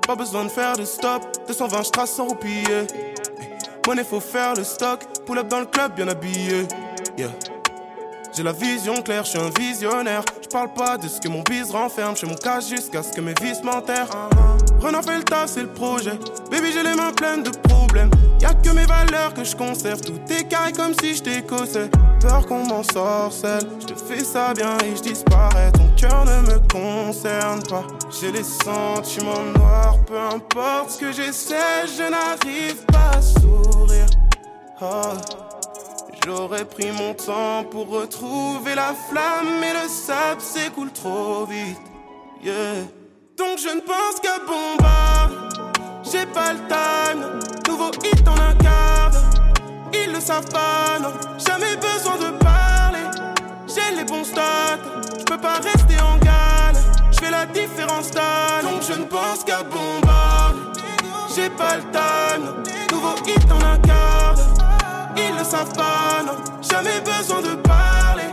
Pas 0.07 0.15
besoin 0.15 0.45
de 0.45 0.49
faire 0.49 0.77
de 0.77 0.85
stop, 0.85 1.21
220 1.49 1.83
je 1.83 1.89
trace 1.89 2.11
sans 2.11 2.29
roupiller. 2.29 2.87
Money 3.85 4.05
faut 4.05 4.21
faire 4.21 4.53
le 4.55 4.63
stock, 4.63 5.01
pull 5.25 5.37
up 5.39 5.49
dans 5.49 5.59
le 5.59 5.65
club 5.65 5.93
bien 5.95 6.07
habillé. 6.07 6.65
Yeah. 7.17 7.31
J'ai 8.33 8.43
la 8.43 8.53
vision 8.53 9.01
claire, 9.01 9.25
je 9.25 9.31
suis 9.31 9.39
un 9.39 9.49
visionnaire. 9.59 10.23
Je 10.41 10.47
parle 10.47 10.73
pas 10.73 10.97
de 10.97 11.07
ce 11.09 11.19
que 11.19 11.27
mon 11.27 11.41
bise 11.41 11.71
renferme, 11.71 12.15
je 12.15 12.25
mon 12.25 12.35
cas 12.35 12.61
jusqu'à 12.61 13.03
ce 13.03 13.11
que 13.11 13.19
mes 13.19 13.33
vices 13.41 13.61
m'enterrent. 13.61 14.09
Renan 14.79 15.01
fait 15.01 15.17
le 15.17 15.23
taf, 15.23 15.49
c'est 15.49 15.63
le 15.63 15.67
projet. 15.67 16.17
Baby, 16.49 16.71
j'ai 16.73 16.83
les 16.83 16.95
mains 16.95 17.11
pleines 17.11 17.43
de 17.43 17.49
problèmes. 17.49 18.09
Y'a 18.39 18.53
que 18.53 18.69
mes 18.69 18.85
valeurs 18.85 19.33
que 19.33 19.43
je 19.43 19.55
conserve. 19.55 20.01
Tout 20.01 20.19
est 20.29 20.45
carré 20.47 20.71
comme 20.71 20.93
si 21.01 21.15
je 21.15 21.23
t'écossais. 21.23 21.89
Peur 22.21 22.45
qu'on 22.45 22.65
m'en 22.65 22.83
sorcelle. 22.83 23.67
Je 23.87 23.93
fais 23.93 24.23
ça 24.23 24.53
bien 24.53 24.77
et 24.85 24.95
je 24.95 25.01
disparais. 25.01 25.71
Ton 25.73 25.89
cœur 25.97 26.25
ne 26.25 26.53
me 26.53 26.59
concerne 26.69 27.61
pas. 27.63 27.83
J'ai 28.19 28.31
les 28.31 28.43
sentiments 28.43 29.43
noirs, 29.57 29.97
peu 30.05 30.17
importe 30.17 30.91
ce 30.91 30.99
que 30.99 31.11
j'essaie, 31.11 31.85
je 31.85 32.09
n'arrive 32.09 32.85
pas 32.87 33.17
à 33.17 33.21
sourire. 33.21 33.90
J'aurais 36.61 36.69
pris 36.69 36.91
mon 36.91 37.15
temps 37.15 37.63
pour 37.71 37.89
retrouver 37.89 38.75
la 38.75 38.93
flamme, 38.93 39.59
mais 39.59 39.73
le 39.73 39.89
sable 39.89 40.41
s'écoule 40.41 40.91
trop 40.91 41.45
vite. 41.45 41.81
Donc 43.35 43.57
je 43.57 43.75
ne 43.75 43.81
pense 43.81 44.19
qu'à 44.21 44.37
bombarder. 44.45 45.35
J'ai 46.03 46.27
pas 46.27 46.53
le 46.53 46.59
time, 46.67 47.39
nouveau 47.67 47.89
hit 48.03 48.27
en 48.27 48.33
un 48.33 48.53
quart. 48.55 49.11
Ils 49.91 50.13
le 50.13 50.19
savent 50.19 50.49
pas, 50.49 50.99
non. 51.01 51.13
Jamais 51.39 51.77
besoin 51.77 52.17
de 52.17 52.37
parler. 52.37 53.07
J'ai 53.67 53.95
les 53.95 54.03
bons 54.03 54.23
stats, 54.23 54.77
je 55.17 55.23
peux 55.23 55.39
pas 55.39 55.55
rester 55.55 55.99
en 55.99 56.17
galère. 56.17 56.75
Je 57.11 57.25
fais 57.25 57.31
la 57.31 57.47
différence 57.47 58.11
d'âge. 58.11 58.63
Donc 58.63 58.83
je 58.87 58.99
ne 58.99 59.05
pense 59.05 59.43
qu'à 59.43 59.63
bombarder. 59.63 60.59
J'ai 61.35 61.49
pas 61.49 61.77
le 61.77 61.83
time, 61.91 62.63
nouveau 62.91 63.15
hit 63.25 63.51
en 63.51 63.65
un 63.65 63.79
quart. 63.79 64.00
Ils 65.31 65.37
le 65.37 65.43
savent 65.43 65.73
pas, 65.73 66.23
non. 66.25 66.33
Jamais 66.61 66.99
besoin 67.01 67.41
de 67.41 67.55
parler. 67.61 68.23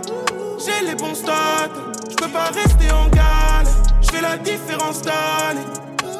J'ai 0.58 0.86
les 0.86 0.94
bons 0.94 1.14
stats, 1.14 1.70
je 2.10 2.16
peux 2.16 2.30
pas 2.30 2.46
rester 2.46 2.90
en 2.92 3.08
galère. 3.08 3.64
Je 4.02 4.08
fais 4.10 4.20
la 4.22 4.36
différence 4.38 5.02
d'année. 5.02 5.60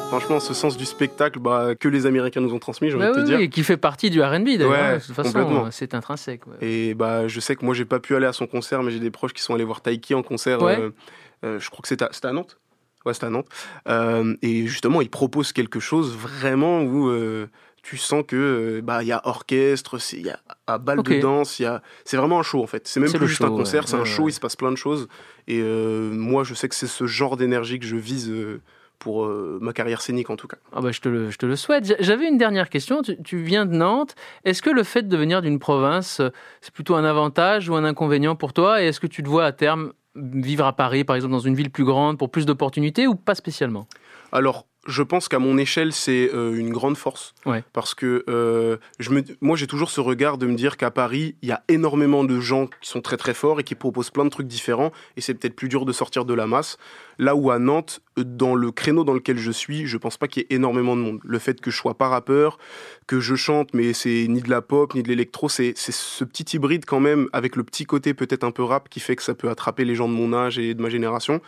Franchement, 0.07 0.39
ce 0.39 0.53
sens 0.55 0.75
du 0.75 0.85
spectacle 0.85 1.37
bah, 1.39 1.75
que 1.79 1.87
les 1.87 2.05
Américains 2.07 2.41
nous 2.41 2.53
ont 2.53 2.59
transmis, 2.59 2.89
j'ai 2.89 2.95
envie 2.95 3.05
Bah 3.05 3.09
de 3.11 3.15
te 3.15 3.19
oui, 3.19 3.25
dire. 3.27 3.37
oui, 3.37 3.49
qui 3.49 3.63
fait 3.63 3.77
partie 3.77 4.09
du 4.09 4.21
R&B 4.23 4.43
d'ailleurs. 4.57 4.69
Ouais, 4.71 4.77
hein, 4.79 4.97
de 4.97 5.03
toute 5.03 5.13
façon, 5.15 5.65
euh, 5.65 5.67
c'est 5.71 5.93
intrinsèque. 5.93 6.47
ouais. 6.47 6.55
Et 6.67 6.93
bah, 6.95 7.27
je 7.27 7.39
sais 7.39 7.55
que 7.55 7.63
moi, 7.63 7.75
j'ai 7.75 7.85
pas 7.85 7.99
pu 7.99 8.15
aller 8.15 8.25
à 8.25 8.33
son 8.33 8.47
concert, 8.47 8.81
mais 8.81 8.89
j'ai 8.91 8.99
des 8.99 9.11
proches 9.11 9.33
qui 9.33 9.43
sont 9.43 9.53
allés 9.53 9.63
voir 9.65 9.81
Taiki 9.81 10.15
en 10.15 10.23
concert. 10.23 10.63
Ouais. 10.63 10.79
euh, 10.79 10.89
euh, 11.45 11.59
je 11.59 11.69
crois 11.69 11.81
que 11.83 11.87
c'était 11.87 12.05
à, 12.05 12.09
à 12.27 12.31
Nantes. 12.33 12.57
Ouais, 13.05 13.13
c'était 13.13 13.27
à 13.27 13.29
Nantes. 13.29 13.47
Euh, 13.87 14.35
et 14.41 14.65
justement, 14.65 15.01
il 15.01 15.09
propose 15.11 15.51
quelque 15.51 15.79
chose 15.79 16.15
vraiment 16.17 16.81
où 16.81 17.07
euh, 17.09 17.47
tu 17.83 17.97
sens 17.97 18.23
que 18.27 18.35
euh, 18.35 18.81
bah 18.81 19.01
il 19.03 19.07
y 19.07 19.11
a 19.11 19.21
orchestre, 19.25 19.97
il 20.13 20.25
y 20.25 20.29
a 20.29 20.39
à 20.67 20.77
balle 20.77 21.01
de 21.03 21.19
danse, 21.21 21.59
il 21.59 21.63
y 21.63 21.65
a 21.65 21.81
c'est 22.05 22.17
vraiment 22.17 22.39
un 22.39 22.43
show 22.43 22.61
en 22.61 22.67
fait. 22.67 22.87
C'est 22.87 22.99
même 22.99 23.11
plus 23.11 23.27
juste 23.27 23.43
un 23.43 23.49
concert, 23.49 23.83
ouais. 23.83 23.87
c'est 23.89 23.95
un 23.97 24.05
show, 24.05 24.29
il 24.29 24.33
se 24.33 24.39
passe 24.39 24.55
plein 24.55 24.71
de 24.71 24.77
choses. 24.77 25.07
Et 25.47 25.59
euh, 25.61 26.11
moi, 26.11 26.43
je 26.43 26.53
sais 26.53 26.69
que 26.69 26.75
c'est 26.75 26.87
ce 26.87 27.05
genre 27.07 27.37
d'énergie 27.37 27.79
que 27.79 27.85
je 27.85 27.95
vise 27.95 28.29
euh, 28.29 28.61
pour 28.99 29.25
euh, 29.25 29.57
ma 29.61 29.73
carrière 29.73 30.01
scénique 30.01 30.29
en 30.29 30.35
tout 30.35 30.47
cas. 30.47 30.57
Ah 30.73 30.81
bah, 30.81 30.91
je, 30.91 30.99
te 30.99 31.07
le, 31.09 31.29
je 31.31 31.37
te 31.37 31.45
le 31.45 31.55
souhaite. 31.55 31.85
J'a- 31.85 31.95
J'avais 31.99 32.27
une 32.27 32.37
dernière 32.37 32.69
question. 32.69 33.01
Tu, 33.01 33.21
tu 33.23 33.41
viens 33.41 33.65
de 33.65 33.73
Nantes. 33.73 34.13
Est-ce 34.43 34.61
que 34.61 34.69
le 34.69 34.83
fait 34.83 35.07
de 35.07 35.17
venir 35.17 35.41
d'une 35.41 35.57
province, 35.57 36.21
c'est 36.61 36.73
plutôt 36.73 36.95
un 36.95 37.03
avantage 37.05 37.69
ou 37.69 37.75
un 37.75 37.83
inconvénient 37.85 38.35
pour 38.35 38.53
toi? 38.53 38.81
Et 38.83 38.87
est-ce 38.87 38.99
que 38.99 39.07
tu 39.07 39.23
te 39.23 39.29
vois 39.29 39.45
à 39.45 39.51
terme 39.53 39.93
vivre 40.15 40.65
à 40.65 40.73
Paris, 40.73 41.03
par 41.05 41.15
exemple, 41.15 41.31
dans 41.31 41.39
une 41.39 41.55
ville 41.55 41.69
plus 41.71 41.85
grande 41.85 42.17
pour 42.17 42.29
plus 42.29 42.45
d'opportunités 42.45 43.07
ou 43.07 43.15
pas 43.15 43.35
spécialement? 43.35 43.87
Alors, 44.31 44.67
je 44.87 45.03
pense 45.03 45.27
qu'à 45.27 45.39
mon 45.39 45.57
échelle, 45.57 45.93
c'est 45.93 46.31
euh, 46.33 46.57
une 46.57 46.71
grande 46.71 46.97
force. 46.97 47.33
Ouais. 47.45 47.63
Parce 47.73 47.93
que 47.93 48.23
euh, 48.29 48.77
je 48.99 49.11
me, 49.11 49.23
moi, 49.41 49.57
j'ai 49.57 49.67
toujours 49.67 49.91
ce 49.91 49.99
regard 49.99 50.37
de 50.37 50.45
me 50.47 50.55
dire 50.55 50.77
qu'à 50.77 50.89
Paris, 50.89 51.35
il 51.41 51.49
y 51.49 51.51
a 51.51 51.63
énormément 51.67 52.23
de 52.23 52.39
gens 52.39 52.67
qui 52.67 52.89
sont 52.89 53.01
très 53.01 53.17
très 53.17 53.33
forts 53.33 53.59
et 53.59 53.63
qui 53.63 53.75
proposent 53.75 54.09
plein 54.09 54.25
de 54.25 54.29
trucs 54.29 54.47
différents. 54.47 54.91
Et 55.17 55.21
c'est 55.21 55.33
peut-être 55.33 55.55
plus 55.55 55.67
dur 55.67 55.85
de 55.85 55.91
sortir 55.91 56.23
de 56.23 56.33
la 56.33 56.47
masse. 56.47 56.77
Là 57.17 57.35
où 57.35 57.51
à 57.51 57.59
Nantes, 57.59 58.01
dans 58.15 58.55
le 58.55 58.71
créneau 58.71 59.03
dans 59.03 59.13
lequel 59.13 59.37
je 59.37 59.51
suis, 59.51 59.85
je 59.85 59.97
pense 59.97 60.17
pas 60.17 60.27
qu'il 60.27 60.43
y 60.43 60.45
ait 60.45 60.55
énormément 60.55 60.95
de 60.95 61.01
monde. 61.01 61.19
Le 61.23 61.39
fait 61.39 61.59
que 61.59 61.71
je 61.71 61.77
sois 61.77 61.97
pas 61.97 62.07
rappeur, 62.07 62.57
que 63.05 63.19
je 63.19 63.35
chante, 63.35 63.73
mais 63.73 63.91
c'est 63.93 64.27
ni 64.29 64.41
de 64.41 64.49
la 64.49 64.61
pop, 64.61 64.93
ni 64.95 65.03
de 65.03 65.09
l'électro, 65.09 65.49
c'est 65.49 65.73
ce 65.75 66.23
petit 66.23 66.55
hybride 66.55 66.85
quand 66.85 67.01
même, 67.01 67.27
avec 67.33 67.57
le 67.57 67.63
petit 67.63 67.85
côté 67.85 68.13
peut-être 68.13 68.45
un 68.45 68.51
peu 68.51 68.63
rap 68.63 68.87
qui 68.87 69.01
fait 69.01 69.17
que 69.17 69.23
ça 69.23 69.33
peut 69.33 69.49
attraper 69.49 69.83
les 69.83 69.95
gens 69.95 70.07
de 70.07 70.13
mon 70.13 70.33
âge 70.33 70.57
et 70.57 70.73
de 70.73 70.81
ma 70.81 70.89
génération. 70.89 71.41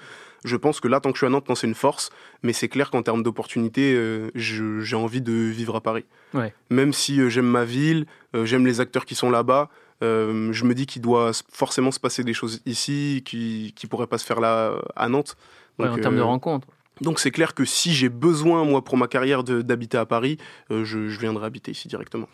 Je 0.43 0.55
pense 0.55 0.79
que 0.79 0.87
là, 0.87 0.99
tant 0.99 1.11
que 1.11 1.15
je 1.17 1.19
suis 1.19 1.27
à 1.27 1.29
Nantes, 1.29 1.47
c'est 1.55 1.67
une 1.67 1.75
force. 1.75 2.09
Mais 2.43 2.53
c'est 2.53 2.67
clair 2.67 2.89
qu'en 2.89 3.03
termes 3.03 3.23
d'opportunités, 3.23 3.93
euh, 3.93 4.31
j'ai 4.35 4.95
envie 4.95 5.21
de 5.21 5.33
vivre 5.33 5.75
à 5.75 5.81
Paris. 5.81 6.05
Ouais. 6.33 6.53
Même 6.69 6.93
si 6.93 7.19
euh, 7.21 7.29
j'aime 7.29 7.45
ma 7.45 7.63
ville, 7.63 8.05
euh, 8.35 8.45
j'aime 8.45 8.65
les 8.65 8.79
acteurs 8.79 9.05
qui 9.05 9.15
sont 9.15 9.29
là-bas, 9.29 9.69
je 10.01 10.63
me 10.63 10.73
dis 10.73 10.87
qu'il 10.87 11.03
doit 11.03 11.31
forcément 11.51 11.91
se 11.91 11.99
passer 11.99 12.23
des 12.23 12.33
choses 12.33 12.61
ici 12.65 13.21
qui 13.23 13.71
qui 13.75 13.85
pourraient 13.85 14.07
pas 14.07 14.17
se 14.17 14.25
faire 14.25 14.39
là 14.39 14.73
à 14.95 15.07
Nantes. 15.09 15.37
Ouais, 15.77 15.87
En 15.87 15.97
termes 15.99 16.15
de 16.15 16.21
rencontres. 16.21 16.67
donc 17.01 17.19
c'est 17.19 17.29
clair 17.29 17.53
que 17.53 17.65
si 17.65 17.93
j'ai 17.93 18.09
besoin, 18.09 18.65
moi, 18.65 18.83
pour 18.83 18.97
ma 18.97 19.07
carrière, 19.07 19.43
d'habiter 19.43 19.99
à 19.99 20.07
Paris, 20.07 20.39
je, 20.71 20.83
je 20.83 21.19
viendrai 21.19 21.45
habiter 21.45 21.69
ici 21.69 21.87
directement. 21.87 22.27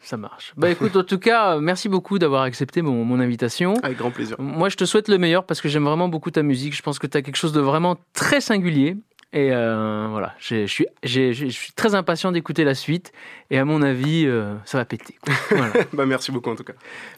Ça 0.00 0.16
marche. 0.16 0.52
Bah 0.56 0.70
écoute, 0.70 0.96
en 0.96 1.04
tout 1.04 1.18
cas, 1.18 1.56
euh, 1.56 1.60
merci 1.60 1.88
beaucoup 1.88 2.18
d'avoir 2.18 2.42
accepté 2.42 2.82
mon, 2.82 3.04
mon 3.04 3.20
invitation. 3.20 3.74
Avec 3.82 3.98
grand 3.98 4.10
plaisir. 4.10 4.36
Moi, 4.38 4.68
je 4.68 4.76
te 4.76 4.84
souhaite 4.84 5.08
le 5.08 5.18
meilleur 5.18 5.44
parce 5.44 5.60
que 5.60 5.68
j'aime 5.68 5.84
vraiment 5.84 6.08
beaucoup 6.08 6.30
ta 6.30 6.42
musique. 6.42 6.74
Je 6.76 6.82
pense 6.82 6.98
que 6.98 7.06
tu 7.06 7.16
as 7.16 7.22
quelque 7.22 7.36
chose 7.36 7.52
de 7.52 7.60
vraiment 7.60 7.96
très 8.14 8.40
singulier. 8.40 8.96
Et 9.34 9.50
euh, 9.52 10.06
voilà, 10.10 10.34
je 10.38 10.66
suis, 10.66 10.86
j'ai- 11.02 11.34
je 11.34 11.46
suis 11.48 11.72
très 11.72 11.94
impatient 11.94 12.32
d'écouter 12.32 12.64
la 12.64 12.74
suite. 12.74 13.12
Et 13.50 13.58
à 13.58 13.64
mon 13.66 13.82
avis, 13.82 14.24
euh, 14.26 14.54
ça 14.64 14.78
va 14.78 14.84
péter. 14.86 15.16
quoi. 15.22 15.34
Voilà. 15.50 15.72
bah, 15.92 16.06
merci 16.06 16.32
beaucoup 16.32 16.48
en 16.50 16.56
tout 16.56 16.64
cas. 16.64 16.72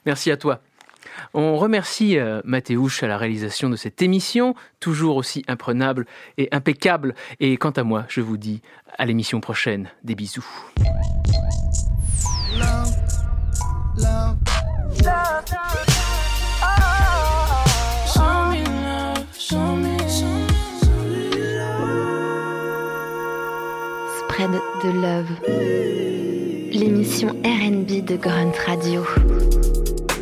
Merci 0.07 0.31
à 0.33 0.37
toi. 0.37 0.61
On 1.35 1.57
remercie 1.57 2.19
euh, 2.19 2.41
Mathéouche 2.45 3.03
à 3.03 3.07
la 3.07 3.17
réalisation 3.17 3.71
de 3.71 3.77
cette 3.77 4.03
émission, 4.03 4.55
toujours 4.81 5.17
aussi 5.17 5.45
imprenable 5.49 6.07
et 6.37 6.49
impeccable. 6.53 7.15
Et 7.39 7.57
quant 7.57 7.71
à 7.71 7.85
moi, 7.85 8.05
je 8.09 8.21
vous 8.21 8.37
dis 8.37 8.61
à 8.99 9.07
l'émission 9.07 9.41
prochaine. 9.41 9.89
Des 10.03 10.15
bisous. 10.17 10.45
Spread 24.19 24.51
de 24.83 24.91
Love. 24.91 25.31
L'émission 26.73 27.29
RB 27.45 28.05
de 28.05 28.17
Grunt 28.17 28.57
Radio. 28.67 29.05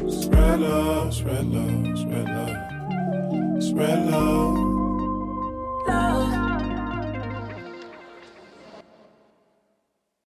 Spread 0.08 0.60
love, 0.60 1.14
spread 1.14 1.46
love. 1.52 1.68